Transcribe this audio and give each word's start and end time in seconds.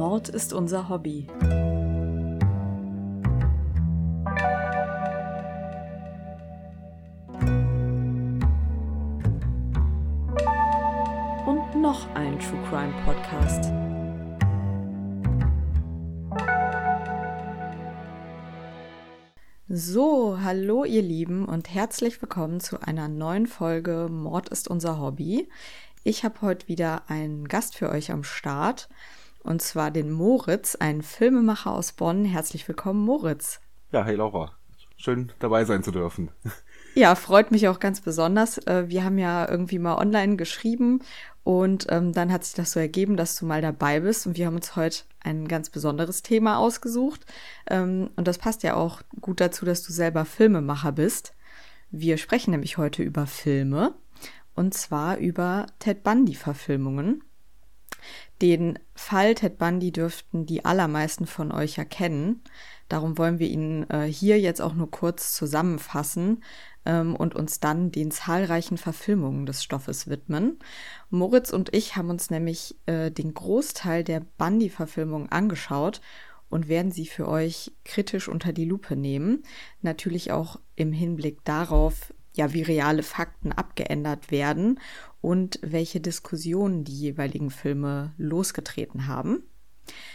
Mord 0.00 0.30
ist 0.30 0.54
unser 0.54 0.88
Hobby. 0.88 1.26
Und 11.44 11.82
noch 11.82 12.08
ein 12.14 12.38
True 12.38 12.62
Crime 12.70 12.94
Podcast. 13.04 13.70
So, 19.68 20.38
hallo 20.42 20.86
ihr 20.86 21.02
Lieben 21.02 21.44
und 21.44 21.74
herzlich 21.74 22.22
willkommen 22.22 22.60
zu 22.60 22.80
einer 22.80 23.08
neuen 23.08 23.46
Folge 23.46 24.08
Mord 24.10 24.48
ist 24.48 24.66
unser 24.66 24.98
Hobby. 24.98 25.50
Ich 26.04 26.24
habe 26.24 26.40
heute 26.40 26.68
wieder 26.68 27.02
einen 27.10 27.48
Gast 27.48 27.76
für 27.76 27.90
euch 27.90 28.10
am 28.10 28.24
Start 28.24 28.88
und 29.42 29.62
zwar 29.62 29.90
den 29.90 30.10
Moritz, 30.10 30.74
einen 30.76 31.02
Filmemacher 31.02 31.72
aus 31.72 31.92
Bonn. 31.92 32.24
Herzlich 32.24 32.66
willkommen, 32.68 33.04
Moritz. 33.04 33.60
Ja, 33.92 34.04
hey 34.04 34.16
Laura. 34.16 34.52
Schön 34.96 35.32
dabei 35.38 35.64
sein 35.64 35.82
zu 35.82 35.92
dürfen. 35.92 36.30
Ja, 36.94 37.14
freut 37.14 37.52
mich 37.52 37.68
auch 37.68 37.78
ganz 37.78 38.00
besonders. 38.00 38.58
Äh, 38.66 38.88
wir 38.88 39.04
haben 39.04 39.16
ja 39.16 39.48
irgendwie 39.48 39.78
mal 39.78 39.96
online 39.96 40.36
geschrieben 40.36 41.02
und 41.44 41.86
ähm, 41.88 42.12
dann 42.12 42.32
hat 42.32 42.44
sich 42.44 42.54
das 42.54 42.72
so 42.72 42.80
ergeben, 42.80 43.16
dass 43.16 43.36
du 43.36 43.46
mal 43.46 43.62
dabei 43.62 44.00
bist 44.00 44.26
und 44.26 44.36
wir 44.36 44.46
haben 44.46 44.56
uns 44.56 44.74
heute 44.74 45.04
ein 45.20 45.46
ganz 45.46 45.70
besonderes 45.70 46.22
Thema 46.22 46.58
ausgesucht. 46.58 47.24
Ähm, 47.68 48.10
und 48.16 48.26
das 48.26 48.38
passt 48.38 48.64
ja 48.64 48.74
auch 48.74 49.02
gut 49.20 49.40
dazu, 49.40 49.64
dass 49.64 49.82
du 49.82 49.92
selber 49.92 50.24
Filmemacher 50.24 50.92
bist. 50.92 51.32
Wir 51.90 52.18
sprechen 52.18 52.50
nämlich 52.50 52.76
heute 52.76 53.02
über 53.02 53.26
Filme 53.26 53.94
und 54.54 54.74
zwar 54.74 55.18
über 55.18 55.66
Ted 55.78 56.02
Bundy-Verfilmungen. 56.02 57.22
Den 58.42 58.78
Fall 58.94 59.34
Ted 59.34 59.58
Bundy 59.58 59.92
dürften 59.92 60.46
die 60.46 60.64
allermeisten 60.64 61.26
von 61.26 61.52
euch 61.52 61.78
erkennen. 61.78 62.42
Darum 62.88 63.18
wollen 63.18 63.38
wir 63.38 63.48
ihn 63.48 63.88
äh, 63.88 64.06
hier 64.06 64.40
jetzt 64.40 64.60
auch 64.60 64.74
nur 64.74 64.90
kurz 64.90 65.34
zusammenfassen 65.34 66.42
ähm, 66.84 67.14
und 67.14 67.36
uns 67.36 67.60
dann 67.60 67.92
den 67.92 68.10
zahlreichen 68.10 68.78
Verfilmungen 68.78 69.46
des 69.46 69.62
Stoffes 69.62 70.08
widmen. 70.08 70.58
Moritz 71.08 71.52
und 71.52 71.74
ich 71.74 71.96
haben 71.96 72.10
uns 72.10 72.30
nämlich 72.30 72.76
äh, 72.86 73.10
den 73.10 73.32
Großteil 73.34 74.04
der 74.04 74.20
Bundy-Verfilmung 74.38 75.28
angeschaut 75.30 76.00
und 76.48 76.68
werden 76.68 76.90
sie 76.90 77.06
für 77.06 77.28
euch 77.28 77.72
kritisch 77.84 78.28
unter 78.28 78.52
die 78.52 78.64
Lupe 78.64 78.96
nehmen. 78.96 79.44
Natürlich 79.82 80.32
auch 80.32 80.58
im 80.74 80.92
Hinblick 80.92 81.44
darauf, 81.44 82.12
ja, 82.34 82.52
wie 82.52 82.62
reale 82.62 83.02
Fakten 83.02 83.52
abgeändert 83.52 84.30
werden 84.30 84.80
und 85.20 85.58
welche 85.62 86.00
Diskussionen 86.00 86.84
die 86.84 86.98
jeweiligen 86.98 87.50
Filme 87.50 88.14
losgetreten 88.16 89.06
haben. 89.06 89.42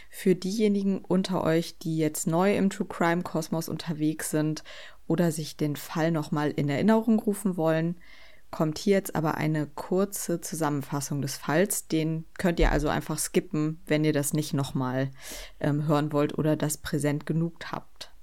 Für 0.10 0.36
diejenigen 0.36 1.00
unter 1.00 1.44
euch, 1.44 1.78
die 1.78 1.98
jetzt 1.98 2.28
neu 2.28 2.56
im 2.56 2.70
True 2.70 2.88
Crime 2.88 3.24
Kosmos 3.24 3.68
unterwegs 3.68 4.30
sind 4.30 4.64
oder 5.08 5.32
sich 5.32 5.58
den 5.58 5.76
Fall 5.76 6.12
nochmal 6.12 6.52
in 6.52 6.70
Erinnerung 6.70 7.20
rufen 7.20 7.58
wollen, 7.58 7.98
kommt 8.52 8.78
hier 8.78 8.94
jetzt 8.94 9.16
aber 9.16 9.36
eine 9.36 9.68
kurze 9.68 10.40
Zusammenfassung 10.40 11.22
des 11.22 11.36
Falls. 11.36 11.88
Den 11.88 12.26
könnt 12.38 12.60
ihr 12.60 12.72
also 12.72 12.88
einfach 12.88 13.20
skippen, 13.20 13.82
wenn 13.86 14.06
ihr 14.06 14.14
das 14.14 14.34
nicht 14.34 14.54
nochmal 14.54 15.12
ähm, 15.60 15.88
hören 15.88 16.14
wollt 16.14 16.38
oder 16.38 16.56
das 16.56 16.78
präsent 16.78 17.26
genug 17.26 17.58
habt. 17.72 18.15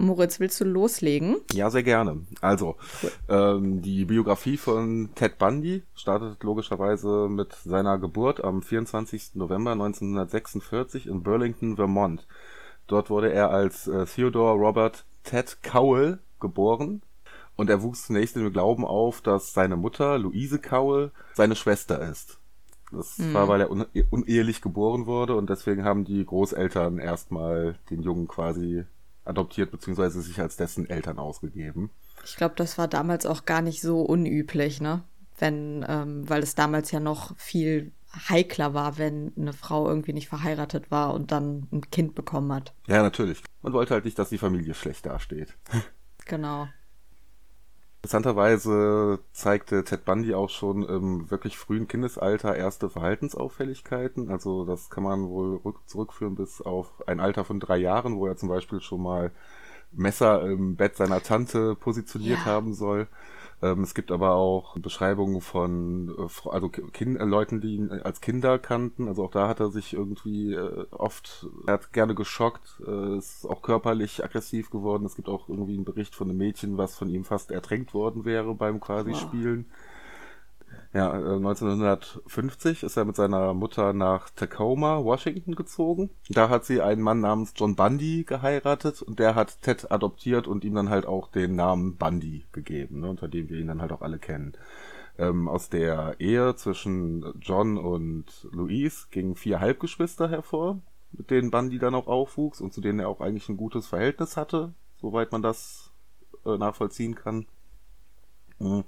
Moritz, 0.00 0.40
willst 0.40 0.60
du 0.60 0.64
loslegen? 0.64 1.36
Ja, 1.52 1.70
sehr 1.70 1.82
gerne. 1.82 2.22
Also, 2.40 2.76
cool. 3.02 3.10
ähm, 3.28 3.82
die 3.82 4.06
Biografie 4.06 4.56
von 4.56 5.10
Ted 5.14 5.38
Bundy 5.38 5.82
startet 5.94 6.42
logischerweise 6.42 7.28
mit 7.28 7.54
seiner 7.54 7.98
Geburt 7.98 8.42
am 8.42 8.62
24. 8.62 9.34
November 9.34 9.72
1946 9.72 11.06
in 11.06 11.22
Burlington, 11.22 11.76
Vermont. 11.76 12.26
Dort 12.86 13.10
wurde 13.10 13.32
er 13.32 13.50
als 13.50 13.86
äh, 13.88 14.06
Theodore 14.06 14.58
Robert 14.58 15.04
Ted 15.22 15.58
Cowell 15.62 16.18
geboren 16.40 17.02
und 17.56 17.68
er 17.68 17.82
wuchs 17.82 18.06
zunächst 18.06 18.36
im 18.36 18.52
Glauben 18.52 18.86
auf, 18.86 19.20
dass 19.20 19.52
seine 19.52 19.76
Mutter, 19.76 20.18
Louise 20.18 20.58
Cowell, 20.58 21.12
seine 21.34 21.56
Schwester 21.56 22.00
ist. 22.00 22.38
Das 22.90 23.18
mhm. 23.18 23.34
war, 23.34 23.48
weil 23.48 23.60
er 23.60 23.70
un 23.70 23.84
unehelich 24.10 24.62
geboren 24.62 25.06
wurde 25.06 25.36
und 25.36 25.50
deswegen 25.50 25.84
haben 25.84 26.04
die 26.04 26.24
Großeltern 26.24 26.98
erstmal 26.98 27.76
den 27.90 28.02
Jungen 28.02 28.26
quasi 28.26 28.84
adoptiert 29.24 29.70
beziehungsweise 29.70 30.20
sich 30.22 30.40
als 30.40 30.56
dessen 30.56 30.88
Eltern 30.88 31.18
ausgegeben. 31.18 31.90
Ich 32.24 32.36
glaube, 32.36 32.54
das 32.56 32.78
war 32.78 32.88
damals 32.88 33.26
auch 33.26 33.44
gar 33.44 33.62
nicht 33.62 33.80
so 33.80 34.02
unüblich, 34.02 34.80
ne? 34.80 35.02
Wenn, 35.38 35.84
ähm, 35.88 36.28
weil 36.28 36.42
es 36.42 36.54
damals 36.54 36.90
ja 36.90 37.00
noch 37.00 37.36
viel 37.38 37.92
heikler 38.28 38.74
war, 38.74 38.98
wenn 38.98 39.32
eine 39.36 39.52
Frau 39.52 39.88
irgendwie 39.88 40.12
nicht 40.12 40.28
verheiratet 40.28 40.90
war 40.90 41.14
und 41.14 41.32
dann 41.32 41.68
ein 41.72 41.90
Kind 41.90 42.14
bekommen 42.14 42.52
hat. 42.52 42.74
Ja, 42.86 43.02
natürlich. 43.02 43.42
Man 43.62 43.72
wollte 43.72 43.94
halt 43.94 44.04
nicht, 44.04 44.18
dass 44.18 44.28
die 44.30 44.38
Familie 44.38 44.74
schlecht 44.74 45.06
dasteht. 45.06 45.56
Genau. 46.26 46.68
Interessanterweise 48.02 49.18
zeigte 49.32 49.84
Ted 49.84 50.06
Bundy 50.06 50.34
auch 50.34 50.48
schon 50.48 50.84
im 50.84 51.30
wirklich 51.30 51.58
frühen 51.58 51.86
Kindesalter 51.86 52.56
erste 52.56 52.88
Verhaltensauffälligkeiten. 52.88 54.30
Also 54.30 54.64
das 54.64 54.88
kann 54.88 55.04
man 55.04 55.28
wohl 55.28 55.60
zurückführen 55.86 56.34
bis 56.34 56.62
auf 56.62 57.06
ein 57.06 57.20
Alter 57.20 57.44
von 57.44 57.60
drei 57.60 57.76
Jahren, 57.76 58.16
wo 58.16 58.26
er 58.26 58.38
zum 58.38 58.48
Beispiel 58.48 58.80
schon 58.80 59.02
mal 59.02 59.32
Messer 59.92 60.42
im 60.48 60.76
Bett 60.76 60.96
seiner 60.96 61.22
Tante 61.22 61.74
positioniert 61.74 62.38
ja. 62.38 62.44
haben 62.46 62.72
soll. 62.72 63.06
Ähm, 63.62 63.82
es 63.82 63.94
gibt 63.94 64.10
aber 64.10 64.32
auch 64.32 64.76
Beschreibungen 64.78 65.40
von 65.40 66.14
äh, 66.18 66.48
also 66.48 66.68
kind, 66.68 67.20
äh, 67.20 67.24
Leuten, 67.24 67.60
die 67.60 67.76
ihn 67.76 67.90
als 67.90 68.20
Kinder 68.20 68.58
kannten. 68.58 69.08
Also 69.08 69.24
auch 69.24 69.30
da 69.30 69.48
hat 69.48 69.60
er 69.60 69.70
sich 69.70 69.92
irgendwie 69.92 70.54
äh, 70.54 70.86
oft, 70.90 71.46
er 71.66 71.74
hat 71.74 71.92
gerne 71.92 72.14
geschockt, 72.14 72.80
äh, 72.86 73.18
ist 73.18 73.44
auch 73.46 73.62
körperlich 73.62 74.24
aggressiv 74.24 74.70
geworden. 74.70 75.04
Es 75.04 75.16
gibt 75.16 75.28
auch 75.28 75.48
irgendwie 75.48 75.74
einen 75.74 75.84
Bericht 75.84 76.14
von 76.14 76.28
einem 76.28 76.38
Mädchen, 76.38 76.78
was 76.78 76.96
von 76.96 77.08
ihm 77.08 77.24
fast 77.24 77.50
ertränkt 77.50 77.92
worden 77.92 78.24
wäre 78.24 78.54
beim 78.54 78.80
quasi 78.80 79.12
wow. 79.12 79.20
Ja, 80.92 81.12
1950 81.12 82.82
äh, 82.82 82.86
ist 82.86 82.96
er 82.96 83.04
mit 83.04 83.14
seiner 83.14 83.54
Mutter 83.54 83.92
nach 83.92 84.28
Tacoma, 84.30 85.04
Washington 85.04 85.54
gezogen. 85.54 86.10
Da 86.28 86.48
hat 86.48 86.64
sie 86.64 86.80
einen 86.80 87.00
Mann 87.00 87.20
namens 87.20 87.52
John 87.54 87.76
Bundy 87.76 88.24
geheiratet 88.24 89.00
und 89.00 89.20
der 89.20 89.36
hat 89.36 89.62
Ted 89.62 89.92
adoptiert 89.92 90.48
und 90.48 90.64
ihm 90.64 90.74
dann 90.74 90.90
halt 90.90 91.06
auch 91.06 91.28
den 91.28 91.54
Namen 91.54 91.96
Bundy 91.96 92.44
gegeben, 92.50 93.00
ne, 93.00 93.10
unter 93.10 93.28
dem 93.28 93.48
wir 93.48 93.58
ihn 93.60 93.68
dann 93.68 93.80
halt 93.80 93.92
auch 93.92 94.02
alle 94.02 94.18
kennen. 94.18 94.54
Ähm, 95.16 95.48
aus 95.48 95.68
der 95.68 96.16
Ehe 96.18 96.56
zwischen 96.56 97.34
John 97.40 97.78
und 97.78 98.48
Louise 98.50 99.06
gingen 99.12 99.36
vier 99.36 99.60
Halbgeschwister 99.60 100.28
hervor, 100.28 100.80
mit 101.12 101.30
denen 101.30 101.52
Bundy 101.52 101.78
dann 101.78 101.94
auch 101.94 102.08
aufwuchs 102.08 102.60
und 102.60 102.72
zu 102.72 102.80
denen 102.80 102.98
er 102.98 103.08
auch 103.08 103.20
eigentlich 103.20 103.48
ein 103.48 103.56
gutes 103.56 103.86
Verhältnis 103.86 104.36
hatte, 104.36 104.74
soweit 105.00 105.30
man 105.30 105.42
das 105.42 105.92
äh, 106.44 106.58
nachvollziehen 106.58 107.14
kann. 107.14 107.46
Mhm 108.58 108.82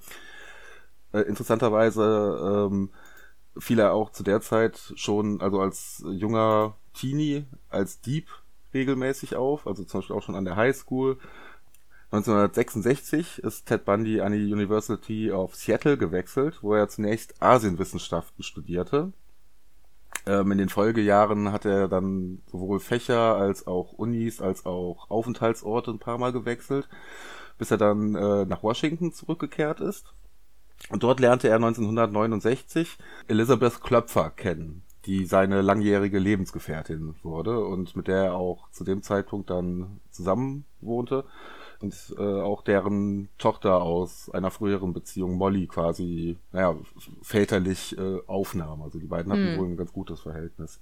äh, 1.13 1.21
interessanterweise 1.21 2.69
ähm, 2.71 2.91
fiel 3.59 3.79
er 3.79 3.93
auch 3.93 4.11
zu 4.11 4.23
der 4.23 4.41
Zeit 4.41 4.93
schon, 4.97 5.41
also 5.41 5.61
als 5.61 6.05
junger 6.07 6.77
Teenie, 6.95 7.45
als 7.69 8.01
Dieb 8.01 8.29
regelmäßig 8.75 9.37
auf, 9.37 9.67
also 9.67 9.85
zum 9.85 10.01
Beispiel 10.01 10.17
auch 10.17 10.23
schon 10.23 10.37
an 10.37 10.45
der 10.45 10.57
High 10.57 10.77
School. 10.77 11.19
1966 12.11 13.39
ist 13.39 13.67
Ted 13.67 13.85
Bundy 13.85 14.21
an 14.21 14.33
die 14.33 14.53
University 14.53 15.33
of 15.33 15.55
Seattle 15.55 15.97
gewechselt, 15.97 16.59
wo 16.63 16.75
er 16.75 16.89
zunächst 16.89 17.41
Asienwissenschaften 17.43 18.43
studierte. 18.43 19.13
Ähm, 20.27 20.53
in 20.53 20.59
den 20.59 20.69
Folgejahren 20.69 21.53
hat 21.53 21.65
er 21.65 21.89
dann 21.89 22.43
sowohl 22.47 22.81
Fächer 22.81 23.37
als 23.37 23.67
auch 23.67 23.93
Unis 23.93 24.41
als 24.41 24.67
auch 24.67 25.11
Aufenthaltsorte 25.11 25.91
ein 25.91 25.99
paar 25.99 26.19
Mal 26.19 26.33
gewechselt, 26.33 26.89
bis 27.59 27.71
er 27.71 27.79
dann 27.79 28.15
äh, 28.15 28.45
nach 28.45 28.63
Washington 28.63 29.13
zurückgekehrt 29.13 29.81
ist. 29.81 30.15
Und 30.89 31.03
dort 31.03 31.21
lernte 31.21 31.49
er 31.49 31.57
1969 31.57 32.99
Elisabeth 33.29 33.81
Klöpfer 33.81 34.31
kennen, 34.31 34.83
die 35.07 35.25
seine 35.25 35.63
langjährige 35.63 36.19
Lebensgefährtin 36.19 37.15
wurde 37.23 37.65
und 37.65 37.97
mit 37.97 38.09
der 38.09 38.25
er 38.25 38.35
auch 38.35 38.71
zu 38.71 38.85
dem 38.85 39.03
Zeitpunkt 39.03 39.51
dann 39.51 40.01
zusammen 40.11 40.65
wohnte 40.81 41.25
und 41.83 42.15
äh, 42.17 42.23
auch 42.23 42.63
deren 42.63 43.29
Tochter 43.39 43.83
aus 43.83 44.31
einer 44.31 44.51
früheren 44.51 44.93
Beziehung 44.93 45.37
Molly 45.37 45.67
quasi, 45.67 46.39
naja, 46.53 46.77
väterlich 47.23 47.99
äh, 47.99 48.21
aufnahm. 48.27 48.83
Also 48.83 48.99
die 48.99 49.07
beiden 49.07 49.33
hatten 49.33 49.55
mhm. 49.55 49.59
wohl 49.59 49.67
ein 49.69 49.77
ganz 49.77 49.93
gutes 49.93 50.21
Verhältnis. 50.21 50.81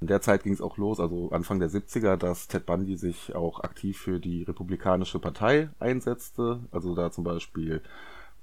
In 0.00 0.06
der 0.06 0.20
Zeit 0.20 0.42
ging 0.42 0.52
es 0.52 0.60
auch 0.60 0.76
los, 0.76 1.00
also 1.00 1.30
Anfang 1.30 1.60
der 1.60 1.70
70er, 1.70 2.16
dass 2.16 2.48
Ted 2.48 2.66
Bundy 2.66 2.96
sich 2.96 3.34
auch 3.34 3.60
aktiv 3.60 3.98
für 3.98 4.20
die 4.20 4.42
Republikanische 4.42 5.18
Partei 5.18 5.70
einsetzte. 5.78 6.60
Also 6.70 6.94
da 6.94 7.10
zum 7.10 7.24
Beispiel 7.24 7.82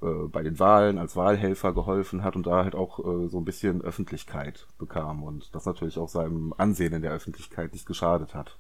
äh, 0.01 0.27
bei 0.27 0.41
den 0.41 0.59
Wahlen 0.59 0.97
als 0.97 1.15
Wahlhelfer 1.15 1.73
geholfen 1.73 2.23
hat 2.23 2.35
und 2.35 2.47
da 2.47 2.63
halt 2.63 2.75
auch 2.75 2.99
äh, 2.99 3.27
so 3.27 3.37
ein 3.37 3.45
bisschen 3.45 3.81
Öffentlichkeit 3.81 4.67
bekam 4.79 5.23
und 5.23 5.53
das 5.53 5.65
natürlich 5.65 5.97
auch 5.97 6.09
seinem 6.09 6.53
Ansehen 6.57 6.93
in 6.93 7.01
der 7.01 7.11
Öffentlichkeit 7.11 7.73
nicht 7.73 7.85
geschadet 7.85 8.33
hat. 8.33 8.57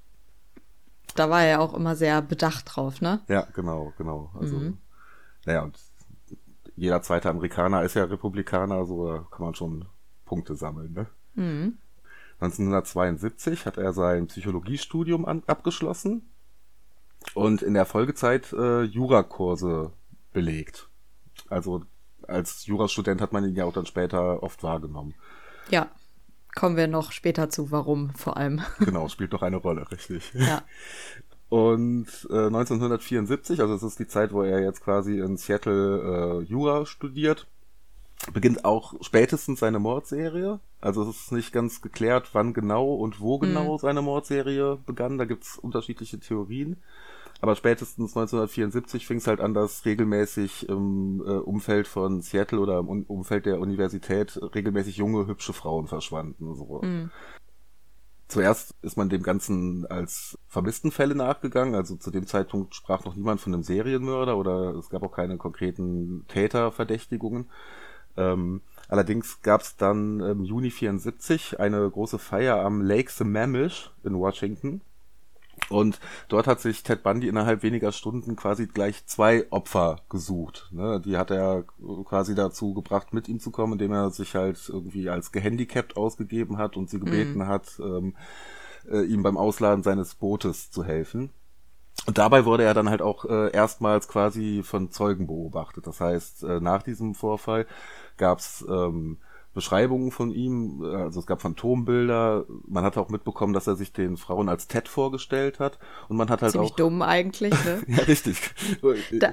Da 1.15 1.29
war 1.29 1.43
er 1.43 1.59
auch 1.59 1.73
immer 1.73 1.95
sehr 1.95 2.21
bedacht 2.21 2.65
drauf, 2.67 3.01
ne? 3.01 3.21
Ja, 3.27 3.47
genau, 3.53 3.91
genau. 3.97 4.31
Also, 4.39 4.55
mhm. 4.55 4.77
naja, 5.45 5.63
und 5.63 5.79
jeder 6.75 7.01
zweite 7.01 7.29
Amerikaner 7.29 7.83
ist 7.83 7.95
ja 7.95 8.03
Republikaner, 8.03 8.85
so 8.85 9.07
da 9.07 9.25
kann 9.31 9.45
man 9.45 9.55
schon 9.55 9.85
Punkte 10.25 10.55
sammeln, 10.55 10.93
ne? 10.93 11.07
Mhm. 11.33 11.77
1972 12.39 13.65
hat 13.65 13.77
er 13.77 13.93
sein 13.93 14.27
Psychologiestudium 14.27 15.25
an, 15.25 15.43
abgeschlossen 15.47 16.29
und 17.33 17.61
in 17.61 17.73
der 17.73 17.85
Folgezeit 17.85 18.53
äh, 18.53 18.83
Jurakurse 18.83 19.91
belegt. 20.33 20.90
Also 21.51 21.83
als 22.27 22.65
Jurastudent 22.65 23.21
hat 23.21 23.33
man 23.33 23.43
ihn 23.45 23.55
ja 23.55 23.65
auch 23.65 23.73
dann 23.73 23.85
später 23.85 24.41
oft 24.41 24.63
wahrgenommen. 24.63 25.13
Ja, 25.69 25.89
kommen 26.55 26.77
wir 26.77 26.87
noch 26.87 27.11
später 27.11 27.49
zu, 27.49 27.71
warum 27.71 28.13
vor 28.15 28.37
allem. 28.37 28.61
Genau, 28.79 29.07
spielt 29.09 29.33
doch 29.33 29.41
eine 29.41 29.57
Rolle, 29.57 29.89
richtig. 29.91 30.31
Ja. 30.33 30.63
Und 31.49 32.07
äh, 32.29 32.45
1974, 32.45 33.59
also 33.59 33.73
es 33.73 33.83
ist 33.83 33.99
die 33.99 34.07
Zeit, 34.07 34.31
wo 34.31 34.41
er 34.41 34.61
jetzt 34.61 34.85
quasi 34.85 35.19
in 35.19 35.35
Seattle 35.35 36.39
äh, 36.39 36.43
Jura 36.45 36.85
studiert, 36.85 37.45
beginnt 38.31 38.63
auch 38.63 38.93
spätestens 39.01 39.59
seine 39.59 39.79
Mordserie. 39.79 40.61
Also 40.79 41.03
es 41.03 41.23
ist 41.23 41.31
nicht 41.33 41.51
ganz 41.51 41.81
geklärt, 41.81 42.29
wann 42.31 42.53
genau 42.53 42.93
und 42.93 43.19
wo 43.19 43.37
genau 43.37 43.73
mhm. 43.73 43.79
seine 43.79 44.01
Mordserie 44.01 44.77
begann. 44.85 45.17
Da 45.17 45.25
gibt's 45.25 45.57
unterschiedliche 45.57 46.21
Theorien. 46.21 46.77
Aber 47.41 47.55
spätestens 47.55 48.15
1974 48.15 49.07
fing 49.07 49.17
es 49.17 49.25
halt 49.25 49.41
an, 49.41 49.55
dass 49.55 49.83
regelmäßig 49.83 50.69
im 50.69 51.23
äh, 51.25 51.31
Umfeld 51.31 51.87
von 51.87 52.21
Seattle 52.21 52.59
oder 52.59 52.77
im 52.77 52.87
Umfeld 52.87 53.47
der 53.47 53.59
Universität 53.59 54.39
regelmäßig 54.53 54.97
junge, 54.97 55.25
hübsche 55.25 55.51
Frauen 55.51 55.87
verschwanden. 55.87 56.55
So. 56.55 56.81
Mhm. 56.83 57.09
Zuerst 58.27 58.75
ist 58.83 58.95
man 58.95 59.09
dem 59.09 59.23
Ganzen 59.23 59.87
als 59.87 60.37
Vermisstenfälle 60.47 61.15
nachgegangen. 61.15 61.73
Also 61.73 61.95
zu 61.95 62.11
dem 62.11 62.27
Zeitpunkt 62.27 62.75
sprach 62.75 63.05
noch 63.05 63.15
niemand 63.15 63.41
von 63.41 63.53
einem 63.53 63.63
Serienmörder 63.63 64.37
oder 64.37 64.75
es 64.75 64.89
gab 64.89 65.01
auch 65.01 65.11
keine 65.11 65.37
konkreten 65.37 66.25
Täterverdächtigungen. 66.27 67.49
Ähm, 68.17 68.61
allerdings 68.87 69.41
gab 69.41 69.61
es 69.61 69.77
dann 69.77 70.19
im 70.19 70.43
Juni 70.43 70.69
74 70.69 71.59
eine 71.59 71.89
große 71.89 72.19
Feier 72.19 72.63
am 72.63 72.81
Lake 72.81 73.11
Sammamish 73.11 73.91
in 74.03 74.13
Washington 74.13 74.81
und 75.71 75.99
dort 76.27 76.47
hat 76.47 76.59
sich 76.59 76.83
Ted 76.83 77.03
Bundy 77.03 77.27
innerhalb 77.27 77.63
weniger 77.63 77.91
Stunden 77.91 78.35
quasi 78.35 78.67
gleich 78.67 79.05
zwei 79.05 79.45
Opfer 79.51 80.01
gesucht. 80.09 80.69
Ne? 80.71 81.01
Die 81.03 81.17
hat 81.17 81.31
er 81.31 81.63
quasi 82.05 82.35
dazu 82.35 82.73
gebracht, 82.73 83.13
mit 83.13 83.27
ihm 83.27 83.39
zu 83.39 83.51
kommen, 83.51 83.73
indem 83.73 83.93
er 83.93 84.11
sich 84.11 84.35
halt 84.35 84.59
irgendwie 84.67 85.09
als 85.09 85.31
gehandicapt 85.31 85.97
ausgegeben 85.97 86.57
hat 86.57 86.77
und 86.77 86.89
sie 86.89 86.99
gebeten 86.99 87.39
mhm. 87.39 87.47
hat, 87.47 87.79
ähm, 87.79 88.15
äh, 88.89 89.03
ihm 89.05 89.23
beim 89.23 89.37
Ausladen 89.37 89.83
seines 89.83 90.15
Bootes 90.15 90.71
zu 90.71 90.83
helfen. 90.83 91.31
Und 92.07 92.17
dabei 92.17 92.45
wurde 92.45 92.63
er 92.63 92.73
dann 92.73 92.89
halt 92.89 93.01
auch 93.01 93.25
äh, 93.25 93.51
erstmals 93.51 94.07
quasi 94.07 94.63
von 94.63 94.91
Zeugen 94.91 95.27
beobachtet. 95.27 95.85
Das 95.85 95.99
heißt, 95.99 96.43
äh, 96.43 96.59
nach 96.59 96.81
diesem 96.81 97.13
Vorfall 97.13 97.67
gab's 98.17 98.65
ähm, 98.67 99.19
Beschreibungen 99.53 100.11
von 100.11 100.31
ihm, 100.31 100.81
also 100.81 101.19
es 101.19 101.25
gab 101.25 101.41
Phantombilder, 101.41 102.45
man 102.67 102.83
hat 102.85 102.97
auch 102.97 103.09
mitbekommen, 103.09 103.53
dass 103.53 103.67
er 103.67 103.75
sich 103.75 103.91
den 103.91 104.15
Frauen 104.15 104.47
als 104.47 104.67
Ted 104.67 104.87
vorgestellt 104.87 105.59
hat 105.59 105.77
und 106.07 106.15
man 106.15 106.29
hat 106.29 106.41
halt 106.41 106.53
Ziemlich 106.53 106.71
auch... 106.71 106.75
dumm 106.77 107.01
eigentlich, 107.01 107.53
ne? 107.65 107.81
ja, 107.87 108.03
richtig. 108.03 108.53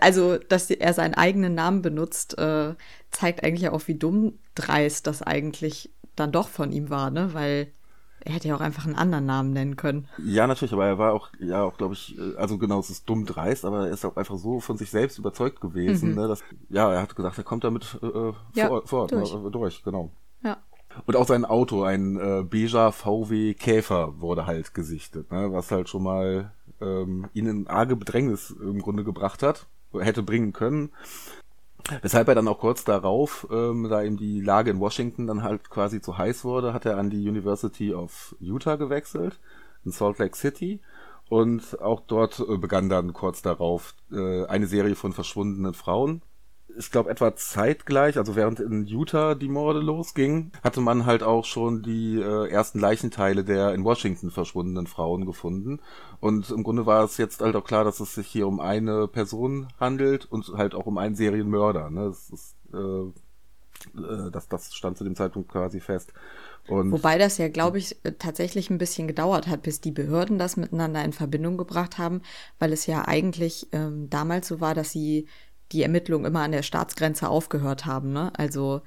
Also, 0.00 0.38
dass 0.38 0.70
er 0.70 0.92
seinen 0.92 1.14
eigenen 1.14 1.54
Namen 1.54 1.82
benutzt, 1.82 2.36
äh, 2.36 2.74
zeigt 3.10 3.44
eigentlich 3.44 3.68
auch, 3.68 3.82
wie 3.86 3.94
dumm 3.94 4.38
dreist 4.56 5.06
das 5.06 5.22
eigentlich 5.22 5.92
dann 6.16 6.32
doch 6.32 6.48
von 6.48 6.72
ihm 6.72 6.90
war, 6.90 7.10
ne? 7.10 7.32
Weil 7.32 7.68
er 8.28 8.34
hätte 8.34 8.48
ja 8.48 8.56
auch 8.56 8.60
einfach 8.60 8.84
einen 8.84 8.94
anderen 8.94 9.24
Namen 9.24 9.52
nennen 9.52 9.76
können. 9.76 10.06
Ja, 10.18 10.46
natürlich, 10.46 10.74
aber 10.74 10.86
er 10.86 10.98
war 10.98 11.14
auch, 11.14 11.30
ja, 11.40 11.62
auch, 11.64 11.78
glaube 11.78 11.94
ich, 11.94 12.16
äh, 12.18 12.36
also 12.36 12.58
genau, 12.58 12.78
es 12.78 12.90
ist 12.90 13.08
dumm 13.08 13.24
dreist, 13.24 13.64
aber 13.64 13.86
er 13.86 13.92
ist 13.92 14.04
auch 14.04 14.16
einfach 14.16 14.36
so 14.36 14.60
von 14.60 14.76
sich 14.76 14.90
selbst 14.90 15.18
überzeugt 15.18 15.60
gewesen, 15.60 16.10
mhm. 16.10 16.16
ne, 16.16 16.28
dass, 16.28 16.44
ja, 16.68 16.92
er 16.92 17.00
hat 17.00 17.16
gesagt, 17.16 17.38
er 17.38 17.44
kommt 17.44 17.64
damit 17.64 17.98
äh, 18.02 18.32
ja, 18.54 18.68
vor, 18.68 18.86
vor 18.86 19.00
Ort, 19.02 19.12
durch. 19.12 19.34
Ne, 19.34 19.50
durch, 19.50 19.82
genau. 19.82 20.10
Ja. 20.42 20.58
Und 21.06 21.16
auch 21.16 21.26
sein 21.26 21.46
Auto, 21.46 21.84
ein 21.84 22.16
äh, 22.16 22.42
beiger 22.42 22.92
VW 22.92 23.54
Käfer, 23.54 24.20
wurde 24.20 24.46
halt 24.46 24.74
gesichtet, 24.74 25.32
ne, 25.32 25.50
was 25.50 25.70
halt 25.70 25.88
schon 25.88 26.02
mal 26.02 26.52
ähm, 26.82 27.28
ihn 27.32 27.46
in 27.46 27.66
arge 27.66 27.96
Bedrängnis 27.96 28.50
im 28.50 28.82
Grunde 28.82 29.04
gebracht 29.04 29.42
hat, 29.42 29.66
hätte 29.98 30.22
bringen 30.22 30.52
können. 30.52 30.90
Weshalb 32.02 32.28
er 32.28 32.34
dann 32.34 32.48
auch 32.48 32.58
kurz 32.58 32.84
darauf, 32.84 33.46
ähm, 33.50 33.88
da 33.88 34.02
ihm 34.02 34.16
die 34.16 34.40
Lage 34.40 34.70
in 34.70 34.80
Washington 34.80 35.26
dann 35.26 35.42
halt 35.42 35.70
quasi 35.70 36.00
zu 36.00 36.18
heiß 36.18 36.44
wurde, 36.44 36.74
hat 36.74 36.84
er 36.84 36.98
an 36.98 37.10
die 37.10 37.28
University 37.28 37.94
of 37.94 38.36
Utah 38.40 38.76
gewechselt, 38.76 39.40
in 39.84 39.92
Salt 39.92 40.18
Lake 40.18 40.36
City. 40.36 40.80
Und 41.28 41.80
auch 41.80 42.00
dort 42.00 42.40
äh, 42.40 42.56
begann 42.56 42.88
dann 42.88 43.12
kurz 43.12 43.42
darauf 43.42 43.94
äh, 44.10 44.44
eine 44.46 44.66
Serie 44.66 44.96
von 44.96 45.12
verschwundenen 45.12 45.74
Frauen, 45.74 46.22
ich 46.78 46.90
glaube, 46.90 47.10
etwa 47.10 47.34
zeitgleich, 47.34 48.16
also 48.16 48.36
während 48.36 48.60
in 48.60 48.86
Utah 48.86 49.34
die 49.34 49.48
Morde 49.48 49.80
losgingen, 49.80 50.52
hatte 50.62 50.80
man 50.80 51.06
halt 51.06 51.22
auch 51.22 51.44
schon 51.44 51.82
die 51.82 52.20
äh, 52.20 52.48
ersten 52.48 52.78
Leichenteile 52.78 53.44
der 53.44 53.74
in 53.74 53.84
Washington 53.84 54.30
verschwundenen 54.30 54.86
Frauen 54.86 55.26
gefunden. 55.26 55.80
Und 56.20 56.50
im 56.50 56.62
Grunde 56.62 56.86
war 56.86 57.04
es 57.04 57.16
jetzt 57.16 57.40
halt 57.40 57.56
auch 57.56 57.64
klar, 57.64 57.84
dass 57.84 58.00
es 58.00 58.14
sich 58.14 58.28
hier 58.28 58.46
um 58.46 58.60
eine 58.60 59.08
Person 59.08 59.68
handelt 59.80 60.26
und 60.30 60.48
halt 60.56 60.74
auch 60.74 60.86
um 60.86 60.98
einen 60.98 61.16
Serienmörder. 61.16 61.90
Ne? 61.90 62.06
Das, 62.06 62.30
ist, 62.30 62.56
äh, 62.72 62.78
äh, 64.00 64.30
das, 64.30 64.48
das 64.48 64.74
stand 64.74 64.96
zu 64.96 65.04
dem 65.04 65.16
Zeitpunkt 65.16 65.50
quasi 65.50 65.80
fest. 65.80 66.12
Und 66.68 66.92
Wobei 66.92 67.16
das 67.16 67.38
ja, 67.38 67.48
glaube 67.48 67.78
ich, 67.78 67.96
äh, 68.04 68.12
tatsächlich 68.12 68.68
ein 68.68 68.78
bisschen 68.78 69.08
gedauert 69.08 69.46
hat, 69.46 69.62
bis 69.62 69.80
die 69.80 69.90
Behörden 69.90 70.38
das 70.38 70.56
miteinander 70.56 71.02
in 71.02 71.14
Verbindung 71.14 71.56
gebracht 71.56 71.98
haben, 71.98 72.20
weil 72.58 72.72
es 72.72 72.86
ja 72.86 73.08
eigentlich 73.08 73.68
ähm, 73.72 74.10
damals 74.10 74.48
so 74.48 74.60
war, 74.60 74.74
dass 74.74 74.92
sie 74.92 75.26
die 75.72 75.82
Ermittlungen 75.82 76.26
immer 76.26 76.42
an 76.42 76.52
der 76.52 76.62
Staatsgrenze 76.62 77.28
aufgehört 77.28 77.86
haben. 77.86 78.12
Ne? 78.12 78.32
Also 78.36 78.82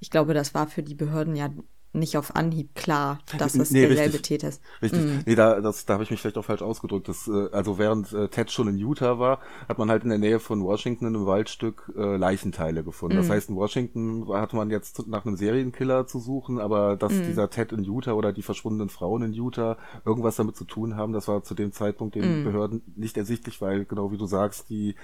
ich 0.00 0.10
glaube, 0.10 0.34
das 0.34 0.54
war 0.54 0.66
für 0.68 0.82
die 0.82 0.94
Behörden 0.94 1.36
ja 1.36 1.50
nicht 1.96 2.16
auf 2.16 2.36
Anhieb 2.36 2.74
klar, 2.74 3.18
dass 3.38 3.54
es 3.54 3.70
nee, 3.70 3.86
derselbe 3.86 4.22
Täter 4.22 4.48
ist. 4.48 4.62
Richtig. 4.82 5.02
Mm. 5.02 5.20
Nee, 5.26 5.34
da, 5.34 5.60
das, 5.60 5.86
da 5.86 5.94
habe 5.94 6.04
ich 6.04 6.10
mich 6.10 6.20
vielleicht 6.20 6.38
auch 6.38 6.44
falsch 6.44 6.62
ausgedrückt. 6.62 7.08
Das, 7.08 7.28
äh, 7.28 7.48
also 7.52 7.78
während 7.78 8.12
äh, 8.12 8.28
Ted 8.28 8.50
schon 8.50 8.68
in 8.68 8.78
Utah 8.78 9.18
war, 9.18 9.40
hat 9.68 9.78
man 9.78 9.90
halt 9.90 10.04
in 10.04 10.10
der 10.10 10.18
Nähe 10.18 10.40
von 10.40 10.62
Washington 10.62 11.06
in 11.06 11.16
einem 11.16 11.26
Waldstück 11.26 11.92
äh, 11.96 12.16
Leichenteile 12.16 12.84
gefunden. 12.84 13.16
Mm. 13.16 13.20
Das 13.20 13.30
heißt, 13.30 13.50
in 13.50 13.56
Washington 13.56 14.28
hatte 14.32 14.56
man 14.56 14.70
jetzt 14.70 15.06
nach 15.08 15.26
einem 15.26 15.36
Serienkiller 15.36 16.06
zu 16.06 16.20
suchen, 16.20 16.60
aber 16.60 16.96
dass 16.96 17.12
mm. 17.12 17.22
dieser 17.24 17.50
Ted 17.50 17.72
in 17.72 17.84
Utah 17.84 18.12
oder 18.12 18.32
die 18.32 18.42
verschwundenen 18.42 18.88
Frauen 18.88 19.22
in 19.22 19.32
Utah 19.32 19.76
irgendwas 20.04 20.36
damit 20.36 20.56
zu 20.56 20.64
tun 20.64 20.96
haben, 20.96 21.12
das 21.12 21.28
war 21.28 21.42
zu 21.42 21.54
dem 21.54 21.72
Zeitpunkt 21.72 22.14
den 22.14 22.42
mm. 22.42 22.44
Behörden 22.44 22.82
nicht 22.96 23.16
ersichtlich, 23.16 23.60
weil 23.60 23.84
genau 23.84 24.12
wie 24.12 24.18
du 24.18 24.26
sagst, 24.26 24.70
die 24.70 24.94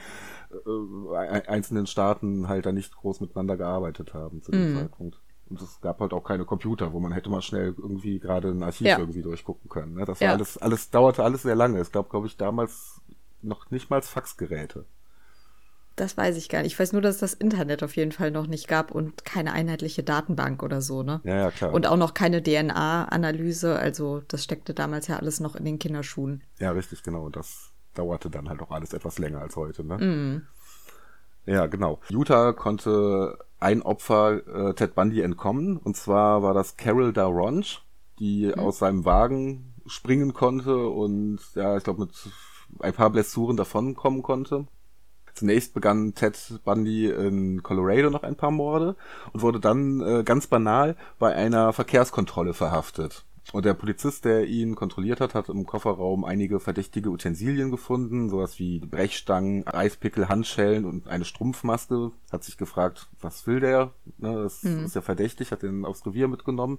äh, 0.53 1.41
einzelnen 1.47 1.87
Staaten 1.87 2.49
halt 2.49 2.67
da 2.67 2.73
nicht 2.73 2.95
groß 2.95 3.21
miteinander 3.21 3.57
gearbeitet 3.57 4.15
haben 4.15 4.43
zu 4.43 4.53
dem 4.53 4.73
mm. 4.73 4.77
Zeitpunkt. 4.77 5.21
Und 5.53 5.61
es 5.61 5.83
gab 5.83 6.01
halt 6.01 6.15
auch 6.15 6.25
keine 6.25 6.47
Computer, 6.47 6.95
wo 6.95 6.99
man 6.99 7.13
hätte 7.13 7.29
mal 7.29 7.43
schnell 7.43 7.75
irgendwie 7.77 8.19
gerade 8.19 8.49
ein 8.49 8.63
Archiv 8.63 8.87
ja. 8.87 8.99
irgendwie 8.99 9.21
durchgucken 9.21 9.69
können. 9.69 9.93
Ne? 9.93 10.07
Das 10.07 10.19
war 10.23 10.29
ja. 10.29 10.33
alles, 10.33 10.57
alles 10.57 10.89
dauerte 10.89 11.23
alles 11.23 11.43
sehr 11.43 11.55
lange. 11.55 11.79
Es 11.79 11.93
gab, 11.93 12.09
glaube 12.09 12.27
ich, 12.27 12.39
damals 12.39 13.03
noch 13.43 13.71
nicht 13.71 13.91
mal 13.91 14.01
Faxgeräte. 14.01 14.87
Das 15.95 16.17
weiß 16.17 16.39
ich 16.39 16.49
gar 16.49 16.63
nicht. 16.63 16.73
Ich 16.73 16.81
weiß 16.81 16.95
nur, 16.95 17.03
dass 17.03 17.17
es 17.17 17.21
das 17.21 17.35
Internet 17.35 17.83
auf 17.83 17.97
jeden 17.97 18.13
Fall 18.13 18.31
noch 18.31 18.47
nicht 18.47 18.67
gab 18.67 18.93
und 18.93 19.27
keine 19.27 19.53
einheitliche 19.53 20.03
Datenbank 20.03 20.63
oder 20.63 20.81
so, 20.81 21.03
ne? 21.03 21.21
Ja, 21.23 21.37
ja, 21.37 21.51
klar. 21.51 21.75
Und 21.75 21.87
auch 21.87 21.99
noch 21.99 22.15
keine 22.15 22.43
DNA-Analyse. 22.43 23.79
Also, 23.79 24.23
das 24.29 24.43
steckte 24.43 24.73
damals 24.73 25.09
ja 25.09 25.19
alles 25.19 25.39
noch 25.39 25.55
in 25.55 25.67
den 25.67 25.79
Kinderschuhen. 25.79 26.45
Ja, 26.61 26.71
richtig, 26.71 27.03
genau. 27.03 27.27
Und 27.27 27.37
das 27.37 27.73
dauerte 27.93 28.31
dann 28.31 28.49
halt 28.49 28.63
auch 28.63 28.71
alles 28.71 28.95
etwas 28.95 29.19
länger 29.19 29.43
als 29.43 29.57
heute, 29.57 29.85
ne? 29.85 29.99
Mm. 29.99 30.47
Ja, 31.45 31.67
genau. 31.67 32.01
Utah 32.09 32.55
konnte 32.55 33.37
ein 33.63 33.83
Opfer 33.83 34.47
äh, 34.47 34.75
Ted 34.75 34.95
Bundy 34.95 35.21
entkommen. 35.21 35.77
Und 35.77 35.97
zwar 35.97 36.43
war 36.43 36.55
das 36.55 36.77
Carol 36.77 37.13
Daronch, 37.13 37.83
die 38.19 38.47
mhm. 38.47 38.55
aus 38.55 38.79
seinem 38.79 39.05
Wagen 39.05 39.75
springen 39.87 40.33
konnte 40.33 40.87
und 40.89 41.41
ja, 41.55 41.77
ich 41.77 41.85
glaube 41.85 42.03
mit 42.03 42.11
ein 42.81 42.93
paar 42.93 43.11
Blessuren 43.11 43.57
davonkommen 43.57 44.23
konnte. 44.23 44.67
Zunächst 45.35 45.75
begann 45.75 46.15
Ted 46.15 46.61
Bundy 46.65 47.09
in 47.09 47.63
Colorado 47.63 48.11
noch 48.11 48.23
ein 48.23 48.37
paar 48.37 48.51
Morde 48.51 48.97
und 49.33 49.41
wurde 49.41 49.61
dann 49.61 50.01
äh, 50.01 50.25
ganz 50.25 50.47
banal 50.47 50.97
bei 51.19 51.35
einer 51.35 51.73
Verkehrskontrolle 51.73 52.53
verhaftet. 52.53 53.25
Und 53.51 53.65
der 53.65 53.75
Polizist, 53.75 54.25
der 54.25 54.47
ihn 54.47 54.77
kontrolliert 54.77 55.21
hat, 55.21 55.35
hat 55.35 55.49
im 55.49 55.67
Kofferraum 55.67 56.25
einige 56.25 56.61
verdächtige 56.61 57.11
Utensilien 57.11 57.71
gefunden, 57.71 58.31
sowas 58.31 58.59
wie 58.59 58.79
Brechstangen, 58.79 59.67
Eispickel, 59.67 60.29
Handschellen 60.29 60.85
und 60.85 61.09
eine 61.09 61.25
Strumpfmaske. 61.25 62.13
Hat 62.31 62.45
sich 62.45 62.57
gefragt, 62.57 63.09
was 63.21 63.47
will 63.47 63.61
der? 63.61 63.91
Ne, 64.19 64.43
das 64.43 64.63
mhm. 64.63 64.85
ist 64.85 64.95
ja 64.95 65.03
verdächtig, 65.03 65.51
hat 65.51 65.63
den 65.63 65.85
aufs 65.85 66.07
Revier 66.07 66.29
mitgenommen. 66.29 66.79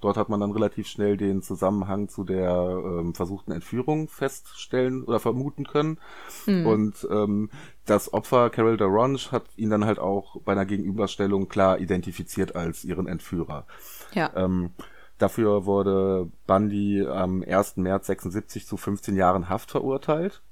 Dort 0.00 0.16
hat 0.16 0.28
man 0.28 0.40
dann 0.40 0.52
relativ 0.52 0.86
schnell 0.86 1.16
den 1.16 1.42
Zusammenhang 1.42 2.08
zu 2.08 2.22
der 2.22 2.50
ähm, 2.50 3.14
versuchten 3.14 3.50
Entführung 3.50 4.08
feststellen 4.08 5.02
oder 5.02 5.18
vermuten 5.18 5.66
können. 5.66 5.98
Mhm. 6.46 6.66
Und 6.66 7.08
ähm, 7.10 7.50
das 7.84 8.12
Opfer 8.12 8.48
Carol 8.50 8.76
Daronch 8.76 9.32
hat 9.32 9.44
ihn 9.56 9.70
dann 9.70 9.84
halt 9.84 9.98
auch 9.98 10.40
bei 10.42 10.52
einer 10.52 10.66
Gegenüberstellung 10.66 11.48
klar 11.48 11.78
identifiziert 11.78 12.54
als 12.54 12.84
ihren 12.84 13.06
Entführer. 13.06 13.66
Ja. 14.12 14.30
Ähm, 14.34 14.70
Dafür 15.18 15.64
wurde 15.64 16.30
Bundy 16.46 17.06
am 17.06 17.42
1. 17.42 17.76
März 17.78 18.06
76 18.06 18.66
zu 18.66 18.76
15 18.76 19.16
Jahren 19.16 19.48
Haft 19.48 19.70
verurteilt. 19.70 20.42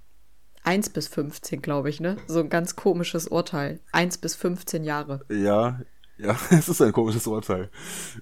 1 0.62 0.90
bis 0.90 1.08
15, 1.08 1.60
glaube 1.60 1.90
ich, 1.90 2.00
ne? 2.00 2.16
So 2.26 2.40
ein 2.40 2.48
ganz 2.48 2.74
komisches 2.74 3.28
Urteil. 3.28 3.80
1 3.92 4.18
bis 4.18 4.34
15 4.34 4.84
Jahre. 4.84 5.20
Ja, 5.28 5.80
Ja, 6.16 6.36
es 6.50 6.68
ist 6.68 6.80
ein 6.80 6.92
komisches 6.92 7.26
Urteil. 7.26 7.70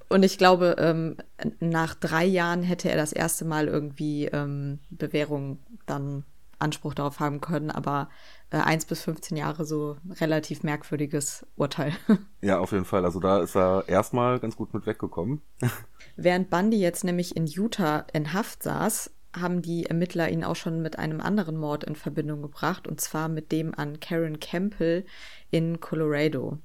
Und 0.08 0.24
ich 0.24 0.38
glaube, 0.38 0.76
ähm, 0.78 1.16
nach 1.60 1.94
drei 1.94 2.24
Jahren 2.24 2.62
hätte 2.62 2.90
er 2.90 2.96
das 2.96 3.12
erste 3.12 3.44
Mal 3.44 3.68
irgendwie 3.68 4.26
ähm, 4.26 4.78
Bewährung 4.90 5.58
dann 5.86 6.24
Anspruch 6.62 6.94
darauf 6.94 7.20
haben 7.20 7.40
können, 7.40 7.70
aber 7.70 8.08
äh, 8.50 8.56
1 8.56 8.86
bis 8.86 9.02
15 9.02 9.36
Jahre 9.36 9.64
so 9.64 9.96
relativ 10.20 10.62
merkwürdiges 10.62 11.46
Urteil. 11.56 11.92
Ja, 12.44 12.58
auf 12.58 12.72
jeden 12.72 12.84
Fall. 12.84 13.04
Also 13.04 13.20
da 13.20 13.40
ist 13.40 13.54
er 13.54 13.84
erstmal 13.86 14.40
ganz 14.40 14.56
gut 14.56 14.74
mit 14.74 14.84
weggekommen. 14.84 15.42
Während 16.16 16.50
Bundy 16.50 16.76
jetzt 16.76 17.04
nämlich 17.04 17.36
in 17.36 17.46
Utah 17.46 18.04
in 18.12 18.32
Haft 18.32 18.64
saß, 18.64 19.12
haben 19.34 19.62
die 19.62 19.86
Ermittler 19.86 20.28
ihn 20.28 20.42
auch 20.42 20.56
schon 20.56 20.82
mit 20.82 20.98
einem 20.98 21.20
anderen 21.20 21.56
Mord 21.56 21.84
in 21.84 21.94
Verbindung 21.94 22.42
gebracht, 22.42 22.88
und 22.88 23.00
zwar 23.00 23.28
mit 23.28 23.52
dem 23.52 23.74
an 23.74 24.00
Karen 24.00 24.40
Campbell 24.40 25.06
in 25.50 25.78
Colorado. 25.78 26.58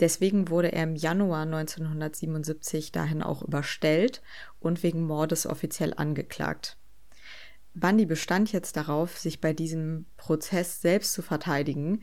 Deswegen 0.00 0.48
wurde 0.48 0.72
er 0.72 0.84
im 0.84 0.96
Januar 0.96 1.42
1977 1.42 2.92
dahin 2.92 3.22
auch 3.22 3.42
überstellt 3.42 4.22
und 4.60 4.82
wegen 4.82 5.06
Mordes 5.06 5.46
offiziell 5.46 5.92
angeklagt. 5.96 6.77
Bundy 7.80 8.06
bestand 8.06 8.52
jetzt 8.52 8.76
darauf, 8.76 9.18
sich 9.18 9.40
bei 9.40 9.52
diesem 9.52 10.06
Prozess 10.16 10.80
selbst 10.80 11.12
zu 11.12 11.22
verteidigen, 11.22 12.02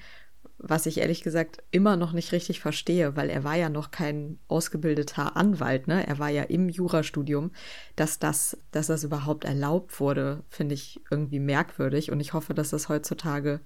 was 0.57 0.85
ich 0.85 0.99
ehrlich 0.99 1.21
gesagt 1.21 1.63
immer 1.71 1.97
noch 1.97 2.13
nicht 2.13 2.31
richtig 2.31 2.61
verstehe, 2.61 3.15
weil 3.15 3.29
er 3.29 3.43
war 3.43 3.55
ja 3.55 3.69
noch 3.69 3.91
kein 3.91 4.39
ausgebildeter 4.47 5.35
Anwalt, 5.35 5.87
ne? 5.87 6.07
Er 6.07 6.17
war 6.17 6.29
ja 6.29 6.43
im 6.43 6.69
Jurastudium, 6.69 7.51
dass 7.95 8.19
das, 8.19 8.57
dass 8.71 8.87
das 8.87 9.03
überhaupt 9.03 9.43
erlaubt 9.43 9.99
wurde, 9.99 10.43
finde 10.49 10.75
ich 10.75 11.01
irgendwie 11.11 11.39
merkwürdig 11.39 12.11
und 12.11 12.19
ich 12.19 12.33
hoffe, 12.33 12.53
dass 12.53 12.69
das 12.69 12.87
heutzutage 12.87 13.59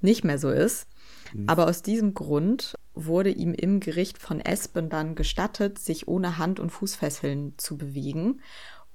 nicht 0.00 0.24
mehr 0.24 0.38
so 0.38 0.50
ist. 0.50 0.86
Mhm. 1.32 1.48
Aber 1.48 1.66
aus 1.66 1.82
diesem 1.82 2.14
Grund 2.14 2.74
wurde 2.94 3.30
ihm 3.30 3.54
im 3.54 3.80
Gericht 3.80 4.18
von 4.18 4.40
Espen 4.40 4.88
dann 4.88 5.14
gestattet, 5.14 5.78
sich 5.78 6.08
ohne 6.08 6.38
Hand- 6.38 6.60
und 6.60 6.70
Fußfesseln 6.70 7.54
zu 7.56 7.76
bewegen 7.76 8.40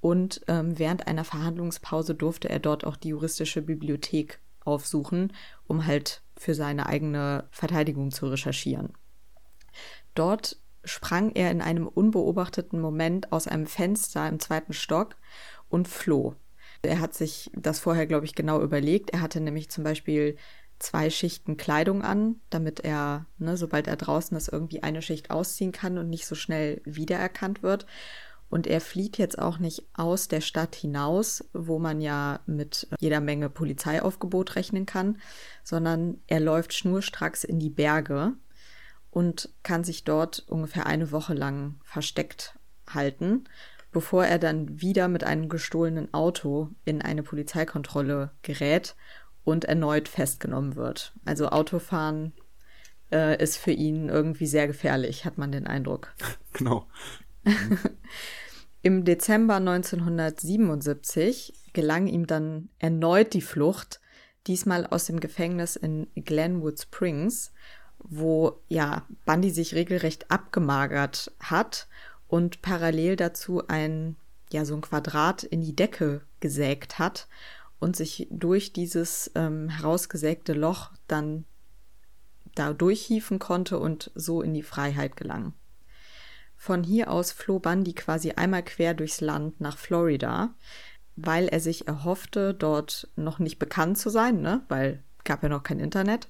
und 0.00 0.42
ähm, 0.48 0.78
während 0.78 1.06
einer 1.06 1.24
Verhandlungspause 1.24 2.14
durfte 2.14 2.48
er 2.48 2.58
dort 2.58 2.84
auch 2.84 2.96
die 2.96 3.08
juristische 3.08 3.62
Bibliothek 3.62 4.40
aufsuchen, 4.64 5.32
um 5.66 5.86
halt 5.86 6.22
für 6.36 6.54
seine 6.54 6.86
eigene 6.86 7.48
Verteidigung 7.50 8.10
zu 8.10 8.28
recherchieren. 8.28 8.92
Dort 10.14 10.58
sprang 10.84 11.32
er 11.32 11.50
in 11.50 11.60
einem 11.60 11.86
unbeobachteten 11.86 12.80
Moment 12.80 13.32
aus 13.32 13.48
einem 13.48 13.66
Fenster 13.66 14.28
im 14.28 14.38
zweiten 14.40 14.72
Stock 14.72 15.16
und 15.68 15.88
floh. 15.88 16.34
Er 16.82 17.00
hat 17.00 17.14
sich 17.14 17.50
das 17.54 17.80
vorher, 17.80 18.06
glaube 18.06 18.24
ich, 18.24 18.34
genau 18.34 18.62
überlegt. 18.62 19.10
Er 19.10 19.20
hatte 19.20 19.40
nämlich 19.40 19.68
zum 19.68 19.84
Beispiel 19.84 20.36
zwei 20.78 21.10
Schichten 21.10 21.56
Kleidung 21.56 22.02
an, 22.02 22.40
damit 22.50 22.80
er, 22.80 23.26
ne, 23.38 23.56
sobald 23.56 23.88
er 23.88 23.96
draußen 23.96 24.36
ist, 24.36 24.48
irgendwie 24.48 24.82
eine 24.82 25.02
Schicht 25.02 25.30
ausziehen 25.30 25.72
kann 25.72 25.98
und 25.98 26.08
nicht 26.08 26.26
so 26.26 26.36
schnell 26.36 26.80
wiedererkannt 26.84 27.62
wird. 27.64 27.86
Und 28.50 28.66
er 28.66 28.80
flieht 28.80 29.18
jetzt 29.18 29.38
auch 29.38 29.58
nicht 29.58 29.84
aus 29.94 30.28
der 30.28 30.40
Stadt 30.40 30.74
hinaus, 30.74 31.44
wo 31.52 31.78
man 31.78 32.00
ja 32.00 32.40
mit 32.46 32.88
jeder 32.98 33.20
Menge 33.20 33.50
Polizeiaufgebot 33.50 34.56
rechnen 34.56 34.86
kann, 34.86 35.18
sondern 35.62 36.20
er 36.26 36.40
läuft 36.40 36.72
schnurstracks 36.72 37.44
in 37.44 37.58
die 37.58 37.70
Berge 37.70 38.32
und 39.10 39.50
kann 39.62 39.84
sich 39.84 40.04
dort 40.04 40.44
ungefähr 40.48 40.86
eine 40.86 41.12
Woche 41.12 41.34
lang 41.34 41.80
versteckt 41.82 42.58
halten, 42.88 43.44
bevor 43.92 44.24
er 44.24 44.38
dann 44.38 44.80
wieder 44.80 45.08
mit 45.08 45.24
einem 45.24 45.48
gestohlenen 45.48 46.12
Auto 46.14 46.70
in 46.84 47.02
eine 47.02 47.22
Polizeikontrolle 47.22 48.30
gerät 48.42 48.96
und 49.44 49.64
erneut 49.64 50.08
festgenommen 50.08 50.76
wird. 50.76 51.12
Also 51.24 51.48
Autofahren 51.48 52.32
äh, 53.10 53.42
ist 53.42 53.56
für 53.56 53.72
ihn 53.72 54.08
irgendwie 54.08 54.46
sehr 54.46 54.66
gefährlich, 54.66 55.24
hat 55.24 55.38
man 55.38 55.52
den 55.52 55.66
Eindruck. 55.66 56.14
Genau. 56.54 56.88
Im 58.82 59.04
Dezember 59.04 59.56
1977 59.56 61.52
gelang 61.72 62.06
ihm 62.06 62.26
dann 62.26 62.68
erneut 62.78 63.34
die 63.34 63.42
Flucht, 63.42 64.00
diesmal 64.46 64.86
aus 64.86 65.06
dem 65.06 65.20
Gefängnis 65.20 65.76
in 65.76 66.06
Glenwood 66.14 66.80
Springs, 66.80 67.52
wo 67.98 68.60
ja 68.68 69.04
Bundy 69.24 69.50
sich 69.50 69.74
regelrecht 69.74 70.30
abgemagert 70.30 71.32
hat 71.40 71.88
und 72.28 72.62
parallel 72.62 73.16
dazu 73.16 73.66
ein 73.66 74.16
ja 74.52 74.64
so 74.64 74.74
ein 74.74 74.80
Quadrat 74.80 75.42
in 75.42 75.60
die 75.60 75.76
Decke 75.76 76.22
gesägt 76.40 76.98
hat 76.98 77.28
und 77.80 77.96
sich 77.96 78.28
durch 78.30 78.72
dieses 78.72 79.30
ähm, 79.34 79.68
herausgesägte 79.68 80.52
Loch 80.52 80.92
dann 81.06 81.44
da 82.54 82.72
durchhieven 82.72 83.38
konnte 83.38 83.78
und 83.78 84.10
so 84.14 84.42
in 84.42 84.54
die 84.54 84.62
Freiheit 84.62 85.16
gelangen. 85.16 85.52
Von 86.60 86.82
hier 86.82 87.10
aus 87.10 87.30
floh 87.30 87.60
Bundy 87.60 87.94
quasi 87.94 88.32
einmal 88.32 88.64
quer 88.64 88.92
durchs 88.92 89.20
Land 89.20 89.60
nach 89.60 89.78
Florida, 89.78 90.54
weil 91.14 91.46
er 91.46 91.60
sich 91.60 91.86
erhoffte, 91.86 92.52
dort 92.52 93.08
noch 93.14 93.38
nicht 93.38 93.60
bekannt 93.60 93.96
zu 93.96 94.10
sein, 94.10 94.42
ne? 94.42 94.62
weil 94.68 95.02
gab 95.22 95.42
ja 95.44 95.48
noch 95.48 95.62
kein 95.62 95.78
Internet. 95.78 96.28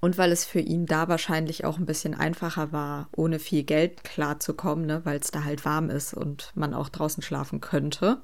Und 0.00 0.18
weil 0.18 0.30
es 0.30 0.44
für 0.44 0.60
ihn 0.60 0.86
da 0.86 1.08
wahrscheinlich 1.08 1.64
auch 1.64 1.78
ein 1.78 1.86
bisschen 1.86 2.14
einfacher 2.14 2.70
war, 2.70 3.08
ohne 3.16 3.38
viel 3.38 3.64
Geld 3.64 4.04
klarzukommen, 4.04 4.84
ne? 4.84 5.00
weil 5.04 5.18
es 5.18 5.30
da 5.30 5.42
halt 5.42 5.64
warm 5.64 5.88
ist 5.88 6.12
und 6.12 6.52
man 6.54 6.74
auch 6.74 6.90
draußen 6.90 7.22
schlafen 7.22 7.60
könnte, 7.60 8.22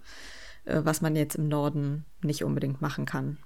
äh, 0.66 0.82
was 0.84 1.00
man 1.00 1.16
jetzt 1.16 1.34
im 1.34 1.48
Norden 1.48 2.04
nicht 2.22 2.44
unbedingt 2.44 2.82
machen 2.82 3.06
kann. 3.06 3.38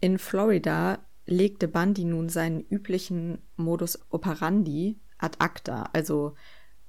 In 0.00 0.18
Florida 0.18 1.00
legte 1.26 1.66
Bundy 1.66 2.04
nun 2.04 2.28
seinen 2.28 2.60
üblichen 2.60 3.42
Modus 3.56 3.98
operandi 4.10 5.00
ad 5.18 5.36
acta. 5.38 5.88
Also 5.92 6.34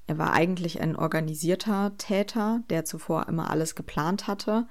er 0.07 0.17
war 0.17 0.33
eigentlich 0.33 0.79
ein 0.81 0.95
organisierter 0.95 1.97
Täter, 1.97 2.63
der 2.69 2.85
zuvor 2.85 3.27
immer 3.27 3.49
alles 3.49 3.75
geplant 3.75 4.27
hatte. 4.27 4.67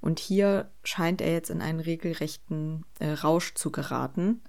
Und 0.00 0.18
hier 0.18 0.70
scheint 0.82 1.20
er 1.20 1.32
jetzt 1.32 1.50
in 1.50 1.62
einen 1.62 1.80
regelrechten 1.80 2.84
äh, 2.98 3.10
Rausch 3.12 3.54
zu 3.54 3.70
geraten. 3.70 4.42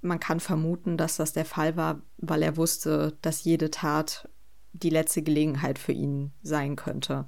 Man 0.00 0.20
kann 0.20 0.40
vermuten, 0.40 0.96
dass 0.96 1.16
das 1.16 1.32
der 1.32 1.44
Fall 1.44 1.76
war, 1.76 2.02
weil 2.18 2.42
er 2.42 2.56
wusste, 2.56 3.16
dass 3.22 3.44
jede 3.44 3.70
Tat 3.70 4.28
die 4.72 4.90
letzte 4.90 5.22
Gelegenheit 5.22 5.78
für 5.78 5.92
ihn 5.92 6.32
sein 6.42 6.76
könnte. 6.76 7.26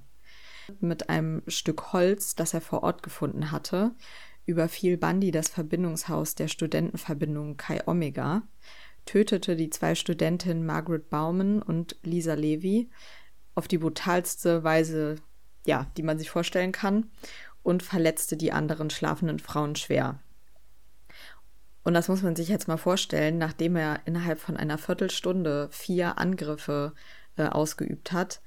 Mit 0.81 1.09
einem 1.09 1.43
Stück 1.47 1.93
Holz, 1.93 2.35
das 2.35 2.55
er 2.55 2.61
vor 2.61 2.83
Ort 2.83 3.03
gefunden 3.03 3.53
hatte, 3.53 3.95
überfiel 4.47 4.97
Bundy 4.97 5.31
das 5.31 5.49
Verbindungshaus 5.49 6.35
der 6.35 6.49
Studentenverbindung 6.49 7.57
Chi 7.57 7.81
Omega 7.87 8.43
tötete 9.06 9.56
die 9.56 9.70
zwei 9.70 9.94
Studentinnen 9.94 10.66
Margaret 10.66 11.08
Bauman 11.08 11.62
und 11.62 11.96
Lisa 12.02 12.34
Levy 12.34 12.90
auf 13.54 13.66
die 13.66 13.78
brutalste 13.78 14.62
Weise, 14.62 15.16
ja, 15.64 15.86
die 15.96 16.02
man 16.02 16.18
sich 16.18 16.30
vorstellen 16.30 16.72
kann, 16.72 17.10
und 17.62 17.82
verletzte 17.82 18.36
die 18.36 18.52
anderen 18.52 18.90
schlafenden 18.90 19.38
Frauen 19.38 19.75
schwer. 19.75 20.20
Und 21.82 21.94
das 21.94 22.08
muss 22.08 22.22
man 22.22 22.36
sich 22.36 22.48
jetzt 22.48 22.68
mal 22.68 22.76
vorstellen, 22.76 23.38
nachdem 23.38 23.76
er 23.76 24.00
innerhalb 24.06 24.40
von 24.40 24.56
einer 24.56 24.76
Viertelstunde 24.76 25.68
vier 25.70 26.18
Angriffe 26.18 26.92
äh, 27.36 27.46
ausgeübt 27.46 28.12
hat, 28.12 28.40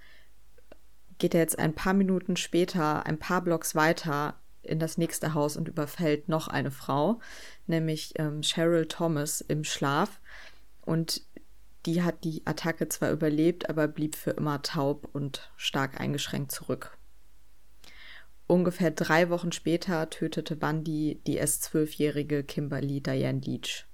geht 1.20 1.34
er 1.34 1.42
jetzt 1.42 1.58
ein 1.58 1.74
paar 1.74 1.94
Minuten 1.94 2.36
später, 2.36 3.06
ein 3.06 3.18
paar 3.18 3.42
Blocks 3.42 3.76
weiter 3.76 4.36
in 4.62 4.80
das 4.80 4.98
nächste 4.98 5.34
Haus 5.34 5.58
und 5.58 5.68
überfällt 5.68 6.28
noch 6.28 6.48
eine 6.48 6.72
Frau, 6.72 7.20
nämlich 7.68 8.14
ähm, 8.18 8.42
Cheryl 8.42 8.88
Thomas 8.88 9.42
im 9.42 9.64
Schlaf. 9.64 10.20
Und 10.90 11.22
die 11.86 12.02
hat 12.02 12.24
die 12.24 12.42
Attacke 12.48 12.90
zwar 12.90 13.12
überlebt, 13.12 13.70
aber 13.70 13.88
blieb 13.88 14.16
für 14.16 14.32
immer 14.32 14.64
taub 14.64 15.08
und 15.14 15.52
stark 15.56 16.02
eingeschränkt 16.02 16.52
zurück. 16.52 16.98
Ungefähr 18.48 18.90
drei 18.90 19.30
Wochen 19.30 19.52
später 19.52 20.10
tötete 20.10 20.56
Bundy 20.56 21.22
die 21.28 21.36
erst 21.36 21.62
zwölfjährige 21.62 22.44
Kimberly 22.44 23.02
Diane 23.02 23.40
Leach. 23.40 23.86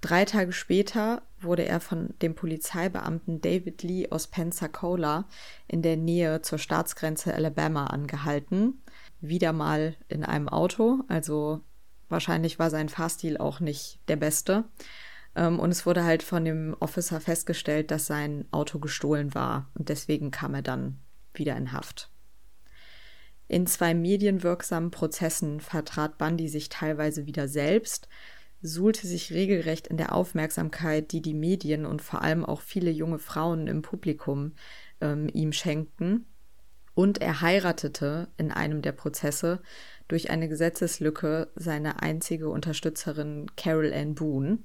Drei 0.00 0.24
Tage 0.24 0.52
später 0.52 1.20
wurde 1.42 1.66
er 1.66 1.80
von 1.80 2.14
dem 2.22 2.34
Polizeibeamten 2.34 3.42
David 3.42 3.82
Lee 3.82 4.08
aus 4.08 4.28
Pensacola 4.28 5.28
in 5.66 5.82
der 5.82 5.98
Nähe 5.98 6.40
zur 6.40 6.58
Staatsgrenze 6.58 7.34
Alabama 7.34 7.88
angehalten. 7.88 8.80
Wieder 9.20 9.52
mal 9.52 9.94
in 10.08 10.24
einem 10.24 10.48
Auto, 10.48 11.04
also 11.06 11.60
wahrscheinlich 12.08 12.58
war 12.58 12.70
sein 12.70 12.88
Fahrstil 12.88 13.36
auch 13.36 13.60
nicht 13.60 14.00
der 14.08 14.16
beste. 14.16 14.64
Ähm, 15.38 15.60
und 15.60 15.70
es 15.70 15.86
wurde 15.86 16.04
halt 16.04 16.22
von 16.24 16.44
dem 16.44 16.76
Officer 16.80 17.20
festgestellt, 17.20 17.90
dass 17.92 18.06
sein 18.06 18.44
Auto 18.50 18.80
gestohlen 18.80 19.34
war. 19.34 19.70
Und 19.78 19.88
deswegen 19.88 20.30
kam 20.32 20.54
er 20.54 20.62
dann 20.62 20.98
wieder 21.32 21.56
in 21.56 21.72
Haft. 21.72 22.10
In 23.46 23.66
zwei 23.66 23.94
medienwirksamen 23.94 24.90
Prozessen 24.90 25.60
vertrat 25.60 26.18
Bundy 26.18 26.48
sich 26.48 26.68
teilweise 26.68 27.24
wieder 27.24 27.48
selbst, 27.48 28.08
suhlte 28.60 29.06
sich 29.06 29.32
regelrecht 29.32 29.86
in 29.86 29.96
der 29.96 30.12
Aufmerksamkeit, 30.12 31.12
die 31.12 31.22
die 31.22 31.34
Medien 31.34 31.86
und 31.86 32.02
vor 32.02 32.22
allem 32.22 32.44
auch 32.44 32.60
viele 32.60 32.90
junge 32.90 33.20
Frauen 33.20 33.68
im 33.68 33.80
Publikum 33.82 34.54
ähm, 35.00 35.28
ihm 35.32 35.52
schenkten. 35.52 36.26
Und 36.94 37.22
er 37.22 37.40
heiratete 37.40 38.26
in 38.36 38.50
einem 38.50 38.82
der 38.82 38.90
Prozesse 38.90 39.62
durch 40.08 40.30
eine 40.30 40.48
Gesetzeslücke 40.48 41.52
seine 41.54 42.02
einzige 42.02 42.48
Unterstützerin 42.48 43.46
Carol 43.56 43.94
Ann 43.94 44.16
Boone 44.16 44.58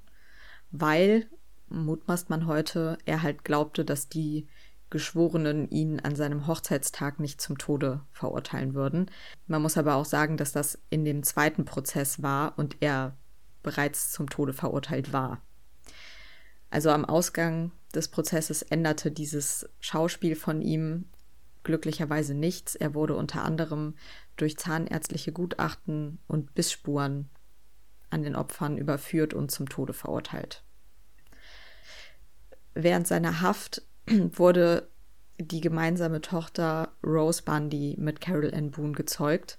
weil, 0.74 1.30
mutmaßt 1.70 2.30
man 2.30 2.48
heute, 2.48 2.98
er 3.06 3.22
halt 3.22 3.46
glaubte, 3.46 3.86
dass 3.86 4.10
die 4.10 4.48
Geschworenen 4.90 5.70
ihn 5.70 6.00
an 6.00 6.16
seinem 6.16 6.46
Hochzeitstag 6.48 7.20
nicht 7.20 7.40
zum 7.40 7.58
Tode 7.58 8.02
verurteilen 8.12 8.74
würden. 8.74 9.10
Man 9.48 9.62
muss 9.62 9.78
aber 9.78 9.96
auch 9.96 10.06
sagen, 10.06 10.36
dass 10.36 10.52
das 10.52 10.80
in 10.90 11.06
dem 11.06 11.24
zweiten 11.24 11.64
Prozess 11.64 12.22
war 12.22 12.58
und 12.58 12.78
er 12.82 13.16
bereits 13.62 14.12
zum 14.12 14.30
Tode 14.30 14.54
verurteilt 14.54 15.14
war. 15.14 15.42
Also 16.70 16.90
am 16.90 17.06
Ausgang 17.06 17.72
des 17.94 18.08
Prozesses 18.08 18.64
änderte 18.64 19.12
dieses 19.12 19.70
Schauspiel 19.80 20.36
von 20.36 20.62
ihm 20.62 21.06
glücklicherweise 21.64 22.34
nichts. 22.34 22.76
Er 22.76 22.94
wurde 22.94 23.16
unter 23.16 23.44
anderem 23.44 23.96
durch 24.38 24.58
zahnärztliche 24.58 25.32
Gutachten 25.32 26.20
und 26.28 26.54
Bissspuren 26.56 27.30
an 28.14 28.24
den 28.24 28.36
Opfern 28.36 28.78
überführt 28.78 29.34
und 29.34 29.52
zum 29.52 29.68
Tode 29.68 29.94
verurteilt. 29.94 30.64
Während 32.74 33.08
seiner 33.08 33.42
Haft 33.42 33.82
wurde 34.08 34.90
die 35.40 35.62
gemeinsame 35.62 36.22
Tochter 36.22 36.94
Rose 37.04 37.44
Bundy 37.44 37.96
mit 38.00 38.22
Carol 38.22 38.54
Ann 38.54 38.72
Boone 38.72 38.94
gezeugt, 38.94 39.58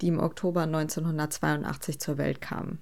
die 0.00 0.08
im 0.08 0.20
Oktober 0.20 0.62
1982 0.62 2.00
zur 2.00 2.18
Welt 2.18 2.40
kam. 2.40 2.80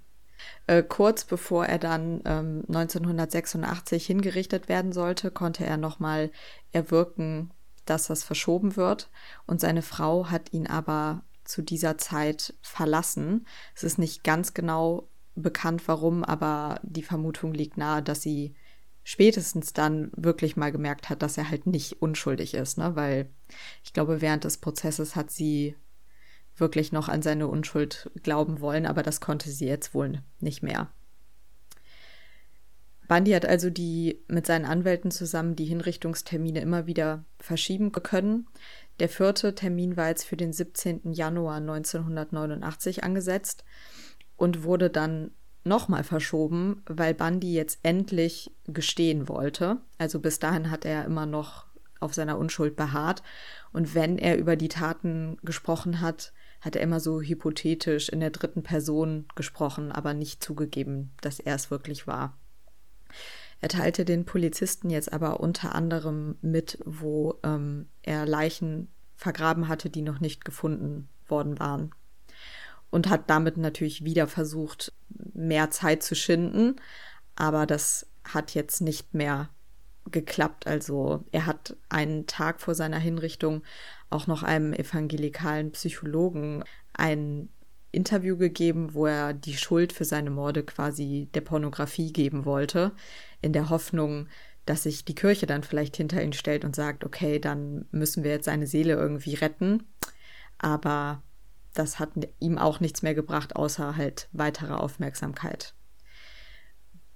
Äh, 0.66 0.82
kurz 0.82 1.24
bevor 1.24 1.66
er 1.66 1.78
dann 1.78 2.22
ähm, 2.24 2.64
1986 2.68 4.04
hingerichtet 4.06 4.68
werden 4.68 4.92
sollte, 4.92 5.30
konnte 5.30 5.64
er 5.64 5.76
nochmal 5.76 6.30
erwirken, 6.72 7.52
dass 7.84 8.06
das 8.06 8.24
verschoben 8.24 8.76
wird. 8.76 9.10
Und 9.46 9.60
seine 9.60 9.82
Frau 9.82 10.30
hat 10.30 10.52
ihn 10.52 10.66
aber 10.66 11.22
zu 11.52 11.60
dieser 11.60 11.98
Zeit 11.98 12.54
verlassen. 12.62 13.46
Es 13.74 13.84
ist 13.84 13.98
nicht 13.98 14.24
ganz 14.24 14.54
genau 14.54 15.08
bekannt, 15.34 15.86
warum, 15.86 16.24
aber 16.24 16.80
die 16.82 17.02
Vermutung 17.02 17.52
liegt 17.52 17.76
nahe, 17.76 18.02
dass 18.02 18.22
sie 18.22 18.54
spätestens 19.04 19.74
dann 19.74 20.10
wirklich 20.16 20.56
mal 20.56 20.72
gemerkt 20.72 21.10
hat, 21.10 21.20
dass 21.20 21.36
er 21.36 21.50
halt 21.50 21.66
nicht 21.66 22.00
unschuldig 22.00 22.54
ist, 22.54 22.78
ne? 22.78 22.96
Weil 22.96 23.28
ich 23.84 23.92
glaube, 23.92 24.22
während 24.22 24.44
des 24.44 24.56
Prozesses 24.56 25.14
hat 25.14 25.30
sie 25.30 25.76
wirklich 26.56 26.90
noch 26.90 27.10
an 27.10 27.20
seine 27.20 27.48
Unschuld 27.48 28.10
glauben 28.22 28.60
wollen, 28.60 28.86
aber 28.86 29.02
das 29.02 29.20
konnte 29.20 29.50
sie 29.50 29.66
jetzt 29.66 29.92
wohl 29.92 30.22
nicht 30.40 30.62
mehr. 30.62 30.90
Bundy 33.08 33.32
hat 33.32 33.44
also 33.44 33.68
die 33.68 34.22
mit 34.28 34.46
seinen 34.46 34.64
Anwälten 34.64 35.10
zusammen 35.10 35.54
die 35.54 35.66
Hinrichtungstermine 35.66 36.60
immer 36.60 36.86
wieder 36.86 37.26
verschieben 37.40 37.92
können. 37.92 38.46
Der 39.00 39.08
vierte 39.08 39.54
Termin 39.54 39.96
war 39.96 40.08
jetzt 40.08 40.24
für 40.24 40.36
den 40.36 40.52
17. 40.52 41.12
Januar 41.12 41.56
1989 41.56 43.04
angesetzt 43.04 43.64
und 44.36 44.64
wurde 44.64 44.90
dann 44.90 45.32
nochmal 45.64 46.04
verschoben, 46.04 46.82
weil 46.86 47.14
Bundy 47.14 47.54
jetzt 47.54 47.78
endlich 47.82 48.50
gestehen 48.66 49.28
wollte. 49.28 49.78
Also 49.98 50.20
bis 50.20 50.38
dahin 50.38 50.70
hat 50.70 50.84
er 50.84 51.04
immer 51.04 51.26
noch 51.26 51.66
auf 52.00 52.14
seiner 52.14 52.38
Unschuld 52.38 52.76
beharrt. 52.76 53.22
Und 53.72 53.94
wenn 53.94 54.18
er 54.18 54.36
über 54.36 54.56
die 54.56 54.68
Taten 54.68 55.38
gesprochen 55.42 56.00
hat, 56.00 56.32
hat 56.60 56.76
er 56.76 56.82
immer 56.82 57.00
so 57.00 57.20
hypothetisch 57.20 58.08
in 58.08 58.20
der 58.20 58.30
dritten 58.30 58.62
Person 58.62 59.26
gesprochen, 59.34 59.92
aber 59.92 60.14
nicht 60.14 60.42
zugegeben, 60.42 61.12
dass 61.20 61.40
er 61.40 61.54
es 61.54 61.70
wirklich 61.70 62.06
war. 62.06 62.36
Er 63.62 63.68
teilte 63.68 64.04
den 64.04 64.24
Polizisten 64.24 64.90
jetzt 64.90 65.12
aber 65.12 65.40
unter 65.40 65.74
anderem 65.74 66.36
mit, 66.42 66.78
wo 66.84 67.38
ähm, 67.44 67.88
er 68.02 68.26
Leichen 68.26 68.88
vergraben 69.16 69.68
hatte, 69.68 69.88
die 69.88 70.02
noch 70.02 70.20
nicht 70.20 70.44
gefunden 70.44 71.08
worden 71.28 71.58
waren 71.60 71.94
und 72.90 73.08
hat 73.08 73.30
damit 73.30 73.56
natürlich 73.56 74.04
wieder 74.04 74.26
versucht, 74.26 74.92
mehr 75.32 75.70
Zeit 75.70 76.02
zu 76.02 76.14
schinden. 76.14 76.76
Aber 77.36 77.64
das 77.64 78.06
hat 78.24 78.52
jetzt 78.52 78.80
nicht 78.80 79.14
mehr 79.14 79.48
geklappt. 80.10 80.66
Also 80.66 81.24
er 81.30 81.46
hat 81.46 81.76
einen 81.88 82.26
Tag 82.26 82.60
vor 82.60 82.74
seiner 82.74 82.98
Hinrichtung 82.98 83.62
auch 84.10 84.26
noch 84.26 84.42
einem 84.42 84.72
evangelikalen 84.72 85.70
Psychologen 85.70 86.64
ein 86.92 87.48
Interview 87.92 88.36
gegeben, 88.36 88.94
wo 88.94 89.06
er 89.06 89.34
die 89.34 89.56
Schuld 89.56 89.92
für 89.92 90.04
seine 90.04 90.30
Morde 90.30 90.64
quasi 90.64 91.28
der 91.34 91.42
Pornografie 91.42 92.12
geben 92.12 92.44
wollte, 92.44 92.92
in 93.40 93.52
der 93.52 93.70
Hoffnung, 93.70 94.28
dass 94.66 94.84
sich 94.84 95.04
die 95.04 95.14
Kirche 95.14 95.46
dann 95.46 95.62
vielleicht 95.62 95.96
hinter 95.96 96.22
ihn 96.22 96.32
stellt 96.32 96.64
und 96.64 96.74
sagt, 96.74 97.04
okay, 97.04 97.38
dann 97.38 97.86
müssen 97.90 98.24
wir 98.24 98.30
jetzt 98.30 98.46
seine 98.46 98.66
Seele 98.66 98.94
irgendwie 98.94 99.34
retten. 99.34 99.84
Aber 100.58 101.22
das 101.74 101.98
hat 101.98 102.10
ihm 102.38 102.58
auch 102.58 102.80
nichts 102.80 103.02
mehr 103.02 103.14
gebracht, 103.14 103.56
außer 103.56 103.96
halt 103.96 104.28
weitere 104.32 104.74
Aufmerksamkeit. 104.74 105.74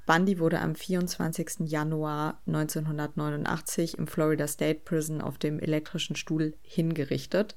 Bundy 0.07 0.39
wurde 0.39 0.61
am 0.61 0.77
24. 0.77 1.69
Januar 1.69 2.41
1989 2.47 3.99
im 3.99 4.07
Florida 4.07 4.47
State 4.47 4.81
Prison 4.85 5.21
auf 5.21 5.37
dem 5.37 5.59
elektrischen 5.59 6.15
Stuhl 6.15 6.57
hingerichtet. 6.63 7.57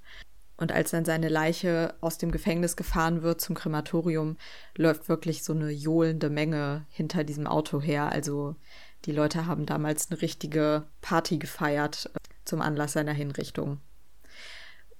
Und 0.60 0.74
als 0.74 0.91
dann 0.91 1.06
seine 1.06 1.30
Leiche 1.30 1.93
aus 2.02 2.17
dem 2.17 2.32
Gefängnis 2.32 2.76
gefahren 2.76 3.22
wird 3.22 3.39
zum 3.39 3.56
Krematorium, 3.56 4.36
läuft 4.76 5.08
wirklich 5.08 5.45
so 5.45 5.54
eine 5.54 5.69
johlende 5.69 6.30
Menge 6.30 6.86
hinter 6.89 7.24
diesem 7.24 7.48
Auto 7.48 7.80
her. 7.80 8.12
Also 8.12 8.58
die 9.06 9.13
Leute 9.13 9.45
haben 9.45 9.65
damals 9.65 10.12
eine 10.12 10.22
richtige 10.22 10.84
Party 11.00 11.38
gefeiert 11.38 12.12
äh, 12.13 12.19
zum 12.43 12.60
Anlass 12.60 12.91
seiner 12.91 13.13
Hinrichtung. 13.13 13.80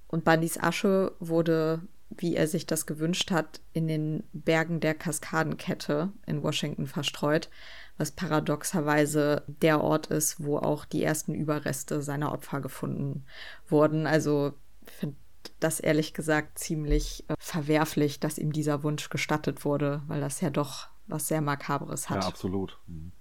Und 0.06 0.24
Bundys 0.24 0.58
Asche 0.58 1.12
wurde, 1.20 1.82
wie 2.08 2.36
er 2.36 2.46
sich 2.46 2.66
das 2.66 2.86
gewünscht 2.86 3.30
hat, 3.30 3.60
in 3.74 3.86
den 3.86 4.24
Bergen 4.32 4.80
der 4.80 4.94
Kaskadenkette 4.94 6.10
in 6.24 6.42
Washington 6.42 6.86
verstreut, 6.86 7.50
was 7.98 8.12
paradoxerweise 8.12 9.42
der 9.46 9.84
Ort 9.84 10.06
ist, 10.06 10.42
wo 10.42 10.56
auch 10.56 10.86
die 10.86 11.04
ersten 11.04 11.34
Überreste 11.34 12.00
seiner 12.00 12.32
Opfer 12.32 12.62
gefunden 12.62 13.26
wurden. 13.68 14.06
Also 14.06 14.54
ich 14.86 14.92
finde 14.94 15.16
das 15.58 15.80
ehrlich 15.80 16.14
gesagt 16.14 16.58
ziemlich 16.58 17.24
äh, 17.28 17.34
verwerflich, 17.38 18.20
dass 18.20 18.38
ihm 18.38 18.52
dieser 18.52 18.82
Wunsch 18.82 19.08
gestattet 19.08 19.64
wurde, 19.64 20.02
weil 20.06 20.20
das 20.20 20.40
ja 20.40 20.50
doch 20.50 20.88
was 21.06 21.28
sehr 21.28 21.40
Makabres 21.40 22.08
hat. 22.08 22.22
Ja, 22.22 22.28
absolut. 22.28 22.78
Mhm. 22.86 23.12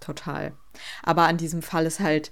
Total. 0.00 0.52
Aber 1.02 1.24
an 1.24 1.38
diesem 1.38 1.62
Fall 1.62 1.86
ist 1.86 2.00
halt 2.00 2.30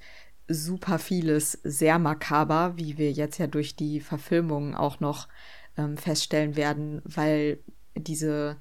super 0.48 0.98
vieles 0.98 1.52
sehr 1.64 1.98
makaber, 1.98 2.74
wie 2.76 2.98
wir 2.98 3.10
jetzt 3.10 3.38
ja 3.38 3.46
durch 3.46 3.74
die 3.74 4.00
Verfilmung 4.00 4.74
auch 4.76 5.00
noch 5.00 5.28
ähm, 5.76 5.96
feststellen 5.96 6.54
werden, 6.56 7.02
weil 7.04 7.58
diese, 7.96 8.56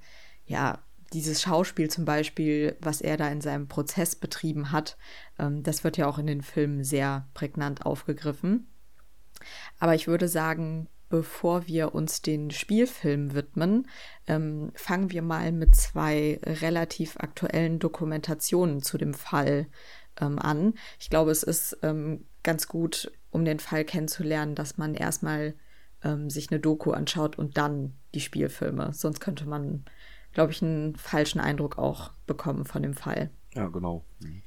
ja, 0.46 0.80
dieses 1.12 1.40
Schauspiel 1.42 1.88
zum 1.88 2.04
Beispiel, 2.04 2.76
was 2.80 3.00
er 3.00 3.16
da 3.16 3.28
in 3.28 3.40
seinem 3.40 3.68
Prozess 3.68 4.16
betrieben 4.16 4.72
hat, 4.72 4.96
ähm, 5.38 5.62
das 5.62 5.84
wird 5.84 5.96
ja 5.96 6.08
auch 6.08 6.18
in 6.18 6.26
den 6.26 6.42
Filmen 6.42 6.82
sehr 6.82 7.28
prägnant 7.34 7.86
aufgegriffen. 7.86 8.66
Aber 9.78 9.94
ich 9.94 10.06
würde 10.06 10.28
sagen, 10.28 10.88
bevor 11.08 11.66
wir 11.66 11.94
uns 11.94 12.22
den 12.22 12.50
Spielfilm 12.50 13.34
widmen, 13.34 13.88
ähm, 14.26 14.72
fangen 14.74 15.10
wir 15.10 15.22
mal 15.22 15.52
mit 15.52 15.74
zwei 15.74 16.40
relativ 16.42 17.16
aktuellen 17.18 17.78
Dokumentationen 17.78 18.82
zu 18.82 18.98
dem 18.98 19.14
Fall 19.14 19.66
ähm, 20.20 20.38
an. 20.38 20.74
Ich 20.98 21.10
glaube, 21.10 21.30
es 21.30 21.42
ist 21.42 21.78
ähm, 21.82 22.26
ganz 22.42 22.68
gut, 22.68 23.12
um 23.30 23.44
den 23.44 23.60
Fall 23.60 23.84
kennenzulernen, 23.84 24.54
dass 24.54 24.78
man 24.78 24.94
erstmal 24.94 25.54
ähm, 26.02 26.30
sich 26.30 26.50
eine 26.50 26.60
Doku 26.60 26.92
anschaut 26.92 27.38
und 27.38 27.56
dann 27.56 27.94
die 28.14 28.20
Spielfilme. 28.20 28.92
Sonst 28.92 29.20
könnte 29.20 29.46
man, 29.46 29.84
glaube 30.32 30.52
ich, 30.52 30.62
einen 30.62 30.96
falschen 30.96 31.40
Eindruck 31.40 31.78
auch 31.78 32.12
bekommen 32.26 32.64
von 32.64 32.82
dem 32.82 32.94
Fall. 32.94 33.30
Ja, 33.54 33.68
genau. 33.68 34.04
Mhm. 34.20 34.42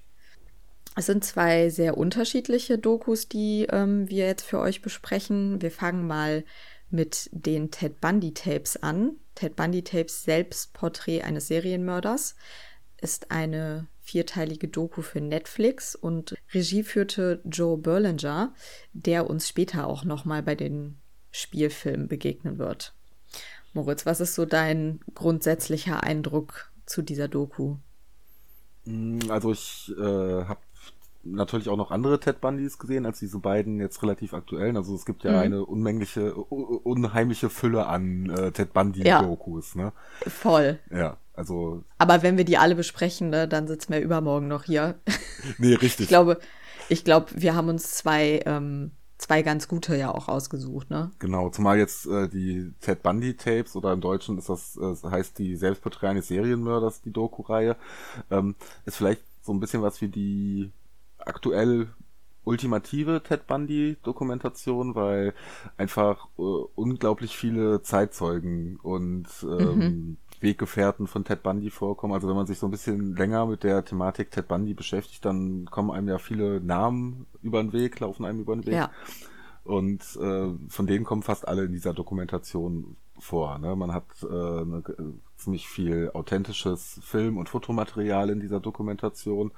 Es 0.95 1.05
sind 1.05 1.23
zwei 1.23 1.69
sehr 1.69 1.97
unterschiedliche 1.97 2.77
Dokus, 2.77 3.27
die 3.29 3.67
ähm, 3.71 4.09
wir 4.09 4.25
jetzt 4.25 4.45
für 4.45 4.59
euch 4.59 4.81
besprechen. 4.81 5.61
Wir 5.61 5.71
fangen 5.71 6.07
mal 6.07 6.43
mit 6.89 7.29
den 7.31 7.71
Ted 7.71 8.01
Bundy 8.01 8.33
Tapes 8.33 8.77
an. 8.77 9.17
Ted 9.35 9.55
Bundy 9.55 9.83
Tapes 9.83 10.23
Selbstporträt 10.23 11.21
eines 11.21 11.47
Serienmörders 11.47 12.35
ist 13.01 13.31
eine 13.31 13.87
vierteilige 14.01 14.67
Doku 14.67 15.01
für 15.01 15.21
Netflix 15.21 15.95
und 15.95 16.35
Regie 16.53 16.83
führte 16.83 17.41
Joe 17.45 17.77
Berlinger, 17.77 18.53
der 18.93 19.29
uns 19.29 19.47
später 19.47 19.87
auch 19.87 20.03
noch 20.03 20.25
mal 20.25 20.41
bei 20.41 20.55
den 20.55 20.97
Spielfilmen 21.31 22.07
begegnen 22.07 22.57
wird. 22.57 22.93
Moritz, 23.73 24.05
was 24.05 24.19
ist 24.19 24.33
so 24.33 24.45
dein 24.45 24.99
grundsätzlicher 25.13 26.03
Eindruck 26.03 26.71
zu 26.87 27.03
dieser 27.03 27.27
Doku? 27.27 27.77
Mm, 28.85 29.19
also 29.29 29.51
ich 29.51 29.93
äh, 29.95 30.01
habe 30.01 30.59
natürlich 31.23 31.69
auch 31.69 31.77
noch 31.77 31.91
andere 31.91 32.19
Ted 32.19 32.41
Bundys 32.41 32.77
gesehen 32.77 33.05
als 33.05 33.19
diese 33.19 33.39
beiden 33.39 33.79
jetzt 33.79 34.01
relativ 34.01 34.33
aktuellen. 34.33 34.77
Also 34.77 34.95
es 34.95 35.05
gibt 35.05 35.23
ja 35.23 35.31
mhm. 35.31 35.37
eine 35.37 35.65
unmängliche, 35.65 36.33
unheimliche 36.33 37.49
Fülle 37.49 37.87
an 37.87 38.29
äh, 38.29 38.51
Ted 38.51 38.73
Bundy 38.73 39.03
Dokus, 39.03 39.73
ja. 39.75 39.85
ne? 39.85 39.93
Voll. 40.27 40.79
Ja. 40.91 41.17
Also. 41.33 41.83
Aber 41.97 42.21
wenn 42.21 42.37
wir 42.37 42.45
die 42.45 42.57
alle 42.57 42.75
besprechen, 42.75 43.29
ne, 43.29 43.47
dann 43.47 43.67
sitzen 43.67 43.93
wir 43.93 44.01
übermorgen 44.01 44.47
noch 44.47 44.63
hier. 44.63 44.95
Nee, 45.57 45.73
richtig. 45.75 46.01
ich 46.01 46.07
glaube, 46.09 46.37
ich 46.89 47.05
glaube, 47.05 47.27
wir 47.35 47.55
haben 47.55 47.69
uns 47.69 47.91
zwei 47.93 48.41
ähm, 48.45 48.91
zwei 49.19 49.41
ganz 49.41 49.67
gute 49.67 49.95
ja 49.95 50.11
auch 50.11 50.27
ausgesucht, 50.27 50.89
ne? 50.89 51.11
Genau, 51.19 51.49
zumal 51.49 51.77
jetzt 51.77 52.07
äh, 52.07 52.27
die 52.27 52.73
Ted 52.81 53.03
Bundy 53.03 53.35
Tapes 53.35 53.75
oder 53.75 53.93
im 53.93 54.01
Deutschen 54.01 54.37
ist 54.37 54.49
das, 54.49 54.77
äh, 54.77 54.95
heißt 55.07 55.37
die 55.37 55.55
Selbstporträt 55.55 56.07
eines 56.07 56.27
Serienmörders, 56.27 57.01
die 57.01 57.11
Doku-Reihe, 57.11 57.75
ähm, 58.31 58.55
ist 58.85 58.97
vielleicht 58.97 59.21
so 59.41 59.53
ein 59.53 59.59
bisschen 59.59 59.81
was 59.81 60.01
wie 60.01 60.07
die 60.07 60.71
aktuell 61.19 61.87
ultimative 62.43 63.21
Ted 63.21 63.47
Bundy 63.47 63.97
Dokumentation, 64.03 64.95
weil 64.95 65.33
einfach 65.77 66.27
äh, 66.37 66.41
unglaublich 66.75 67.37
viele 67.37 67.81
Zeitzeugen 67.83 68.77
und 68.81 69.27
ähm, 69.43 69.77
mhm. 69.77 70.17
Weggefährten 70.41 71.07
von 71.07 71.23
Ted 71.23 71.43
Bundy 71.43 71.69
vorkommen. 71.69 72.13
Also 72.13 72.27
wenn 72.27 72.35
man 72.35 72.47
sich 72.47 72.57
so 72.57 72.67
ein 72.67 72.71
bisschen 72.71 73.15
länger 73.15 73.45
mit 73.45 73.63
der 73.63 73.85
Thematik 73.85 74.31
Ted 74.31 74.47
Bundy 74.47 74.73
beschäftigt, 74.73 75.25
dann 75.25 75.65
kommen 75.65 75.91
einem 75.91 76.07
ja 76.07 76.17
viele 76.17 76.61
Namen 76.61 77.27
über 77.43 77.61
den 77.61 77.73
Weg, 77.73 77.99
laufen 77.99 78.25
einem 78.25 78.39
über 78.39 78.55
den 78.55 78.65
Weg. 78.65 78.73
Ja. 78.73 78.91
Und 79.63 80.01
äh, 80.19 80.47
von 80.69 80.87
denen 80.87 81.05
kommen 81.05 81.21
fast 81.21 81.47
alle 81.47 81.65
in 81.65 81.73
dieser 81.73 81.93
Dokumentation 81.93 82.95
vor. 83.19 83.57
Ne? 83.59 83.75
Man 83.75 83.93
hat 83.93 84.05
äh, 84.23 84.25
eine, 84.27 84.83
ziemlich 85.39 85.67
viel 85.67 86.11
authentisches 86.13 86.99
Film- 87.01 87.37
und 87.37 87.49
Fotomaterial 87.49 88.29
in 88.29 88.39
dieser 88.39 88.59
Dokumentation 88.59 89.51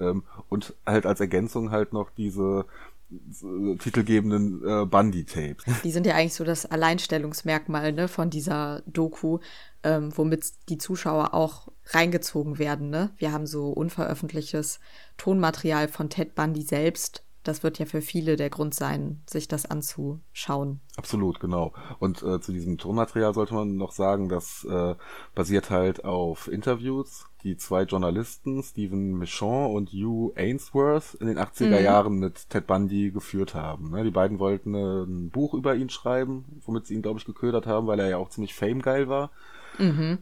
ähm, 0.00 0.22
und 0.48 0.74
halt 0.86 1.06
als 1.06 1.20
Ergänzung 1.20 1.70
halt 1.70 1.92
noch 1.92 2.10
diese 2.10 2.66
äh, 3.10 3.76
titelgebenden 3.76 4.62
äh, 4.66 4.86
Bundy-Tapes. 4.86 5.64
Die 5.82 5.90
sind 5.90 6.06
ja 6.06 6.14
eigentlich 6.14 6.34
so 6.34 6.44
das 6.44 6.66
Alleinstellungsmerkmal 6.66 7.92
ne, 7.92 8.08
von 8.08 8.30
dieser 8.30 8.82
Doku, 8.86 9.38
ähm, 9.82 10.12
womit 10.14 10.44
die 10.68 10.78
Zuschauer 10.78 11.34
auch 11.34 11.68
reingezogen 11.86 12.58
werden. 12.58 12.90
Ne? 12.90 13.10
Wir 13.16 13.32
haben 13.32 13.46
so 13.46 13.70
unveröffentlichtes 13.70 14.80
Tonmaterial 15.16 15.88
von 15.88 16.10
Ted 16.10 16.34
Bundy 16.34 16.62
selbst 16.62 17.23
das 17.44 17.62
wird 17.62 17.78
ja 17.78 17.86
für 17.86 18.00
viele 18.00 18.36
der 18.36 18.50
Grund 18.50 18.74
sein, 18.74 19.22
sich 19.28 19.46
das 19.46 19.66
anzuschauen. 19.66 20.80
Absolut, 20.96 21.40
genau. 21.40 21.72
Und 21.98 22.22
äh, 22.22 22.40
zu 22.40 22.52
diesem 22.52 22.78
Tonmaterial 22.78 23.34
sollte 23.34 23.54
man 23.54 23.76
noch 23.76 23.92
sagen, 23.92 24.28
das 24.28 24.64
äh, 24.64 24.94
basiert 25.34 25.70
halt 25.70 26.04
auf 26.04 26.48
Interviews, 26.48 27.26
die 27.42 27.56
zwei 27.56 27.82
Journalisten, 27.82 28.62
Stephen 28.62 29.18
Michon 29.18 29.74
und 29.74 29.90
Hugh 29.90 30.32
Ainsworth, 30.36 31.14
in 31.20 31.26
den 31.26 31.38
80er 31.38 31.78
mhm. 31.78 31.84
Jahren 31.84 32.18
mit 32.18 32.48
Ted 32.48 32.66
Bundy 32.66 33.10
geführt 33.10 33.54
haben. 33.54 33.90
Ne? 33.90 34.02
Die 34.02 34.10
beiden 34.10 34.38
wollten 34.38 34.74
äh, 34.74 35.04
ein 35.04 35.30
Buch 35.30 35.52
über 35.52 35.74
ihn 35.76 35.90
schreiben, 35.90 36.60
womit 36.64 36.86
sie 36.86 36.94
ihn, 36.94 37.02
glaube 37.02 37.18
ich, 37.18 37.26
geködert 37.26 37.66
haben, 37.66 37.86
weil 37.86 38.00
er 38.00 38.08
ja 38.08 38.16
auch 38.16 38.30
ziemlich 38.30 38.54
famegeil 38.54 39.08
war. 39.08 39.30
Mhm 39.78 40.18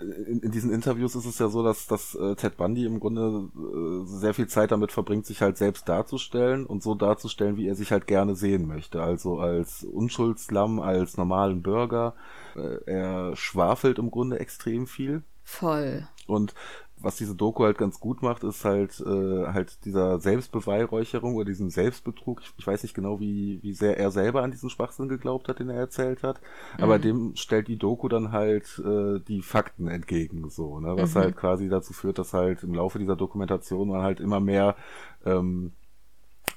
in, 0.00 0.40
in, 0.40 0.50
diesen 0.50 0.72
Interviews 0.72 1.14
ist 1.14 1.26
es 1.26 1.38
ja 1.38 1.48
so, 1.48 1.62
dass, 1.62 1.86
dass 1.86 2.14
äh, 2.14 2.34
Ted 2.34 2.56
Bundy 2.56 2.84
im 2.84 3.00
Grunde 3.00 3.48
äh, 3.54 4.06
sehr 4.06 4.34
viel 4.34 4.48
Zeit 4.48 4.72
damit 4.72 4.92
verbringt, 4.92 5.26
sich 5.26 5.42
halt 5.42 5.58
selbst 5.58 5.88
darzustellen 5.88 6.66
und 6.66 6.82
so 6.82 6.94
darzustellen, 6.94 7.56
wie 7.56 7.68
er 7.68 7.74
sich 7.74 7.92
halt 7.92 8.06
gerne 8.06 8.34
sehen 8.34 8.66
möchte. 8.66 9.02
Also 9.02 9.38
als 9.38 9.84
Unschuldslamm, 9.84 10.80
als 10.80 11.16
normalen 11.16 11.62
Bürger. 11.62 12.14
Äh, 12.56 12.78
er 12.86 13.36
schwafelt 13.36 13.98
im 13.98 14.10
Grunde 14.10 14.40
extrem 14.40 14.86
viel. 14.86 15.22
Voll. 15.42 16.06
Und 16.26 16.54
was 17.02 17.16
diese 17.16 17.34
Doku 17.34 17.64
halt 17.64 17.78
ganz 17.78 18.00
gut 18.00 18.22
macht, 18.22 18.44
ist 18.44 18.64
halt 18.64 19.00
äh, 19.00 19.46
halt 19.46 19.84
dieser 19.84 20.20
Selbstbeweihräucherung 20.20 21.34
oder 21.34 21.46
diesem 21.46 21.70
Selbstbetrug. 21.70 22.40
Ich, 22.42 22.52
ich, 22.58 22.66
weiß 22.66 22.82
nicht 22.82 22.94
genau, 22.94 23.20
wie, 23.20 23.58
wie 23.62 23.72
sehr 23.72 23.98
er 23.98 24.10
selber 24.10 24.42
an 24.42 24.50
diesen 24.50 24.70
Schwachsinn 24.70 25.08
geglaubt 25.08 25.48
hat, 25.48 25.58
den 25.58 25.70
er 25.70 25.78
erzählt 25.78 26.22
hat. 26.22 26.40
Mhm. 26.76 26.84
Aber 26.84 26.98
dem 26.98 27.36
stellt 27.36 27.68
die 27.68 27.78
Doku 27.78 28.08
dann 28.08 28.32
halt 28.32 28.80
äh, 28.84 29.20
die 29.20 29.42
Fakten 29.42 29.88
entgegen, 29.88 30.48
so, 30.50 30.80
ne? 30.80 30.96
Was 30.96 31.14
mhm. 31.14 31.20
halt 31.20 31.36
quasi 31.36 31.68
dazu 31.68 31.92
führt, 31.92 32.18
dass 32.18 32.34
halt 32.34 32.62
im 32.62 32.74
Laufe 32.74 32.98
dieser 32.98 33.16
Dokumentation 33.16 33.88
man 33.88 34.02
halt 34.02 34.20
immer 34.20 34.40
mehr 34.40 34.76
ähm, 35.24 35.72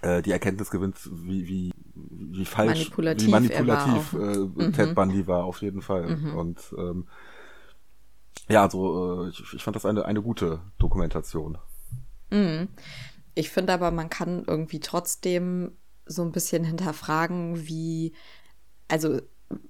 äh, 0.01 0.21
die 0.21 0.31
Erkenntnis 0.31 0.69
gewinnt, 0.69 0.97
wie, 1.11 1.47
wie, 1.47 1.71
wie 1.95 2.45
falsch, 2.45 2.89
manipulativ 2.89 3.27
wie 3.27 3.31
manipulativ 3.31 4.13
äh, 4.13 4.37
mhm. 4.37 4.73
Ted 4.73 4.95
Bundy 4.95 5.27
war, 5.27 5.45
auf 5.45 5.61
jeden 5.61 5.81
Fall. 5.81 6.17
Mhm. 6.17 6.35
Und 6.35 6.75
ähm, 6.77 7.07
ja, 8.49 8.63
also 8.63 9.25
äh, 9.25 9.29
ich, 9.29 9.53
ich 9.53 9.63
fand 9.63 9.75
das 9.75 9.85
eine, 9.85 10.05
eine 10.05 10.21
gute 10.21 10.61
Dokumentation. 10.79 11.57
Mhm. 12.29 12.67
Ich 13.35 13.49
finde 13.49 13.73
aber, 13.73 13.91
man 13.91 14.09
kann 14.09 14.43
irgendwie 14.45 14.79
trotzdem 14.79 15.71
so 16.05 16.21
ein 16.21 16.31
bisschen 16.31 16.63
hinterfragen, 16.63 17.67
wie, 17.67 18.13
also 18.87 19.21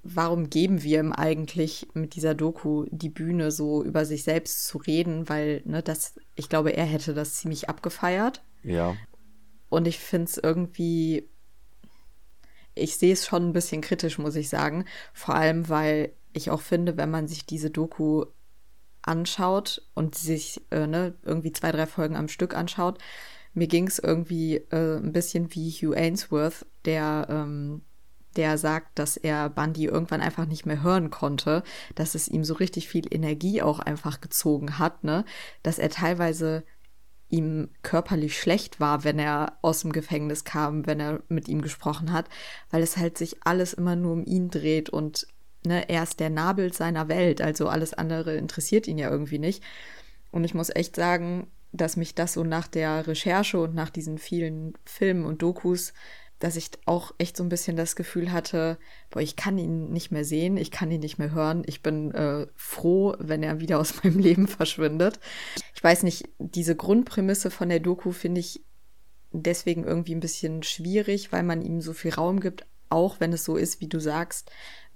warum 0.03 0.49
geben 0.49 0.83
wir 0.83 0.99
ihm 0.99 1.11
eigentlich 1.11 1.87
mit 1.93 2.15
dieser 2.15 2.35
Doku 2.35 2.85
die 2.89 3.09
Bühne, 3.09 3.51
so 3.51 3.83
über 3.83 4.05
sich 4.05 4.23
selbst 4.23 4.65
zu 4.65 4.77
reden, 4.77 5.29
weil, 5.29 5.61
ne, 5.65 5.83
das, 5.83 6.19
ich 6.35 6.49
glaube, 6.49 6.71
er 6.71 6.85
hätte 6.85 7.13
das 7.13 7.35
ziemlich 7.35 7.69
abgefeiert. 7.69 8.43
Ja. 8.63 8.95
Und 9.69 9.87
ich 9.87 9.99
finde 9.99 10.25
es 10.25 10.37
irgendwie, 10.37 11.29
ich 12.75 12.97
sehe 12.97 13.13
es 13.13 13.25
schon 13.25 13.49
ein 13.49 13.53
bisschen 13.53 13.81
kritisch, 13.81 14.17
muss 14.17 14.35
ich 14.35 14.49
sagen. 14.49 14.85
Vor 15.13 15.35
allem, 15.35 15.69
weil 15.69 16.13
ich 16.33 16.49
auch 16.49 16.61
finde, 16.61 16.97
wenn 16.97 17.11
man 17.11 17.27
sich 17.27 17.45
diese 17.45 17.69
Doku 17.69 18.25
anschaut 19.03 19.81
und 19.93 20.15
sich 20.15 20.61
äh, 20.71 20.87
ne, 20.87 21.13
irgendwie 21.23 21.51
zwei, 21.51 21.71
drei 21.71 21.85
Folgen 21.85 22.15
am 22.15 22.27
Stück 22.27 22.55
anschaut, 22.55 22.99
mir 23.53 23.67
ging 23.67 23.87
es 23.87 23.99
irgendwie 23.99 24.55
äh, 24.71 24.97
ein 24.97 25.13
bisschen 25.13 25.53
wie 25.53 25.69
Hugh 25.69 25.95
Ainsworth, 25.95 26.65
der, 26.85 27.27
ähm, 27.29 27.81
der 28.35 28.57
sagt, 28.57 28.97
dass 28.97 29.15
er 29.15 29.49
Bundy 29.49 29.85
irgendwann 29.85 30.21
einfach 30.21 30.45
nicht 30.45 30.65
mehr 30.65 30.81
hören 30.81 31.11
konnte, 31.11 31.63
dass 31.93 32.15
es 32.15 32.27
ihm 32.27 32.43
so 32.43 32.55
richtig 32.55 32.87
viel 32.87 33.05
Energie 33.13 33.61
auch 33.61 33.79
einfach 33.79 34.21
gezogen 34.21 34.79
hat, 34.79 35.03
ne? 35.03 35.23
Dass 35.61 35.77
er 35.77 35.89
teilweise 35.89 36.63
ihm 37.29 37.69
körperlich 37.83 38.39
schlecht 38.39 38.79
war, 38.79 39.03
wenn 39.03 39.19
er 39.19 39.57
aus 39.61 39.81
dem 39.81 39.91
Gefängnis 39.91 40.43
kam, 40.43 40.85
wenn 40.87 40.99
er 40.99 41.21
mit 41.29 41.47
ihm 41.47 41.61
gesprochen 41.61 42.11
hat, 42.11 42.29
weil 42.69 42.83
es 42.83 42.97
halt 42.97 43.17
sich 43.17 43.37
alles 43.43 43.73
immer 43.73 43.95
nur 43.95 44.13
um 44.13 44.25
ihn 44.25 44.49
dreht 44.49 44.89
und 44.89 45.27
ne, 45.65 45.89
er 45.89 46.03
ist 46.03 46.19
der 46.19 46.29
Nabel 46.29 46.73
seiner 46.73 47.07
Welt, 47.07 47.41
also 47.41 47.67
alles 47.67 47.93
andere 47.93 48.35
interessiert 48.35 48.87
ihn 48.87 48.97
ja 48.97 49.09
irgendwie 49.09 49.39
nicht. 49.39 49.63
Und 50.31 50.43
ich 50.43 50.53
muss 50.53 50.75
echt 50.75 50.95
sagen, 50.95 51.47
dass 51.71 51.97
mich 51.97 52.15
das 52.15 52.33
so 52.33 52.43
nach 52.43 52.67
der 52.67 53.07
Recherche 53.07 53.59
und 53.59 53.73
nach 53.75 53.89
diesen 53.89 54.17
vielen 54.17 54.73
Filmen 54.85 55.25
und 55.25 55.41
Dokus, 55.41 55.93
dass 56.39 56.55
ich 56.55 56.69
auch 56.85 57.13
echt 57.17 57.37
so 57.37 57.43
ein 57.43 57.49
bisschen 57.49 57.77
das 57.77 57.95
Gefühl 57.95 58.31
hatte, 58.31 58.77
boah, 59.09 59.21
ich 59.21 59.35
kann 59.35 59.57
ihn 59.57 59.91
nicht 59.91 60.11
mehr 60.11 60.25
sehen, 60.25 60.57
ich 60.57 60.71
kann 60.71 60.91
ihn 60.91 60.99
nicht 60.99 61.17
mehr 61.17 61.31
hören. 61.31 61.63
Ich 61.65 61.81
bin 61.81 62.11
äh, 62.11 62.47
froh, 62.55 63.15
wenn 63.17 63.43
er 63.43 63.59
wieder 63.59 63.79
aus 63.79 63.95
meinem 64.03 64.19
Leben 64.19 64.47
verschwindet. 64.47 65.19
Ich 65.73 65.83
weiß 65.83 66.03
nicht, 66.03 66.27
diese 66.39 66.75
Grundprämisse 66.75 67.49
von 67.49 67.69
der 67.69 67.79
Doku 67.79 68.11
finde 68.11 68.41
ich 68.41 68.61
deswegen 69.31 69.83
irgendwie 69.83 70.13
ein 70.13 70.19
bisschen 70.19 70.63
schwierig, 70.63 71.31
weil 71.31 71.43
man 71.43 71.61
ihm 71.61 71.81
so 71.81 71.93
viel 71.93 72.13
Raum 72.13 72.39
gibt, 72.39 72.67
auch 72.89 73.19
wenn 73.19 73.33
es 73.33 73.43
so 73.43 73.55
ist, 73.55 73.81
wie 73.81 73.87
du 73.87 73.99
sagst, 73.99 74.51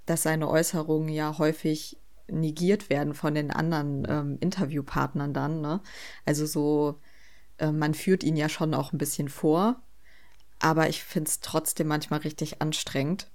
dass 0.08 0.24
seine 0.24 0.50
Äußerungen 0.50 1.10
ja 1.10 1.38
häufig 1.38 2.00
negiert 2.30 2.90
werden 2.90 3.14
von 3.14 3.36
den 3.36 3.52
anderen 3.52 4.06
ähm, 4.10 4.38
Interviewpartnern 4.40 5.34
dann. 5.34 5.62
Ne? 5.62 5.82
Also 6.26 6.46
so, 6.46 7.00
äh, 7.58 7.72
man 7.72 7.94
führt 7.94 8.24
ihn 8.24 8.36
ja 8.36 8.50
schon 8.50 8.74
auch 8.74 8.92
ein 8.92 8.98
bisschen 8.98 9.30
vor, 9.30 9.82
aber 10.60 10.90
ich 10.90 11.04
finde 11.04 11.30
es 11.30 11.40
trotzdem 11.40 11.88
manchmal 11.88 12.22
richtig 12.22 12.62
anstrengend. 12.62 13.30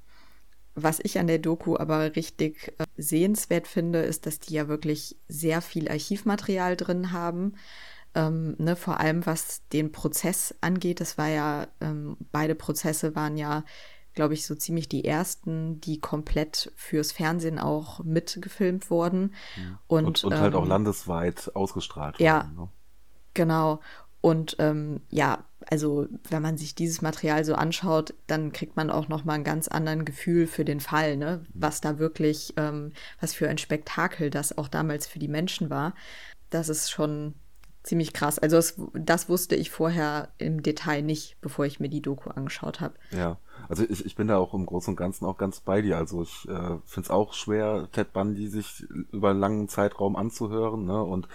Was 0.75 1.01
ich 1.03 1.19
an 1.19 1.27
der 1.27 1.39
Doku 1.39 1.77
aber 1.77 2.17
richtig 2.17 2.75
äh, 2.79 2.87
sehenswert 2.97 3.67
finde, 3.69 4.01
ist, 4.01 4.27
dass 4.27 4.41
die 4.41 4.55
ja 4.55 4.69
wirklich 4.69 5.17
sehr 5.29 5.61
viel 5.61 5.89
Archivmaterial 5.89 6.77
drin 6.77 7.13
haben. 7.13 7.55
Ähm, 8.15 8.57
ne, 8.59 8.77
vor 8.77 9.01
allem 9.01 9.25
was 9.25 9.63
den 9.73 9.93
Prozess 9.93 10.55
angeht. 10.61 11.01
Das 11.01 11.17
war 11.17 11.29
ja, 11.29 11.69
ähm, 11.81 12.17
beide 12.31 12.55
Prozesse 12.55 13.15
waren 13.15 13.37
ja 13.39 13.65
glaube 14.14 14.35
ich, 14.35 14.46
so 14.46 14.55
ziemlich 14.55 14.88
die 14.88 15.05
ersten, 15.05 15.81
die 15.81 16.01
komplett 16.01 16.72
fürs 16.77 17.12
Fernsehen 17.12 17.59
auch 17.59 18.03
mitgefilmt 18.05 18.90
wurden. 18.90 19.35
Ja. 19.57 19.79
Und, 19.87 20.05
und, 20.07 20.25
und, 20.25 20.35
halt 20.38 20.55
auch 20.55 20.62
ähm, 20.62 20.68
landesweit 20.68 21.51
ausgestrahlt 21.55 22.18
ja, 22.18 22.44
wurden. 22.44 22.55
Ja, 22.57 22.62
ne? 22.62 22.68
genau. 23.35 23.81
Und 24.20 24.57
ähm, 24.61 25.01
ja, 25.11 25.44
also 25.68 26.07
wenn 26.29 26.42
man 26.42 26.57
sich 26.57 26.77
dieses 26.77 27.03
Material 27.03 27.44
so 27.44 27.55
anschaut, 27.55 28.14
dann 28.29 28.53
kriegt 28.53 28.77
man 28.77 28.90
auch 28.90 29.09
noch 29.09 29.25
mal 29.25 29.35
ein 29.35 29.44
ganz 29.44 29.66
anderen 29.66 30.05
Gefühl 30.05 30.46
für 30.46 30.64
den 30.64 30.79
Fall, 30.79 31.16
ne? 31.16 31.40
Mhm. 31.42 31.46
Was 31.55 31.81
da 31.81 31.98
wirklich, 31.98 32.55
ähm, 32.57 32.92
was 33.20 33.35
für 33.35 33.48
ein 33.48 33.59
Spektakel 33.59 34.31
das 34.31 34.57
auch 34.57 34.68
damals 34.68 35.09
für 35.09 35.18
die 35.18 35.29
Menschen 35.29 35.70
war. 35.70 35.94
Das 36.51 36.68
ist 36.68 36.90
schon 36.90 37.35
ziemlich 37.83 38.12
krass. 38.12 38.38
Also 38.38 38.57
das, 38.57 38.75
das, 38.94 39.29
wusste 39.29 39.57
ich 39.57 39.70
vorher 39.70 40.29
im 40.38 40.62
Detail 40.62 41.03
nicht, 41.03 41.37
bevor 41.40 41.64
ich 41.66 41.81
mir 41.81 41.88
die 41.88 42.03
Doku 42.03 42.31
angeschaut 42.31 42.81
habe. 42.81 42.94
Ja, 43.11 43.38
also 43.68 43.85
ich, 43.88 44.05
ich 44.05 44.16
bin 44.16 44.29
da 44.29 44.38
auch 44.38 44.55
im 44.55 44.66
Großen 44.66 44.92
und 44.92 44.96
Ganzen 44.96 45.25
auch 45.27 45.38
ganz 45.38 45.61
bei 45.61 45.83
dir. 45.83 45.96
Also 45.96 46.22
ich 46.22 46.48
äh, 46.48 46.79
finde 46.85 47.05
es 47.05 47.11
auch 47.11 47.33
schwer, 47.33 47.88
Ted 47.92 48.12
Bundy 48.12 48.48
sich 48.48 48.87
über 49.12 49.31
einen 49.31 49.40
langen 49.40 49.68
Zeitraum 49.68 50.16
anzuhören. 50.16 50.85
Ne? 50.87 51.03
Und 51.03 51.29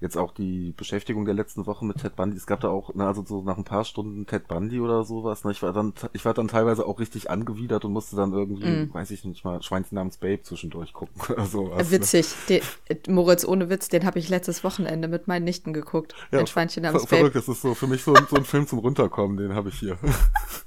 jetzt 0.00 0.16
auch 0.16 0.32
die 0.32 0.72
Beschäftigung 0.76 1.24
der 1.24 1.34
letzten 1.34 1.66
Woche 1.66 1.84
mit 1.84 1.98
Ted 1.98 2.16
Bundy. 2.16 2.36
Es 2.36 2.46
gab 2.46 2.60
da 2.60 2.68
auch, 2.68 2.90
na, 2.94 3.08
also 3.08 3.24
so 3.24 3.42
nach 3.42 3.56
ein 3.56 3.64
paar 3.64 3.84
Stunden 3.84 4.26
Ted 4.26 4.48
Bundy 4.48 4.80
oder 4.80 5.04
sowas. 5.04 5.44
Ne? 5.44 5.52
Ich 5.52 5.62
war 5.62 5.72
dann, 5.72 5.94
ich 6.12 6.24
war 6.24 6.34
dann 6.34 6.48
teilweise 6.48 6.86
auch 6.86 6.98
richtig 7.00 7.30
angewidert 7.30 7.84
und 7.84 7.92
musste 7.92 8.16
dann 8.16 8.32
irgendwie, 8.32 8.66
mm. 8.66 8.94
weiß 8.94 9.10
ich 9.10 9.24
nicht 9.24 9.44
mal, 9.44 9.62
Schweinchen 9.62 9.96
namens 9.96 10.18
Babe 10.18 10.42
zwischendurch 10.42 10.92
gucken 10.92 11.20
oder 11.34 11.46
sowas. 11.46 11.90
Ne? 11.90 11.98
Witzig. 11.98 12.26
Ne? 12.48 12.60
Den, 12.90 13.14
Moritz, 13.14 13.44
ohne 13.44 13.70
Witz, 13.70 13.88
den 13.88 14.04
habe 14.04 14.18
ich 14.18 14.28
letztes 14.28 14.64
Wochenende 14.64 15.08
mit 15.08 15.28
meinen 15.28 15.44
Nichten 15.44 15.72
geguckt. 15.72 16.14
Ja, 16.30 16.40
ein 16.40 16.46
Schweinchen 16.46 16.82
namens 16.82 17.02
ver 17.02 17.08
Babe. 17.16 17.30
Verrückt, 17.30 17.36
das 17.36 17.48
ist 17.48 17.62
so 17.62 17.74
für 17.74 17.86
mich 17.86 18.02
so, 18.02 18.14
so 18.28 18.36
ein 18.36 18.44
Film 18.44 18.66
zum 18.66 18.80
Runterkommen, 18.80 19.36
den 19.36 19.54
habe 19.54 19.70
ich 19.70 19.78
hier. 19.78 19.98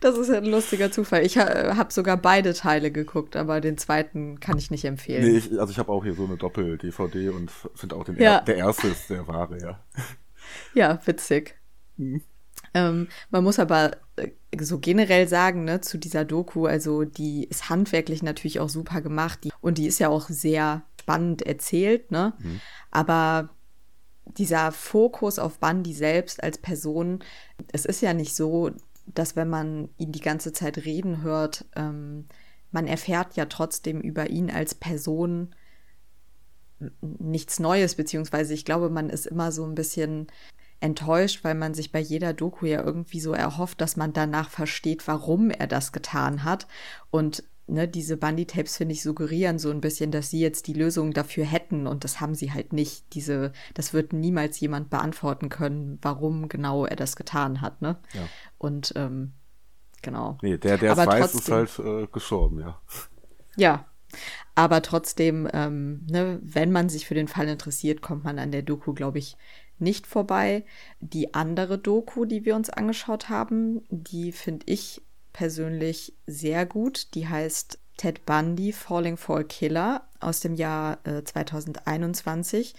Das 0.00 0.16
ist 0.16 0.30
ein 0.30 0.44
lustiger 0.44 0.92
Zufall. 0.92 1.26
Ich 1.26 1.38
ha 1.38 1.76
habe 1.76 1.92
sogar 1.92 2.16
beide 2.16 2.54
Teile 2.54 2.90
geguckt, 2.90 3.36
aber 3.36 3.60
den 3.60 3.76
zweiten 3.78 4.38
kann 4.40 4.58
ich 4.58 4.70
nicht 4.70 4.84
empfehlen. 4.84 5.24
Nee, 5.24 5.38
ich, 5.38 5.58
also 5.58 5.72
ich 5.72 5.78
habe 5.78 5.90
auch 5.90 6.04
hier 6.04 6.14
so 6.14 6.24
eine 6.24 6.36
Doppel-DVD 6.36 7.30
und 7.30 7.50
finde 7.74 7.96
auch 7.96 8.04
den 8.04 8.16
ja. 8.16 8.36
er 8.36 8.42
der 8.42 8.56
erste 8.56 8.88
ist 8.88 9.10
der 9.10 9.26
wahre, 9.26 9.60
ja. 9.60 9.80
Ja, 10.74 11.00
witzig. 11.04 11.56
Mhm. 11.96 12.22
Ähm, 12.74 13.08
man 13.30 13.44
muss 13.44 13.58
aber 13.58 13.96
äh, 14.16 14.30
so 14.60 14.78
generell 14.78 15.28
sagen, 15.28 15.64
ne, 15.64 15.80
zu 15.80 15.98
dieser 15.98 16.24
Doku, 16.24 16.66
also 16.66 17.04
die 17.04 17.44
ist 17.44 17.68
handwerklich 17.68 18.22
natürlich 18.22 18.60
auch 18.60 18.68
super 18.68 19.00
gemacht 19.00 19.40
die, 19.44 19.52
und 19.60 19.78
die 19.78 19.86
ist 19.86 19.98
ja 19.98 20.08
auch 20.08 20.28
sehr 20.28 20.82
spannend 21.00 21.42
erzählt, 21.42 22.10
ne? 22.10 22.34
Mhm. 22.38 22.60
Aber 22.90 23.50
dieser 24.36 24.72
Fokus 24.72 25.38
auf 25.38 25.58
Bundy 25.58 25.94
selbst 25.94 26.42
als 26.42 26.58
Person, 26.58 27.24
es 27.72 27.86
ist 27.86 28.02
ja 28.02 28.12
nicht 28.12 28.36
so, 28.36 28.70
dass 29.14 29.36
wenn 29.36 29.48
man 29.48 29.88
ihn 29.96 30.12
die 30.12 30.20
ganze 30.20 30.52
Zeit 30.52 30.84
reden 30.84 31.22
hört, 31.22 31.64
ähm, 31.76 32.26
man 32.70 32.86
erfährt 32.86 33.36
ja 33.36 33.46
trotzdem 33.46 34.00
über 34.00 34.30
ihn 34.30 34.50
als 34.50 34.74
Person 34.74 35.54
nichts 37.00 37.58
Neues, 37.58 37.96
beziehungsweise 37.96 38.54
ich 38.54 38.64
glaube, 38.64 38.90
man 38.90 39.10
ist 39.10 39.26
immer 39.26 39.52
so 39.52 39.64
ein 39.64 39.74
bisschen 39.74 40.28
enttäuscht, 40.80 41.42
weil 41.42 41.54
man 41.54 41.74
sich 41.74 41.90
bei 41.90 41.98
jeder 41.98 42.32
Doku 42.32 42.66
ja 42.66 42.82
irgendwie 42.82 43.20
so 43.20 43.32
erhofft, 43.32 43.80
dass 43.80 43.96
man 43.96 44.12
danach 44.12 44.50
versteht, 44.50 45.08
warum 45.08 45.50
er 45.50 45.66
das 45.66 45.90
getan 45.90 46.44
hat. 46.44 46.68
Und 47.10 47.42
ne, 47.68 47.88
diese 47.88 48.16
Bundy-Tapes, 48.16 48.76
finde 48.76 48.94
ich, 48.94 49.02
suggerieren 49.02 49.58
so 49.58 49.70
ein 49.70 49.80
bisschen, 49.80 50.10
dass 50.10 50.30
sie 50.30 50.40
jetzt 50.40 50.66
die 50.66 50.72
Lösung 50.72 51.12
dafür 51.12 51.44
hätten 51.44 51.86
und 51.86 52.04
das 52.04 52.20
haben 52.20 52.34
sie 52.34 52.52
halt 52.52 52.72
nicht. 52.72 53.14
Diese, 53.14 53.52
das 53.74 53.92
wird 53.92 54.12
niemals 54.12 54.58
jemand 54.60 54.90
beantworten 54.90 55.48
können, 55.48 55.98
warum 56.02 56.48
genau 56.48 56.86
er 56.86 56.96
das 56.96 57.16
getan 57.16 57.60
hat, 57.60 57.82
ne? 57.82 57.96
Ja. 58.12 58.28
Und 58.58 58.92
ähm, 58.96 59.32
genau. 60.02 60.38
Nee, 60.42 60.58
der, 60.58 60.78
der 60.78 60.92
es 60.92 60.98
weiß, 60.98 61.34
ist 61.34 61.50
halt 61.50 61.78
äh, 61.78 62.06
gestorben, 62.10 62.60
ja. 62.60 62.80
Ja. 63.56 63.84
Aber 64.54 64.82
trotzdem, 64.82 65.48
ähm, 65.52 66.06
ne, 66.10 66.40
wenn 66.42 66.72
man 66.72 66.88
sich 66.88 67.06
für 67.06 67.14
den 67.14 67.28
Fall 67.28 67.46
interessiert, 67.48 68.00
kommt 68.00 68.24
man 68.24 68.38
an 68.38 68.50
der 68.50 68.62
Doku, 68.62 68.94
glaube 68.94 69.18
ich, 69.18 69.36
nicht 69.78 70.06
vorbei. 70.06 70.64
Die 71.00 71.34
andere 71.34 71.78
Doku, 71.78 72.24
die 72.24 72.44
wir 72.44 72.56
uns 72.56 72.70
angeschaut 72.70 73.28
haben, 73.28 73.82
die 73.90 74.32
finde 74.32 74.64
ich 74.66 75.02
persönlich 75.38 76.14
sehr 76.26 76.66
gut. 76.66 77.14
Die 77.14 77.28
heißt 77.28 77.78
Ted 77.96 78.26
Bundy 78.26 78.72
Falling 78.72 79.16
for 79.16 79.38
a 79.38 79.44
Killer 79.44 80.08
aus 80.18 80.40
dem 80.40 80.54
Jahr 80.54 80.98
äh, 81.06 81.22
2021. 81.22 82.74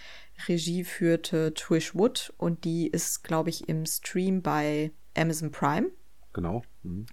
Regie 0.45 0.83
führte 0.83 1.53
Trish 1.53 1.95
Wood 1.95 2.33
und 2.37 2.65
die 2.65 2.87
ist, 2.87 3.23
glaube 3.23 3.49
ich, 3.49 3.69
im 3.69 3.85
Stream 3.85 4.41
bei 4.41 4.91
Amazon 5.15 5.51
Prime. 5.51 5.91
Genau. 6.33 6.63
Mhm. 6.83 7.05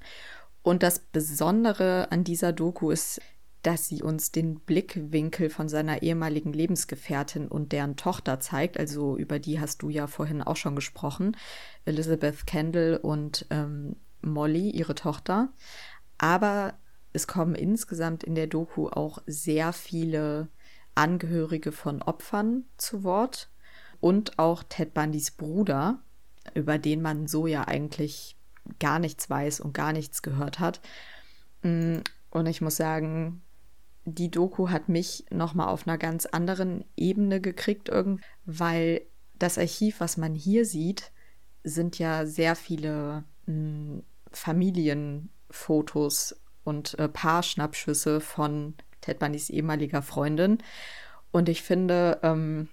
Und 0.63 0.83
das 0.83 0.99
Besondere 0.99 2.11
an 2.11 2.25
dieser 2.25 2.53
Doku 2.53 2.91
ist, 2.91 3.21
dass 3.63 3.87
sie 3.87 4.03
uns 4.03 4.33
den 4.33 4.59
Blickwinkel 4.59 5.49
von 5.49 5.69
seiner 5.69 6.03
ehemaligen 6.03 6.53
Lebensgefährtin 6.53 7.47
und 7.47 7.71
deren 7.71 7.95
Tochter 7.95 8.41
zeigt. 8.41 8.79
Also 8.81 9.17
über 9.17 9.39
die 9.39 9.61
hast 9.61 9.83
du 9.83 9.91
ja 9.91 10.09
vorhin 10.09 10.43
auch 10.43 10.57
schon 10.57 10.75
gesprochen. 10.75 11.37
Elizabeth 11.85 12.49
Kendall 12.49 12.99
und 13.01 13.47
ähm, 13.51 13.95
Molly, 14.27 14.71
ihre 14.71 14.95
Tochter. 14.95 15.49
Aber 16.19 16.75
es 17.13 17.27
kommen 17.27 17.55
insgesamt 17.55 18.25
in 18.25 18.35
der 18.35 18.47
Doku 18.47 18.89
auch 18.89 19.23
sehr 19.27 19.73
viele 19.73 20.49
Angehörige 20.95 21.73
von 21.73 22.03
Opfern 22.03 22.65
zu 22.77 23.05
Wort 23.05 23.51
und 24.01 24.39
auch 24.39 24.63
Ted 24.63 24.95
Bundys 24.95 25.31
Bruder, 25.31 26.01
über 26.55 26.79
den 26.79 27.03
man 27.03 27.27
so 27.27 27.47
ja 27.47 27.67
eigentlich 27.67 28.37
gar 28.79 28.99
nichts 28.99 29.29
weiß 29.29 29.61
und 29.61 29.75
gar 29.75 29.93
nichts 29.93 30.23
gehört 30.23 30.59
hat. 30.59 30.81
Mm, 31.63 31.99
und 32.31 32.47
ich 32.47 32.61
muss 32.61 32.77
sagen, 32.77 33.43
die 34.05 34.31
Doku 34.31 34.71
hat 34.71 34.89
mich 34.89 35.25
nochmal 35.31 35.69
auf 35.69 35.87
einer 35.87 35.99
ganz 35.99 36.27
anderen 36.27 36.85
Ebene 36.97 37.41
gekriegt, 37.41 37.91
weil 38.45 39.03
das 39.39 39.59
Archiv, 39.59 40.01
was 40.01 40.17
man 40.17 40.35
hier 40.35 40.65
sieht, 40.65 41.13
sind 41.65 41.99
ja 41.99 42.27
sehr 42.27 42.57
viele 42.57 43.25
mm, 43.47 43.99
Familienfotos 44.33 46.37
und 46.65 46.99
äh, 46.99 47.09
Paarschnappschüsse 47.09 48.21
von 48.21 48.75
Ted 49.01 49.19
Bundys 49.19 49.51
ehemaliger 49.51 50.03
Freundin. 50.03 50.59
Und 51.31 51.49
ich 51.49 51.63
finde, 51.63 52.21
ähm, 52.23 52.69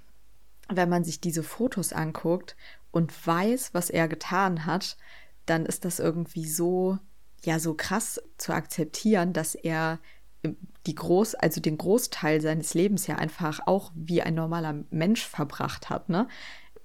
wenn 0.70 0.90
man 0.90 1.04
sich 1.04 1.22
diese 1.22 1.44
Fotos 1.44 1.94
anguckt 1.94 2.56
und 2.92 3.26
weiß, 3.26 3.74
was 3.74 3.90
er 3.90 4.08
getan 4.08 4.66
hat, 4.66 4.98
dann 5.46 5.66
ist 5.66 5.86
das 5.86 6.00
irgendwie 6.00 6.46
so, 6.46 6.98
ja, 7.44 7.60
so 7.60 7.74
krass 7.74 8.22
zu 8.38 8.54
akzeptieren, 8.54 9.34
dass 9.34 9.56
er 9.56 10.00
die 10.86 10.96
Groß, 10.96 11.36
also 11.36 11.62
den 11.62 11.78
Großteil 11.78 12.42
seines 12.42 12.74
Lebens 12.74 13.08
ja 13.08 13.16
einfach 13.16 13.62
auch 13.66 13.92
wie 13.96 14.22
ein 14.22 14.36
normaler 14.36 14.84
Mensch 14.90 15.26
verbracht 15.26 15.90
hat, 15.90 16.10
ne? 16.10 16.28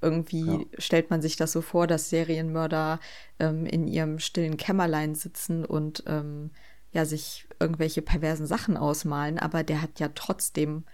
Irgendwie 0.01 0.47
ja. 0.47 0.65
stellt 0.79 1.11
man 1.11 1.23
sich 1.23 1.37
das 1.37 1.53
so 1.53 1.61
vor, 1.61 1.87
dass 1.87 2.11
Serienmörder 2.11 3.01
ähm, 3.39 3.67
in 3.67 3.89
ihrem 3.89 4.19
stillen 4.19 4.57
Kämmerlein 4.57 5.15
sitzen 5.15 5.65
und 5.65 6.05
ähm, 6.07 6.51
ja 6.93 7.05
sich 7.05 7.47
irgendwelche 7.61 8.03
perversen 8.03 8.47
Sachen 8.47 8.77
ausmalen, 8.77 9.39
aber 9.39 9.63
der 9.65 9.83
hat 9.83 10.01
ja 10.01 10.09
trotzdem 10.15 10.85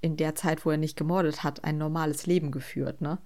in 0.00 0.16
der 0.16 0.34
Zeit, 0.34 0.64
wo 0.64 0.70
er 0.70 0.76
nicht 0.76 0.96
gemordet 0.96 1.42
hat, 1.42 1.64
ein 1.64 1.78
normales 1.78 2.26
Leben 2.26 2.50
geführt, 2.52 3.00
ne? 3.00 3.18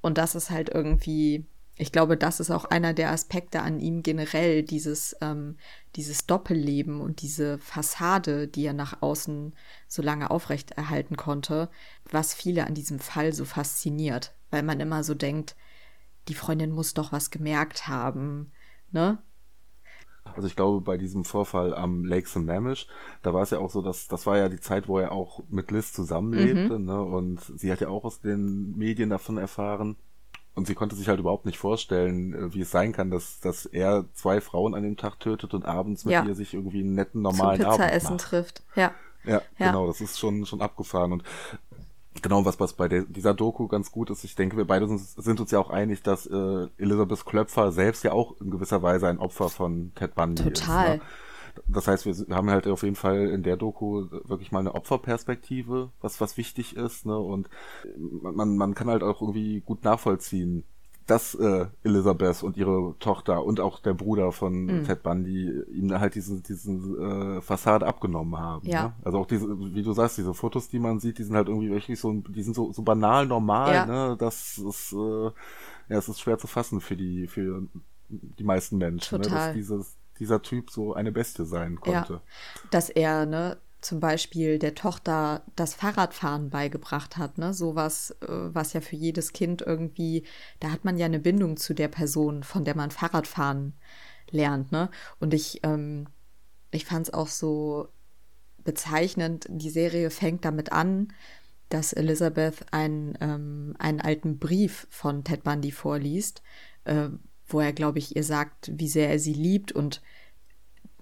Und 0.00 0.18
das 0.18 0.34
ist 0.34 0.50
halt 0.50 0.68
irgendwie 0.68 1.46
ich 1.76 1.90
glaube, 1.90 2.16
das 2.16 2.38
ist 2.38 2.50
auch 2.50 2.64
einer 2.64 2.94
der 2.94 3.10
Aspekte 3.10 3.62
an 3.62 3.80
ihm 3.80 4.02
generell, 4.02 4.62
dieses, 4.62 5.16
ähm, 5.20 5.56
dieses 5.96 6.26
Doppelleben 6.26 7.00
und 7.00 7.20
diese 7.22 7.58
Fassade, 7.58 8.46
die 8.46 8.64
er 8.64 8.72
nach 8.72 9.02
außen 9.02 9.54
so 9.88 10.02
lange 10.02 10.30
aufrechterhalten 10.30 11.16
konnte, 11.16 11.68
was 12.10 12.32
viele 12.32 12.66
an 12.66 12.74
diesem 12.74 13.00
Fall 13.00 13.32
so 13.32 13.44
fasziniert, 13.44 14.34
weil 14.50 14.62
man 14.62 14.78
immer 14.78 15.02
so 15.02 15.14
denkt, 15.14 15.56
die 16.28 16.34
Freundin 16.34 16.70
muss 16.70 16.94
doch 16.94 17.12
was 17.12 17.30
gemerkt 17.30 17.88
haben, 17.88 18.52
ne? 18.92 19.18
Also 20.34 20.48
ich 20.48 20.56
glaube, 20.56 20.80
bei 20.80 20.96
diesem 20.96 21.24
Vorfall 21.24 21.74
am 21.74 22.04
Lake 22.04 22.28
Sammamish, 22.28 22.86
da 23.22 23.34
war 23.34 23.42
es 23.42 23.50
ja 23.50 23.58
auch 23.58 23.70
so, 23.70 23.82
dass 23.82 24.08
das 24.08 24.26
war 24.26 24.38
ja 24.38 24.48
die 24.48 24.58
Zeit, 24.58 24.88
wo 24.88 24.98
er 24.98 25.12
auch 25.12 25.42
mit 25.50 25.70
Liz 25.70 25.92
zusammenlebte, 25.92 26.78
mhm. 26.78 26.84
ne? 26.86 27.02
Und 27.02 27.40
sie 27.40 27.70
hat 27.70 27.80
ja 27.80 27.88
auch 27.88 28.04
aus 28.04 28.20
den 28.20 28.74
Medien 28.76 29.10
davon 29.10 29.36
erfahren. 29.36 29.96
Und 30.54 30.66
sie 30.68 30.74
konnte 30.74 30.94
sich 30.94 31.08
halt 31.08 31.18
überhaupt 31.18 31.46
nicht 31.46 31.58
vorstellen, 31.58 32.32
äh, 32.32 32.54
wie 32.54 32.60
es 32.60 32.70
sein 32.70 32.92
kann, 32.92 33.10
dass, 33.10 33.40
dass 33.40 33.66
er 33.66 34.04
zwei 34.14 34.40
Frauen 34.40 34.74
an 34.74 34.82
dem 34.82 34.96
Tag 34.96 35.18
tötet 35.18 35.52
und 35.52 35.64
abends 35.64 36.04
mit 36.04 36.12
ja. 36.12 36.24
ihr 36.24 36.34
sich 36.34 36.54
irgendwie 36.54 36.80
einen 36.80 36.94
netten, 36.94 37.22
normalen 37.22 37.60
Zum 37.60 37.70
Abend 37.70 37.90
essen 37.90 38.18
trifft. 38.18 38.62
Ja. 38.76 38.92
ja. 39.24 39.42
ja. 39.58 39.66
genau, 39.66 39.86
das 39.86 40.00
ist 40.00 40.18
schon, 40.18 40.46
schon 40.46 40.60
abgefahren. 40.60 41.12
Und 41.12 41.24
genau, 42.22 42.44
was, 42.44 42.60
was 42.60 42.74
bei 42.74 42.86
der, 42.86 43.02
dieser 43.02 43.34
Doku 43.34 43.66
ganz 43.66 43.90
gut 43.90 44.10
ist, 44.10 44.22
ich 44.22 44.36
denke, 44.36 44.56
wir 44.56 44.66
beide 44.66 44.86
sind, 44.86 45.00
sind 45.00 45.40
uns 45.40 45.50
ja 45.50 45.58
auch 45.58 45.70
einig, 45.70 46.02
dass 46.02 46.26
äh, 46.26 46.68
Elisabeth 46.78 47.26
Klöpfer 47.26 47.72
selbst 47.72 48.04
ja 48.04 48.12
auch 48.12 48.40
in 48.40 48.50
gewisser 48.50 48.82
Weise 48.82 49.08
ein 49.08 49.18
Opfer 49.18 49.48
von 49.48 49.92
Ted 49.96 50.14
Bundy 50.14 50.44
Total. 50.44 50.96
ist. 50.96 51.02
Ne? 51.02 51.08
Das 51.68 51.88
heißt, 51.88 52.06
wir 52.06 52.36
haben 52.36 52.50
halt 52.50 52.66
auf 52.66 52.82
jeden 52.82 52.96
Fall 52.96 53.28
in 53.28 53.42
der 53.42 53.56
Doku 53.56 54.06
wirklich 54.24 54.52
mal 54.52 54.60
eine 54.60 54.74
Opferperspektive, 54.74 55.90
was, 56.00 56.20
was 56.20 56.36
wichtig 56.36 56.76
ist, 56.76 57.06
ne? 57.06 57.18
Und 57.18 57.48
man, 58.22 58.56
man 58.56 58.74
kann 58.74 58.88
halt 58.88 59.02
auch 59.02 59.20
irgendwie 59.20 59.60
gut 59.60 59.84
nachvollziehen, 59.84 60.64
dass 61.06 61.34
äh, 61.34 61.66
Elizabeth 61.82 62.42
und 62.42 62.56
ihre 62.56 62.94
Tochter 62.98 63.44
und 63.44 63.60
auch 63.60 63.80
der 63.80 63.92
Bruder 63.92 64.32
von 64.32 64.64
mm. 64.64 64.84
Ted 64.84 65.02
Bundy 65.02 65.50
ihm 65.72 65.92
halt 65.98 66.14
diese, 66.14 66.40
diese 66.40 66.72
äh, 66.72 67.40
Fassade 67.42 67.86
abgenommen 67.86 68.38
haben. 68.38 68.66
Ja. 68.66 68.84
Ne? 68.84 68.92
Also 69.04 69.18
auch 69.18 69.26
diese, 69.26 69.46
wie 69.74 69.82
du 69.82 69.92
sagst, 69.92 70.16
diese 70.16 70.32
Fotos, 70.32 70.68
die 70.68 70.78
man 70.78 71.00
sieht, 71.00 71.18
die 71.18 71.24
sind 71.24 71.36
halt 71.36 71.48
irgendwie 71.48 71.70
wirklich 71.70 72.00
so, 72.00 72.12
die 72.12 72.42
sind 72.42 72.54
so, 72.54 72.72
so 72.72 72.82
banal 72.82 73.26
normal, 73.26 73.74
ja. 73.74 73.86
ne? 73.86 74.16
Das 74.18 74.56
ist, 74.56 74.92
äh, 74.94 75.24
ja, 75.88 75.98
es 75.98 76.08
ist 76.08 76.20
schwer 76.20 76.38
zu 76.38 76.46
fassen 76.46 76.80
für 76.80 76.96
die, 76.96 77.26
für 77.26 77.64
die 78.08 78.44
meisten 78.44 78.78
Menschen, 78.78 79.20
Total. 79.20 79.30
ne? 79.30 79.46
dass 79.46 79.54
dieses, 79.54 79.96
dieser 80.18 80.42
Typ 80.42 80.70
so 80.70 80.94
eine 80.94 81.12
Beste 81.12 81.44
sein 81.44 81.80
konnte. 81.80 82.14
Ja, 82.14 82.22
dass 82.70 82.90
er, 82.90 83.26
ne, 83.26 83.58
zum 83.84 84.00
Beispiel 84.00 84.58
der 84.58 84.74
Tochter 84.74 85.42
das 85.56 85.74
Fahrradfahren 85.74 86.48
beigebracht 86.50 87.16
hat, 87.18 87.38
ne? 87.38 87.52
Sowas, 87.52 88.16
äh, 88.22 88.26
was 88.28 88.72
ja 88.72 88.80
für 88.80 88.96
jedes 88.96 89.32
Kind 89.32 89.62
irgendwie, 89.62 90.24
da 90.60 90.70
hat 90.70 90.84
man 90.84 90.96
ja 90.96 91.06
eine 91.06 91.18
Bindung 91.18 91.56
zu 91.56 91.74
der 91.74 91.88
Person, 91.88 92.42
von 92.42 92.64
der 92.64 92.76
man 92.76 92.90
Fahrradfahren 92.90 93.74
lernt, 94.30 94.72
ne? 94.72 94.90
Und 95.20 95.34
ich, 95.34 95.60
ähm, 95.64 96.06
ich 96.70 96.86
fand 96.86 97.08
es 97.08 97.14
auch 97.14 97.28
so 97.28 97.88
bezeichnend, 98.64 99.46
die 99.50 99.70
Serie 99.70 100.10
fängt 100.10 100.44
damit 100.44 100.72
an, 100.72 101.12
dass 101.68 101.92
Elizabeth 101.92 102.64
einen, 102.72 103.16
ähm, 103.20 103.74
einen 103.78 104.00
alten 104.00 104.38
Brief 104.38 104.86
von 104.90 105.24
Ted 105.24 105.42
Bundy 105.42 105.72
vorliest, 105.72 106.42
äh, 106.84 107.08
wo 107.46 107.60
er, 107.60 107.72
glaube 107.72 107.98
ich, 107.98 108.16
ihr 108.16 108.24
sagt, 108.24 108.70
wie 108.74 108.88
sehr 108.88 109.10
er 109.10 109.18
sie 109.18 109.34
liebt 109.34 109.72
und 109.72 110.02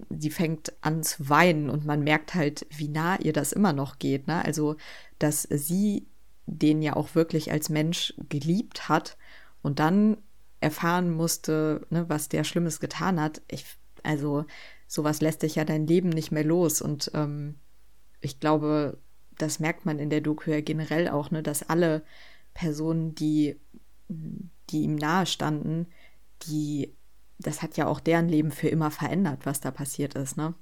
sie 0.09 0.29
fängt 0.29 0.73
an 0.81 1.03
zu 1.03 1.29
weinen 1.29 1.69
und 1.69 1.85
man 1.85 2.03
merkt 2.03 2.33
halt, 2.33 2.65
wie 2.69 2.89
nah 2.89 3.19
ihr 3.19 3.33
das 3.33 3.53
immer 3.53 3.73
noch 3.73 3.99
geht. 3.99 4.27
Ne? 4.27 4.43
Also, 4.43 4.75
dass 5.19 5.43
sie 5.43 6.07
den 6.45 6.81
ja 6.81 6.95
auch 6.95 7.15
wirklich 7.15 7.51
als 7.51 7.69
Mensch 7.69 8.13
geliebt 8.29 8.89
hat 8.89 9.17
und 9.61 9.79
dann 9.79 10.17
erfahren 10.59 11.11
musste, 11.11 11.85
ne, 11.89 12.07
was 12.09 12.29
der 12.29 12.43
Schlimmes 12.43 12.79
getan 12.79 13.19
hat. 13.19 13.41
Ich, 13.49 13.65
also 14.01 14.45
sowas 14.87 15.21
lässt 15.21 15.43
dich 15.43 15.55
ja 15.55 15.65
dein 15.65 15.87
Leben 15.87 16.09
nicht 16.09 16.31
mehr 16.31 16.43
los. 16.43 16.81
Und 16.81 17.11
ähm, 17.13 17.55
ich 18.21 18.39
glaube, 18.39 18.97
das 19.37 19.59
merkt 19.59 19.85
man 19.85 19.99
in 19.99 20.09
der 20.09 20.21
Doku 20.21 20.51
ja 20.51 20.61
generell 20.61 21.09
auch, 21.09 21.31
ne, 21.31 21.43
dass 21.43 21.69
alle 21.69 22.03
Personen, 22.53 23.15
die, 23.15 23.59
die 24.07 24.83
ihm 24.83 24.95
nahe 24.95 25.25
standen, 25.25 25.87
die, 26.47 26.95
das 27.39 27.61
hat 27.61 27.77
ja 27.77 27.87
auch 27.87 27.99
deren 27.99 28.29
Leben 28.29 28.51
für 28.51 28.67
immer 28.67 28.91
verändert, 28.91 29.45
was 29.45 29.59
da 29.59 29.71
passiert 29.71 30.15
ist, 30.15 30.37
ne? 30.37 30.53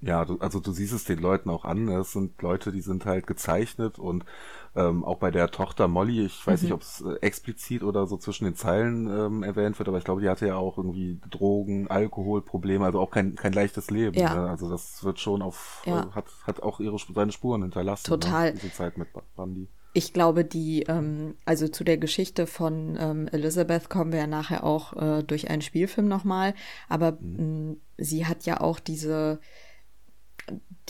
Ja, 0.00 0.26
du, 0.26 0.38
also 0.38 0.60
du 0.60 0.72
siehst 0.72 0.92
es 0.92 1.04
den 1.04 1.18
Leuten 1.18 1.48
auch 1.48 1.64
an. 1.64 1.88
Es 1.88 2.12
sind 2.12 2.40
Leute, 2.42 2.70
die 2.70 2.82
sind 2.82 3.06
halt 3.06 3.26
gezeichnet 3.26 3.98
und 3.98 4.26
ähm, 4.74 5.04
auch 5.04 5.16
bei 5.16 5.30
der 5.30 5.50
Tochter 5.50 5.88
Molly, 5.88 6.26
ich 6.26 6.46
weiß 6.46 6.60
mhm. 6.60 6.66
nicht, 6.66 6.74
ob 6.74 6.82
es 6.82 7.00
äh, 7.00 7.14
explizit 7.22 7.82
oder 7.82 8.06
so 8.06 8.18
zwischen 8.18 8.44
den 8.44 8.54
Zeilen 8.54 9.08
ähm, 9.08 9.42
erwähnt 9.42 9.78
wird, 9.78 9.88
aber 9.88 9.96
ich 9.96 10.04
glaube, 10.04 10.20
die 10.20 10.28
hatte 10.28 10.46
ja 10.46 10.56
auch 10.56 10.76
irgendwie 10.76 11.18
Drogen, 11.30 11.88
Alkoholprobleme, 11.88 12.84
also 12.84 13.00
auch 13.00 13.10
kein, 13.10 13.36
kein 13.36 13.54
leichtes 13.54 13.90
Leben. 13.90 14.18
Ja. 14.18 14.34
Ne? 14.34 14.50
Also 14.50 14.68
das 14.68 15.02
wird 15.02 15.18
schon 15.18 15.40
auf, 15.40 15.82
ja. 15.86 16.02
äh, 16.02 16.06
hat, 16.12 16.26
hat 16.46 16.62
auch 16.62 16.78
ihre 16.78 16.98
seine 16.98 17.32
Spuren 17.32 17.62
hinterlassen. 17.62 18.10
Ne? 18.10 18.18
Total. 18.18 18.52
Ne? 18.52 18.58
Diese 18.60 18.74
Zeit 18.74 18.98
mit 18.98 19.08
Bundy. 19.34 19.68
Ich 19.96 20.12
glaube, 20.12 20.44
die, 20.44 20.82
ähm, 20.88 21.36
also 21.46 21.68
zu 21.68 21.82
der 21.82 21.96
Geschichte 21.96 22.46
von 22.46 22.98
ähm, 23.00 23.28
Elizabeth 23.28 23.88
kommen 23.88 24.12
wir 24.12 24.18
ja 24.18 24.26
nachher 24.26 24.62
auch 24.62 24.92
äh, 24.92 25.22
durch 25.22 25.48
einen 25.48 25.62
Spielfilm 25.62 26.06
nochmal, 26.06 26.52
aber 26.86 27.12
mhm. 27.12 27.70
mh, 27.70 27.76
sie 27.96 28.26
hat 28.26 28.44
ja 28.44 28.60
auch 28.60 28.78
diese 28.78 29.40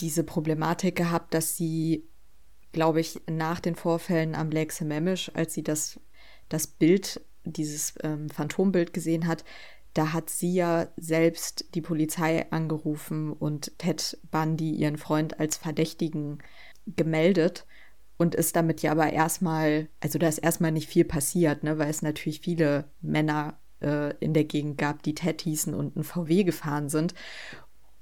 diese 0.01 0.25
Problematik 0.25 0.97
gehabt, 0.97 1.33
dass 1.33 1.55
sie, 1.55 2.03
glaube 2.73 2.99
ich, 2.99 3.21
nach 3.31 3.61
den 3.61 3.75
Vorfällen 3.75 4.35
am 4.35 4.51
Lake 4.51 4.73
Sammamish, 4.73 5.31
als 5.33 5.53
sie 5.53 5.63
das, 5.63 6.01
das 6.49 6.67
Bild, 6.67 7.21
dieses 7.45 7.93
ähm, 8.03 8.29
Phantombild 8.29 8.91
gesehen 8.91 9.25
hat, 9.25 9.45
da 9.93 10.11
hat 10.11 10.29
sie 10.29 10.53
ja 10.53 10.89
selbst 10.97 11.73
die 11.75 11.81
Polizei 11.81 12.45
angerufen 12.51 13.31
und 13.31 13.71
Ted 13.79 14.19
Bundy, 14.31 14.71
ihren 14.71 14.97
Freund, 14.97 15.39
als 15.39 15.55
Verdächtigen 15.55 16.39
gemeldet 16.85 17.65
und 18.17 18.35
ist 18.35 18.55
damit 18.55 18.81
ja 18.81 18.91
aber 18.91 19.13
erstmal, 19.13 19.89
also 19.99 20.19
da 20.19 20.27
ist 20.27 20.39
erstmal 20.39 20.71
nicht 20.71 20.89
viel 20.89 21.05
passiert, 21.05 21.63
ne, 21.63 21.77
weil 21.77 21.89
es 21.89 22.01
natürlich 22.01 22.41
viele 22.41 22.85
Männer 23.01 23.59
äh, 23.81 24.15
in 24.17 24.33
der 24.33 24.43
Gegend 24.43 24.77
gab, 24.77 25.03
die 25.03 25.15
Ted 25.15 25.41
hießen 25.41 25.73
und 25.73 25.95
ein 25.95 26.03
VW 26.03 26.43
gefahren 26.43 26.89
sind. 26.89 27.13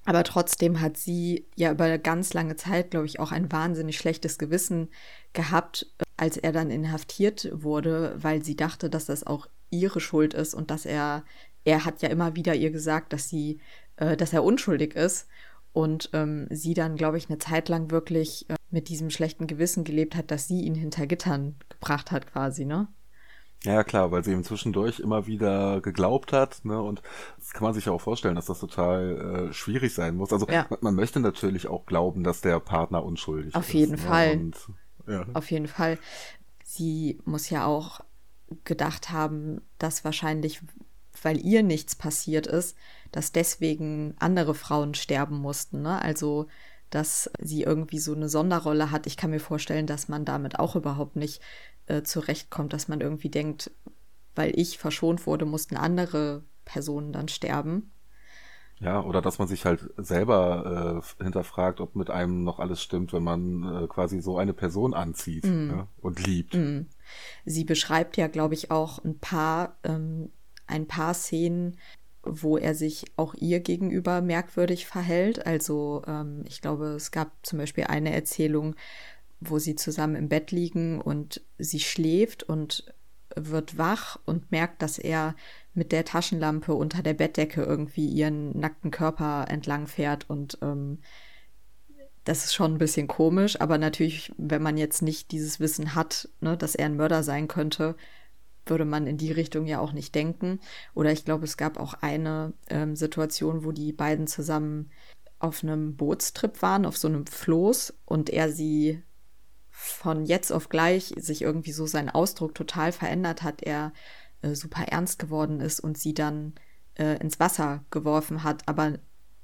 Aber 0.06 0.23
trotzdem 0.23 0.82
hat 0.82 0.97
sie 0.97 1.47
ja 1.56 1.71
über 1.71 1.86
eine 1.86 1.99
ganz 1.99 2.34
lange 2.34 2.56
Zeit, 2.56 2.91
glaube 2.91 3.08
ich, 3.08 3.19
auch 3.19 3.32
ein 3.32 3.51
wahnsinnig 3.51 3.97
schlechtes 3.97 4.38
Gewissen 4.38 4.89
gehabt, 5.34 5.88
als 6.15 6.38
er 6.38 6.51
dann 6.51 6.69
inhaftiert 6.69 7.49
wurde, 7.51 8.15
weil 8.17 8.43
sie 8.43 8.56
dachte, 8.56 8.89
dass 8.89 9.06
das 9.06 9.25
auch 9.25 9.47
ihre 9.71 9.99
Schuld 9.99 10.34
ist 10.34 10.54
und 10.54 10.69
dass 10.69 10.86
er, 10.86 11.25
er 11.63 11.86
hat 11.86 12.04
ja 12.04 12.10
immer 12.10 12.36
wieder 12.36 12.54
ihr 12.54 12.69
gesagt, 12.69 13.13
dass 13.13 13.30
sie, 13.30 13.60
äh, 13.97 14.15
dass 14.15 14.32
er 14.32 14.43
unschuldig 14.43 14.95
ist. 14.95 15.28
Und 15.76 16.10
ähm, 16.14 16.48
sie 16.52 16.74
dann, 16.74 16.96
glaube 16.96 17.18
ich, 17.18 17.30
eine 17.30 17.38
Zeit 17.38 17.68
lang 17.68 17.92
wirklich 17.92 18.50
äh, 18.50 18.56
mit 18.72 18.88
diesem 18.88 19.10
schlechten 19.10 19.46
Gewissen 19.46 19.84
gelebt 19.84 20.16
hat, 20.16 20.32
dass 20.32 20.48
sie 20.48 20.62
ihn 20.62 20.74
hinter 20.74 21.06
Gittern 21.06 21.56
gebracht 21.68 22.12
hat, 22.12 22.32
quasi, 22.32 22.64
ne? 22.64 22.88
Ja, 23.66 23.84
klar, 23.84 24.10
weil 24.10 24.24
sie 24.24 24.32
ihm 24.32 24.46
zwischendurch 24.46 25.02
immer 25.02 25.28
wieder 25.28 25.82
geglaubt 25.82 26.32
hat, 26.32 26.64
ne? 26.64 26.82
Und 26.82 27.02
das 27.38 27.52
kann 27.52 27.64
man 27.64 27.74
sich 27.74 27.88
ja 27.88 27.92
auch 27.92 28.00
vorstellen, 28.00 28.36
dass 28.36 28.46
das 28.46 28.62
total 28.62 29.50
äh, 29.50 29.54
schwierig 29.54 29.94
sein 29.94 30.16
muss. 30.16 30.32
Also 30.32 30.48
ja. 30.48 30.66
man, 30.70 30.80
man, 30.80 30.96
möchte 30.96 31.20
natürlich 31.20 31.68
auch 31.68 31.86
glauben, 31.86 32.24
dass 32.24 32.40
der 32.40 32.62
Partner 32.62 33.04
unschuldig 33.04 33.54
Auf 33.54 33.64
ist. 33.64 33.68
Auf 33.68 33.74
jeden 33.74 33.92
ne? 33.92 33.98
Fall. 33.98 34.32
Und, 34.38 34.56
ja. 35.08 35.26
Auf 35.34 35.52
jeden 35.52 35.68
Fall. 35.68 35.98
Sie 36.64 37.20
muss 37.26 37.50
ja 37.50 37.66
auch 37.66 38.00
gedacht 38.64 39.12
haben, 39.12 39.60
dass 39.78 40.06
wahrscheinlich, 40.06 40.62
weil 41.23 41.39
ihr 41.39 41.63
nichts 41.63 41.95
passiert 41.95 42.47
ist, 42.47 42.75
dass 43.12 43.32
deswegen 43.32 44.15
andere 44.19 44.56
Frauen 44.56 44.93
sterben 44.93 45.38
mussten. 45.38 45.82
Ne? 45.82 46.01
Also 46.01 46.47
dass 46.89 47.30
sie 47.39 47.63
irgendwie 47.63 47.99
so 47.99 48.13
eine 48.13 48.30
Sonderrolle 48.30 48.91
hat. 48.91 49.08
Ich 49.08 49.17
kann 49.17 49.32
mir 49.32 49.39
vorstellen, 49.39 49.88
dass 49.88 50.08
man 50.08 50.23
damit 50.23 50.60
auch 50.60 50.75
überhaupt 50.75 51.15
nicht 51.15 51.41
äh, 51.88 52.04
zurechtkommt, 52.04 52.73
dass 52.73 52.88
man 52.88 53.01
irgendwie 53.01 53.30
denkt, 53.30 53.71
weil 54.36 54.58
ich 54.58 54.78
verschont 54.78 55.25
wurde, 55.25 55.45
mussten 55.45 55.78
andere 55.78 56.43
Personen 56.63 57.12
dann 57.12 57.28
sterben. 57.28 57.91
Ja, 58.80 59.01
oder 59.01 59.21
dass 59.21 59.39
man 59.39 59.47
sich 59.47 59.65
halt 59.65 59.89
selber 59.95 61.01
äh, 61.19 61.23
hinterfragt, 61.23 61.80
ob 61.80 61.95
mit 61.95 62.10
einem 62.10 62.43
noch 62.43 62.60
alles 62.60 62.82
stimmt, 62.82 63.13
wenn 63.13 63.23
man 63.23 63.84
äh, 63.84 63.88
quasi 63.88 64.21
so 64.21 64.38
eine 64.38 64.54
Person 64.54 64.93
anzieht 64.93 65.45
mm. 65.45 65.69
ja, 65.69 65.88
und 66.01 66.25
liebt. 66.25 66.56
Mm. 66.56 66.88
Sie 67.45 67.63
beschreibt 67.63 68.17
ja, 68.17 68.28
glaube 68.28 68.54
ich, 68.54 68.71
auch 68.71 69.04
ein 69.04 69.17
paar, 69.17 69.78
ähm, 69.84 70.30
ein 70.67 70.88
paar 70.88 71.13
Szenen, 71.13 71.78
wo 72.23 72.58
er 72.58 72.73
sich 72.75 73.06
auch 73.17 73.36
ihr 73.36 73.60
gegenüber 73.60 74.21
merkwürdig 74.21 74.86
verhält. 74.88 75.45
Also 75.45 76.01
ähm, 76.08 76.43
ich 76.47 76.62
glaube, 76.62 76.88
es 76.88 77.12
gab 77.12 77.32
zum 77.43 77.60
Beispiel 77.60 77.86
eine 77.86 78.13
Erzählung, 78.13 78.75
wo 79.39 79.60
sie 79.60 79.75
zusammen 79.75 80.15
im 80.15 80.30
Bett 80.30 80.51
liegen 80.51 81.01
und 81.01 81.41
sie 81.58 81.80
schläft 81.80 82.43
und 82.43 82.93
wird 83.36 83.78
wach 83.78 84.17
und 84.25 84.51
merkt, 84.51 84.82
dass 84.82 84.97
er 84.97 85.36
mit 85.73 85.91
der 85.91 86.06
Taschenlampe 86.06 86.73
unter 86.73 87.04
der 87.04 87.13
Bettdecke 87.13 87.63
irgendwie 87.63 88.08
ihren 88.08 88.58
nackten 88.58 88.91
Körper 88.91 89.45
entlang 89.49 89.88
fährt 89.88 90.30
und 90.30 90.58
ähm, 90.62 90.99
das 92.23 92.45
ist 92.45 92.56
schon 92.56 92.73
ein 92.73 92.80
bisschen 92.80 93.08
komisch, 93.08 93.62
aber 93.62 93.78
natürlich, 93.78 94.32
wenn 94.38 94.63
man 94.63 94.78
jetzt 94.78 95.04
nicht 95.04 95.32
dieses 95.32 95.60
Wissen 95.60 95.93
hat, 95.93 96.28
ne, 96.41 96.58
dass 96.58 96.73
er 96.73 96.88
ein 96.88 96.97
Mörder 96.97 97.21
sein 97.21 97.47
könnte, 97.47 97.95
würde 98.65 98.86
man 98.86 99.08
in 99.08 99.17
die 99.17 99.32
Richtung 99.32 99.65
ja 99.65 99.80
auch 99.80 99.93
nicht 99.93 100.15
denken. 100.15 100.60
Oder 100.93 101.12
ich 101.12 101.25
glaube, 101.25 101.45
es 101.45 101.58
gab 101.58 101.80
auch 101.80 101.93
eine 101.95 102.54
ähm, 102.69 102.95
Situation, 102.95 103.63
wo 103.63 103.71
die 103.71 103.93
beiden 103.93 104.28
zusammen 104.28 104.91
auf 105.39 105.63
einem 105.63 105.95
Bootstrip 105.95 106.62
waren, 106.62 106.86
auf 106.86 106.97
so 106.97 107.08
einem 107.08 107.25
Floß 107.28 107.93
und 108.06 108.30
er 108.30 108.51
sie 108.51 109.04
von 109.69 110.25
jetzt 110.25 110.51
auf 110.51 110.69
gleich 110.69 111.13
sich 111.17 111.41
irgendwie 111.41 111.73
so 111.73 111.86
sein 111.86 112.10
Ausdruck 112.10 112.56
total 112.56 112.91
verändert 112.91 113.43
hat, 113.43 113.62
er 113.62 113.91
äh, 114.41 114.56
super 114.56 114.84
ernst 114.84 115.19
geworden 115.19 115.60
ist 115.60 115.80
und 115.82 115.97
sie 115.97 116.13
dann 116.13 116.54
äh, 116.95 117.17
ins 117.19 117.39
Wasser 117.39 117.84
geworfen 117.91 118.43
hat, 118.43 118.67
aber 118.67 118.93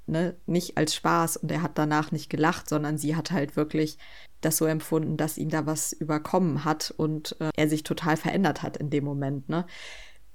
ne, 0.06 0.36
nicht 0.46 0.78
als 0.78 0.94
Spaß 0.94 1.36
und 1.36 1.50
er 1.50 1.62
hat 1.62 1.76
danach 1.76 2.12
nicht 2.12 2.30
gelacht, 2.30 2.68
sondern 2.68 2.96
sie 2.98 3.14
hat 3.14 3.30
halt 3.30 3.56
wirklich 3.56 3.98
das 4.42 4.56
so 4.58 4.66
empfunden, 4.66 5.16
dass 5.16 5.38
ihn 5.38 5.48
da 5.48 5.66
was 5.66 5.92
überkommen 5.92 6.64
hat 6.64 6.92
und 6.96 7.36
äh, 7.40 7.50
er 7.56 7.68
sich 7.68 7.82
total 7.82 8.16
verändert 8.16 8.62
hat 8.62 8.76
in 8.76 8.90
dem 8.90 9.04
Moment. 9.04 9.48
Ne? 9.48 9.66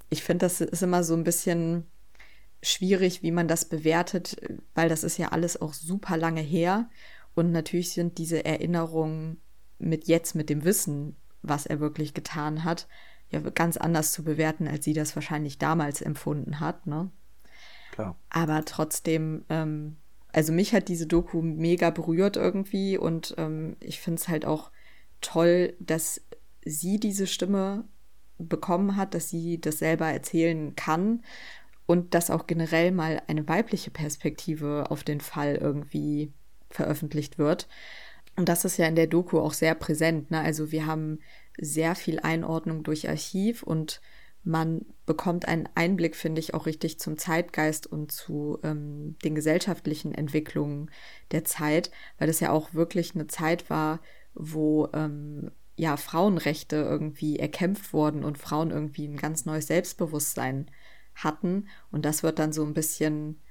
Ich 0.10 0.24
finde, 0.24 0.46
das 0.46 0.62
ist 0.62 0.82
immer 0.84 1.04
so 1.04 1.14
ein 1.14 1.24
bisschen 1.24 1.86
schwierig, 2.64 3.22
wie 3.22 3.32
man 3.32 3.48
das 3.48 3.66
bewertet, 3.66 4.38
weil 4.74 4.90
das 4.90 5.04
ist 5.04 5.18
ja 5.18 5.30
alles 5.30 5.62
auch 5.62 5.74
super 5.74 6.18
lange 6.18 6.42
her 6.42 6.90
und 7.36 7.52
natürlich 7.52 7.92
sind 7.92 8.18
diese 8.18 8.44
Erinnerungen 8.46 9.40
mit 9.78 10.08
jetzt, 10.08 10.34
mit 10.34 10.50
dem 10.50 10.64
Wissen, 10.64 11.16
was 11.44 11.66
er 11.68 11.80
wirklich 11.80 12.14
getan 12.16 12.64
hat, 12.64 12.88
ja 13.30 13.40
ganz 13.42 13.78
anders 13.78 14.12
zu 14.12 14.24
bewerten, 14.24 14.68
als 14.68 14.86
sie 14.86 14.94
das 14.94 15.16
wahrscheinlich 15.16 15.58
damals 15.60 16.02
empfunden 16.02 16.60
hat, 16.60 16.88
ne? 16.88 17.12
Klar. 17.92 18.16
Aber 18.30 18.64
trotzdem, 18.66 19.46
ähm, 19.50 19.98
also 20.38 20.54
mich 20.54 20.72
hat 20.76 20.88
diese 20.88 21.08
Doku 21.08 21.42
mega 21.42 21.90
berührt 21.90 22.38
irgendwie 22.38 22.96
und 22.96 23.34
ähm, 23.40 23.76
ich 23.80 24.00
finde 24.00 24.22
es 24.22 24.28
halt 24.28 24.46
auch 24.46 24.70
toll, 25.20 25.74
dass 25.80 26.22
sie 26.64 27.00
diese 27.00 27.26
Stimme 27.26 27.86
bekommen 28.38 28.98
hat, 28.98 29.16
dass 29.16 29.32
sie 29.32 29.60
das 29.60 29.80
selber 29.80 30.06
erzählen 30.06 30.76
kann 30.76 31.24
und 31.88 32.14
dass 32.14 32.30
auch 32.30 32.46
generell 32.46 32.92
mal 32.92 33.20
eine 33.26 33.48
weibliche 33.48 33.90
Perspektive 33.90 34.92
auf 34.92 35.04
den 35.04 35.22
Fall 35.22 35.56
irgendwie 35.56 36.32
veröffentlicht 36.70 37.40
wird. 37.40 37.68
Und 38.36 38.48
das 38.48 38.64
ist 38.64 38.78
ja 38.78 38.86
in 38.86 38.96
der 38.96 39.08
Doku 39.08 39.40
auch 39.40 39.54
sehr 39.54 39.74
präsent. 39.74 40.30
Ne? 40.30 40.40
Also 40.40 40.72
wir 40.72 40.86
haben 40.86 41.18
sehr 41.58 41.96
viel 41.96 42.20
Einordnung 42.20 42.84
durch 42.84 43.10
Archiv 43.10 43.64
und 43.64 44.02
man 44.48 44.86
bekommt 45.06 45.48
einen 45.48 45.68
Einblick, 45.76 46.16
finde 46.16 46.40
ich, 46.40 46.54
auch 46.54 46.66
richtig 46.66 47.00
zum 47.00 47.18
Zeitgeist 47.18 47.86
und 47.86 48.14
zu 48.14 48.60
ähm, 48.64 49.18
den 49.24 49.36
gesellschaftlichen 49.36 50.14
Entwicklungen 50.16 50.90
der 51.32 51.44
Zeit, 51.44 51.92
weil 52.18 52.28
das 52.28 52.40
ja 52.40 52.52
auch 52.52 52.74
wirklich 52.74 53.14
eine 53.14 53.28
Zeit 53.28 53.70
war, 53.70 54.00
wo 54.34 54.88
ähm, 54.94 55.52
ja 55.76 55.98
Frauenrechte 55.98 56.78
irgendwie 56.78 57.38
erkämpft 57.38 57.92
wurden 57.92 58.24
und 58.24 58.38
Frauen 58.38 58.72
irgendwie 58.72 59.06
ein 59.06 59.18
ganz 59.18 59.46
neues 59.46 59.68
Selbstbewusstsein 59.68 60.72
hatten. 61.14 61.68
Und 61.92 62.06
das 62.06 62.24
wird 62.24 62.40
dann 62.40 62.54
so 62.54 62.64
ein 62.64 62.74
bisschen 62.74 63.42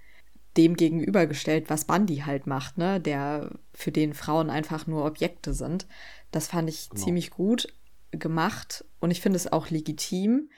dem 0.57 0.76
gegenübergestellt, 0.76 1.68
was 1.68 1.84
Bundy 1.84 2.22
halt 2.24 2.47
macht, 2.47 2.78
ne? 2.78 3.01
Der 3.01 3.51
für 3.74 3.92
den 3.92 4.14
Frauen 4.14 4.49
einfach 4.49 4.86
nur 4.86 5.05
Objekte 5.05 5.53
sind. 5.53 5.86
Das 6.30 6.49
fand 6.49 6.70
ich 6.70 6.88
genau. 6.88 7.05
ziemlich 7.05 7.30
gut 7.30 7.68
gemacht 8.12 8.84
und 8.99 9.11
ich 9.11 9.20
finde 9.20 9.36
es 9.36 9.53
auch 9.53 9.68
legitim. 9.68 10.49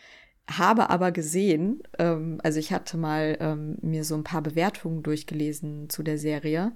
Habe 0.51 0.89
aber 0.91 1.13
gesehen, 1.13 1.83
ähm, 1.99 2.41
also 2.43 2.59
ich 2.59 2.73
hatte 2.73 2.97
mal 2.97 3.37
ähm, 3.41 3.77
mir 3.83 4.05
so 4.05 4.15
ein 4.15 4.25
paar 4.25 4.43
Bewertungen 4.43 5.03
durchgelesen 5.03 5.91
zu 5.91 6.03
der 6.03 6.19
Serie, 6.19 6.73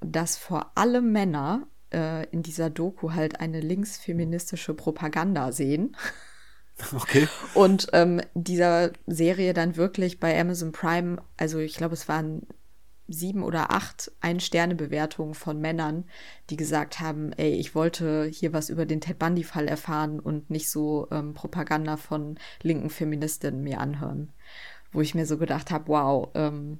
dass 0.00 0.36
vor 0.36 0.72
allem 0.74 1.12
Männer 1.12 1.68
äh, 1.92 2.26
in 2.30 2.42
dieser 2.42 2.68
Doku 2.68 3.12
halt 3.12 3.40
eine 3.40 3.60
linksfeministische 3.60 4.74
Propaganda 4.74 5.52
sehen. 5.52 5.96
Okay. 6.94 7.26
Und 7.54 7.88
ähm, 7.94 8.20
dieser 8.34 8.90
Serie 9.06 9.54
dann 9.54 9.76
wirklich 9.76 10.20
bei 10.20 10.38
Amazon 10.38 10.72
Prime, 10.72 11.22
also 11.38 11.58
ich 11.58 11.76
glaube, 11.76 11.94
es 11.94 12.06
waren 12.08 12.46
sieben 13.08 13.42
oder 13.42 13.70
acht 13.70 14.10
Ein-Sterne-Bewertungen 14.20 15.34
von 15.34 15.60
Männern, 15.60 16.04
die 16.50 16.56
gesagt 16.56 17.00
haben, 17.00 17.32
ey, 17.32 17.52
ich 17.52 17.74
wollte 17.74 18.24
hier 18.24 18.52
was 18.52 18.70
über 18.70 18.86
den 18.86 19.00
Ted 19.00 19.18
Bundy-Fall 19.18 19.68
erfahren 19.68 20.20
und 20.20 20.50
nicht 20.50 20.70
so 20.70 21.08
ähm, 21.10 21.34
Propaganda 21.34 21.96
von 21.96 22.38
linken 22.62 22.90
Feministinnen 22.90 23.62
mir 23.62 23.80
anhören. 23.80 24.32
Wo 24.92 25.00
ich 25.00 25.14
mir 25.14 25.26
so 25.26 25.38
gedacht 25.38 25.70
habe, 25.70 25.88
wow, 25.88 26.30
ähm, 26.34 26.78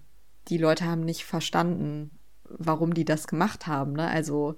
die 0.49 0.59
Leute 0.59 0.85
haben 0.85 1.05
nicht 1.05 1.25
verstanden, 1.25 2.11
warum 2.45 2.95
die 2.95 3.05
das 3.05 3.27
gemacht 3.27 3.67
haben. 3.67 3.93
Ne? 3.93 4.09
Also 4.09 4.57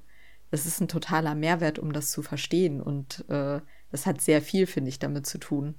es 0.50 0.66
ist 0.66 0.80
ein 0.80 0.88
totaler 0.88 1.34
Mehrwert, 1.34 1.78
um 1.78 1.92
das 1.92 2.10
zu 2.10 2.22
verstehen. 2.22 2.80
Und 2.80 3.24
äh, 3.28 3.60
das 3.90 4.06
hat 4.06 4.20
sehr 4.20 4.42
viel, 4.42 4.66
finde 4.66 4.88
ich, 4.90 4.98
damit 4.98 5.26
zu 5.26 5.38
tun. 5.38 5.74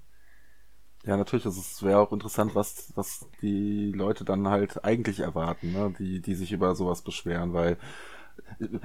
Ja, 1.06 1.18
natürlich. 1.18 1.46
Also 1.46 1.62
es 1.62 1.82
wäre 1.82 2.00
auch 2.00 2.12
interessant, 2.12 2.56
was, 2.56 2.92
was 2.96 3.26
die 3.42 3.92
Leute 3.92 4.26
dann 4.26 4.48
halt 4.48 4.84
eigentlich 4.84 5.22
erwarten, 5.22 5.72
ne? 5.72 5.94
die, 5.98 6.22
die 6.22 6.36
sich 6.36 6.52
über 6.52 6.76
sowas 6.76 7.02
beschweren, 7.02 7.54
weil 7.54 7.78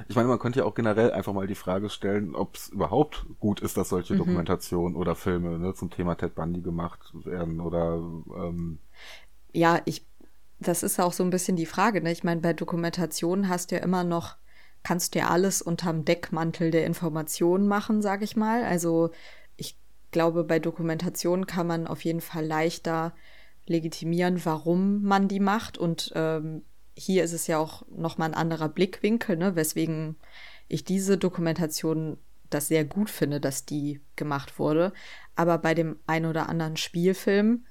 ich 0.09 0.17
meine, 0.17 0.29
man 0.29 0.39
könnte 0.39 0.61
ja 0.61 0.65
auch 0.65 0.75
generell 0.75 1.13
einfach 1.13 1.33
mal 1.33 1.47
die 1.47 1.55
Frage 1.55 1.89
stellen, 1.89 2.35
ob 2.35 2.57
es 2.57 2.69
überhaupt 2.69 3.27
gut 3.39 3.61
ist, 3.61 3.77
dass 3.77 3.89
solche 3.89 4.15
mhm. 4.15 4.19
Dokumentationen 4.19 4.97
oder 4.97 5.15
Filme 5.15 5.59
ne, 5.59 5.75
zum 5.75 5.91
Thema 5.91 6.17
Ted 6.17 6.35
Bundy 6.35 6.61
gemacht 6.61 7.13
werden 7.25 7.61
oder 7.61 7.97
ähm 8.37 8.79
ja, 9.53 9.81
ich 9.85 10.05
das 10.61 10.83
ist 10.83 11.01
auch 11.01 11.13
so 11.13 11.23
ein 11.23 11.31
bisschen 11.31 11.57
die 11.57 11.67
Frage. 11.67 12.01
Ne? 12.01 12.13
Ich 12.13 12.25
meine, 12.25 12.41
bei 12.41 12.53
Dokumentationen 12.53 13.49
hast 13.49 13.71
du 13.71 13.77
ja 13.77 13.83
immer 13.83 14.05
noch, 14.05 14.37
kannst 14.83 15.15
du 15.15 15.19
ja 15.21 15.29
alles 15.29 15.63
unterm 15.63 16.05
Deckmantel 16.05 16.71
der 16.71 16.87
Information 16.87 17.67
machen, 17.67 18.03
sag 18.03 18.23
ich 18.23 18.37
mal. 18.37 18.65
Also 18.65 19.11
glaube, 20.15 20.45
bei 20.45 20.61
Dokumentationen 20.61 21.47
kann 21.47 21.67
man 21.67 21.87
auf 21.87 22.05
jeden 22.05 22.23
Fall 22.23 22.47
leichter 22.47 23.15
legitimieren, 23.67 24.45
warum 24.45 25.03
man 25.03 25.29
die 25.29 25.41
macht. 25.41 25.77
Und 25.77 26.13
ähm, 26.15 26.63
hier 26.95 27.25
ist 27.25 27.33
es 27.33 27.49
ja 27.49 27.59
auch 27.59 27.85
nochmal 27.89 28.31
ein 28.31 28.35
anderer 28.35 28.69
Blickwinkel, 28.69 29.37
ne? 29.37 29.57
weswegen 29.57 30.17
ich 30.69 30.85
diese 30.85 31.19
Dokumentation 31.19 32.17
das 32.49 32.69
sehr 32.69 32.85
gut 32.85 33.11
finde, 33.11 33.41
dass 33.41 33.67
die 33.67 34.01
gemacht 34.15 34.59
wurde. 34.59 34.93
Aber 35.35 35.59
bei 35.59 35.75
dem 35.75 35.99
ein 36.07 36.27
oder 36.27 36.49
anderen 36.49 36.77
Spielfilm, 36.77 37.67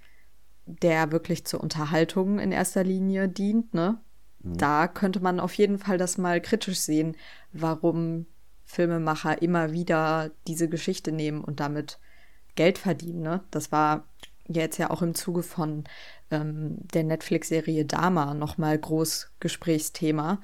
der 0.66 1.14
wirklich 1.14 1.46
zur 1.46 1.62
Unterhaltung 1.62 2.40
in 2.40 2.52
erster 2.52 2.84
Linie 2.84 3.30
dient, 3.30 3.74
ne? 3.74 4.02
Mhm. 4.40 4.58
Da 4.58 4.88
könnte 4.90 5.22
man 5.22 5.40
auf 5.40 5.54
jeden 5.54 5.80
Fall 5.80 5.98
das 5.98 6.18
mal 6.18 6.42
kritisch 6.42 6.80
sehen, 6.80 7.16
warum 7.54 8.26
Filmemacher 8.66 9.42
immer 9.42 9.72
wieder 9.72 10.32
diese 10.48 10.68
Geschichte 10.68 11.14
nehmen 11.14 11.42
und 11.42 11.62
damit 11.62 12.00
Geld 12.56 12.78
verdienen. 12.78 13.22
Ne? 13.22 13.44
Das 13.52 13.72
war 13.72 14.08
jetzt 14.48 14.78
ja 14.78 14.90
auch 14.90 15.02
im 15.02 15.16
Zuge 15.16 15.44
von 15.44 15.86
ähm, 16.32 16.78
der 16.94 17.04
Netflix-Serie 17.04 17.86
Dama 17.86 18.34
nochmal 18.34 18.78
groß 18.78 19.32
Gesprächsthema. 19.40 20.42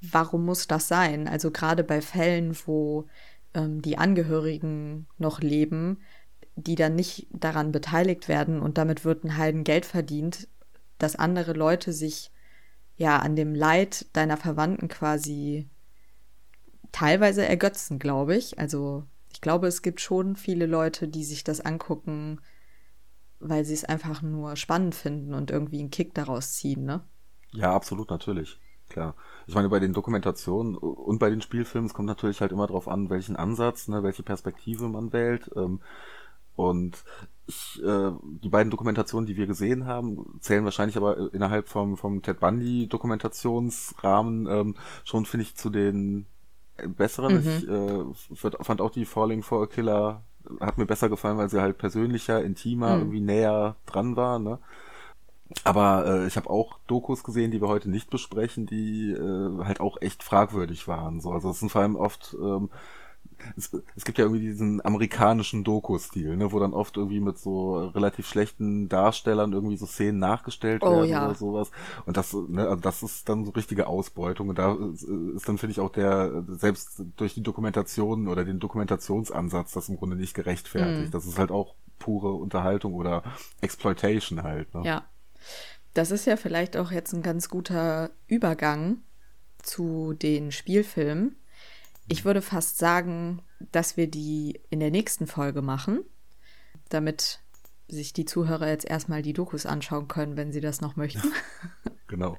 Warum 0.00 0.44
muss 0.44 0.66
das 0.66 0.88
sein? 0.88 1.28
Also 1.28 1.50
gerade 1.50 1.84
bei 1.84 2.00
Fällen, 2.00 2.56
wo 2.66 3.06
ähm, 3.54 3.82
die 3.82 3.98
Angehörigen 3.98 5.06
noch 5.18 5.40
leben, 5.40 6.00
die 6.56 6.76
dann 6.76 6.94
nicht 6.94 7.26
daran 7.30 7.72
beteiligt 7.72 8.28
werden 8.28 8.60
und 8.60 8.78
damit 8.78 9.04
wird 9.04 9.24
ein 9.24 9.36
Heiden 9.36 9.64
Geld 9.64 9.86
verdient, 9.86 10.48
dass 10.98 11.16
andere 11.16 11.52
Leute 11.52 11.92
sich 11.92 12.30
ja 12.96 13.18
an 13.18 13.34
dem 13.34 13.54
Leid 13.54 14.06
deiner 14.12 14.36
Verwandten 14.36 14.88
quasi 14.88 15.68
teilweise 16.92 17.44
ergötzen, 17.44 17.98
glaube 17.98 18.36
ich. 18.36 18.58
Also 18.58 19.04
ich 19.34 19.40
glaube, 19.40 19.66
es 19.66 19.82
gibt 19.82 20.00
schon 20.00 20.36
viele 20.36 20.66
Leute, 20.66 21.08
die 21.08 21.24
sich 21.24 21.42
das 21.42 21.60
angucken, 21.60 22.40
weil 23.40 23.64
sie 23.64 23.74
es 23.74 23.84
einfach 23.84 24.22
nur 24.22 24.54
spannend 24.54 24.94
finden 24.94 25.34
und 25.34 25.50
irgendwie 25.50 25.80
einen 25.80 25.90
Kick 25.90 26.14
daraus 26.14 26.52
ziehen, 26.52 26.84
ne? 26.84 27.02
Ja, 27.50 27.74
absolut, 27.74 28.10
natürlich. 28.10 28.60
Klar. 28.88 29.16
Ich 29.48 29.54
meine, 29.54 29.68
bei 29.68 29.80
den 29.80 29.92
Dokumentationen 29.92 30.76
und 30.76 31.18
bei 31.18 31.30
den 31.30 31.40
Spielfilmen, 31.40 31.88
es 31.88 31.94
kommt 31.94 32.06
natürlich 32.06 32.40
halt 32.40 32.52
immer 32.52 32.68
darauf 32.68 32.86
an, 32.86 33.10
welchen 33.10 33.34
Ansatz, 33.34 33.88
ne, 33.88 34.04
welche 34.04 34.22
Perspektive 34.22 34.88
man 34.88 35.12
wählt. 35.12 35.50
Ähm, 35.56 35.80
und 36.54 37.02
ich, 37.46 37.82
äh, 37.82 38.12
die 38.22 38.48
beiden 38.48 38.70
Dokumentationen, 38.70 39.26
die 39.26 39.36
wir 39.36 39.48
gesehen 39.48 39.86
haben, 39.86 40.38
zählen 40.40 40.64
wahrscheinlich 40.64 40.96
aber 40.96 41.34
innerhalb 41.34 41.68
vom, 41.68 41.96
vom 41.96 42.22
Ted 42.22 42.38
Bundy 42.38 42.86
Dokumentationsrahmen 42.86 44.46
ähm, 44.46 44.76
schon, 45.02 45.26
finde 45.26 45.42
ich, 45.42 45.56
zu 45.56 45.70
den 45.70 46.26
besseren. 46.96 47.42
Mhm. 47.42 48.14
Ich 48.30 48.40
äh, 48.48 48.50
fand 48.62 48.80
auch 48.80 48.90
die 48.90 49.04
Falling 49.04 49.42
for 49.42 49.62
a 49.62 49.66
Killer 49.66 50.22
hat 50.60 50.78
mir 50.78 50.86
besser 50.86 51.08
gefallen, 51.08 51.38
weil 51.38 51.48
sie 51.48 51.60
halt 51.60 51.78
persönlicher, 51.78 52.42
intimer, 52.42 52.96
mhm. 52.96 53.02
irgendwie 53.02 53.20
näher 53.20 53.76
dran 53.86 54.16
war. 54.16 54.38
Ne? 54.38 54.58
Aber 55.62 56.06
äh, 56.06 56.26
ich 56.26 56.36
habe 56.36 56.50
auch 56.50 56.78
Dokus 56.86 57.22
gesehen, 57.22 57.50
die 57.50 57.60
wir 57.60 57.68
heute 57.68 57.90
nicht 57.90 58.10
besprechen, 58.10 58.66
die 58.66 59.12
äh, 59.12 59.64
halt 59.64 59.80
auch 59.80 60.00
echt 60.00 60.22
fragwürdig 60.22 60.88
waren. 60.88 61.20
So, 61.20 61.32
also 61.32 61.50
es 61.50 61.60
sind 61.60 61.70
vor 61.70 61.82
allem 61.82 61.96
oft 61.96 62.36
ähm, 62.40 62.70
es, 63.56 63.70
es 63.96 64.04
gibt 64.04 64.18
ja 64.18 64.24
irgendwie 64.24 64.44
diesen 64.44 64.84
amerikanischen 64.84 65.64
Doku-Stil, 65.64 66.36
ne, 66.36 66.52
wo 66.52 66.58
dann 66.58 66.72
oft 66.72 66.96
irgendwie 66.96 67.20
mit 67.20 67.38
so 67.38 67.78
relativ 67.88 68.28
schlechten 68.28 68.88
Darstellern 68.88 69.52
irgendwie 69.52 69.76
so 69.76 69.86
Szenen 69.86 70.18
nachgestellt 70.18 70.82
oh, 70.82 70.90
werden 70.90 71.08
ja. 71.08 71.26
oder 71.26 71.34
sowas. 71.34 71.70
Und 72.06 72.16
das, 72.16 72.32
ne, 72.32 72.68
also 72.68 72.80
das 72.80 73.02
ist 73.02 73.28
dann 73.28 73.44
so 73.44 73.52
richtige 73.52 73.86
Ausbeutung. 73.86 74.48
Und 74.48 74.58
da 74.58 74.76
ist, 74.92 75.02
ist 75.02 75.48
dann, 75.48 75.58
finde 75.58 75.72
ich, 75.72 75.80
auch 75.80 75.90
der, 75.90 76.44
selbst 76.48 77.02
durch 77.16 77.34
die 77.34 77.42
Dokumentation 77.42 78.28
oder 78.28 78.44
den 78.44 78.60
Dokumentationsansatz, 78.60 79.72
das 79.72 79.88
im 79.88 79.96
Grunde 79.96 80.16
nicht 80.16 80.34
gerechtfertigt. 80.34 81.10
Mm. 81.10 81.12
Das 81.12 81.26
ist 81.26 81.38
halt 81.38 81.50
auch 81.50 81.74
pure 81.98 82.32
Unterhaltung 82.32 82.94
oder 82.94 83.22
Exploitation 83.60 84.42
halt. 84.42 84.74
Ne? 84.74 84.82
Ja. 84.84 85.04
Das 85.94 86.10
ist 86.10 86.26
ja 86.26 86.36
vielleicht 86.36 86.76
auch 86.76 86.90
jetzt 86.90 87.12
ein 87.12 87.22
ganz 87.22 87.48
guter 87.48 88.10
Übergang 88.26 88.98
zu 89.62 90.12
den 90.12 90.52
Spielfilmen 90.52 91.36
ich 92.08 92.24
würde 92.24 92.42
fast 92.42 92.78
sagen, 92.78 93.42
dass 93.72 93.96
wir 93.96 94.08
die 94.10 94.60
in 94.70 94.80
der 94.80 94.90
nächsten 94.90 95.26
Folge 95.26 95.62
machen, 95.62 96.04
damit 96.88 97.40
sich 97.88 98.12
die 98.12 98.24
Zuhörer 98.24 98.68
jetzt 98.68 98.88
erstmal 98.88 99.22
die 99.22 99.32
Dokus 99.32 99.66
anschauen 99.66 100.08
können, 100.08 100.36
wenn 100.36 100.52
sie 100.52 100.60
das 100.60 100.80
noch 100.80 100.96
möchten. 100.96 101.32
genau. 102.06 102.38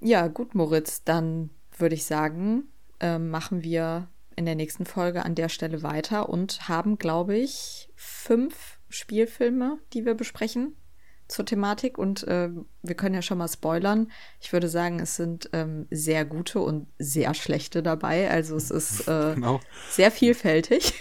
Ja, 0.00 0.28
gut, 0.28 0.54
Moritz, 0.54 1.04
dann 1.04 1.50
würde 1.76 1.94
ich 1.94 2.04
sagen, 2.04 2.64
äh, 3.00 3.18
machen 3.18 3.62
wir 3.62 4.08
in 4.36 4.46
der 4.46 4.54
nächsten 4.54 4.86
Folge 4.86 5.24
an 5.24 5.34
der 5.34 5.48
Stelle 5.48 5.82
weiter 5.82 6.28
und 6.28 6.68
haben, 6.68 6.98
glaube 6.98 7.36
ich, 7.36 7.90
fünf 7.94 8.78
Spielfilme, 8.88 9.78
die 9.92 10.04
wir 10.04 10.14
besprechen 10.14 10.74
zur 11.32 11.44
Thematik 11.44 11.98
und 11.98 12.26
äh, 12.28 12.50
wir 12.82 12.94
können 12.94 13.14
ja 13.14 13.22
schon 13.22 13.38
mal 13.38 13.48
spoilern. 13.48 14.10
Ich 14.40 14.52
würde 14.52 14.68
sagen, 14.68 15.00
es 15.00 15.16
sind 15.16 15.50
ähm, 15.52 15.86
sehr 15.90 16.24
gute 16.24 16.60
und 16.60 16.86
sehr 16.98 17.34
schlechte 17.34 17.82
dabei. 17.82 18.30
Also 18.30 18.56
es 18.56 18.70
ist 18.70 19.08
äh, 19.08 19.32
genau. 19.34 19.60
sehr 19.90 20.10
vielfältig. 20.10 20.94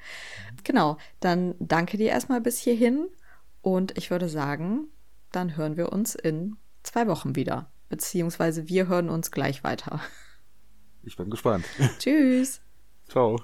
genau, 0.64 0.98
dann 1.20 1.54
danke 1.58 1.96
dir 1.96 2.10
erstmal 2.10 2.40
bis 2.40 2.58
hierhin 2.58 3.08
und 3.60 3.98
ich 3.98 4.10
würde 4.10 4.28
sagen, 4.28 4.88
dann 5.32 5.56
hören 5.56 5.76
wir 5.76 5.92
uns 5.92 6.14
in 6.14 6.56
zwei 6.82 7.08
Wochen 7.08 7.36
wieder. 7.36 7.70
Beziehungsweise 7.88 8.68
wir 8.68 8.88
hören 8.88 9.10
uns 9.10 9.30
gleich 9.30 9.62
weiter. 9.64 10.00
Ich 11.02 11.16
bin 11.16 11.30
gespannt. 11.30 11.64
Tschüss. 11.98 12.60
Ciao. 13.08 13.40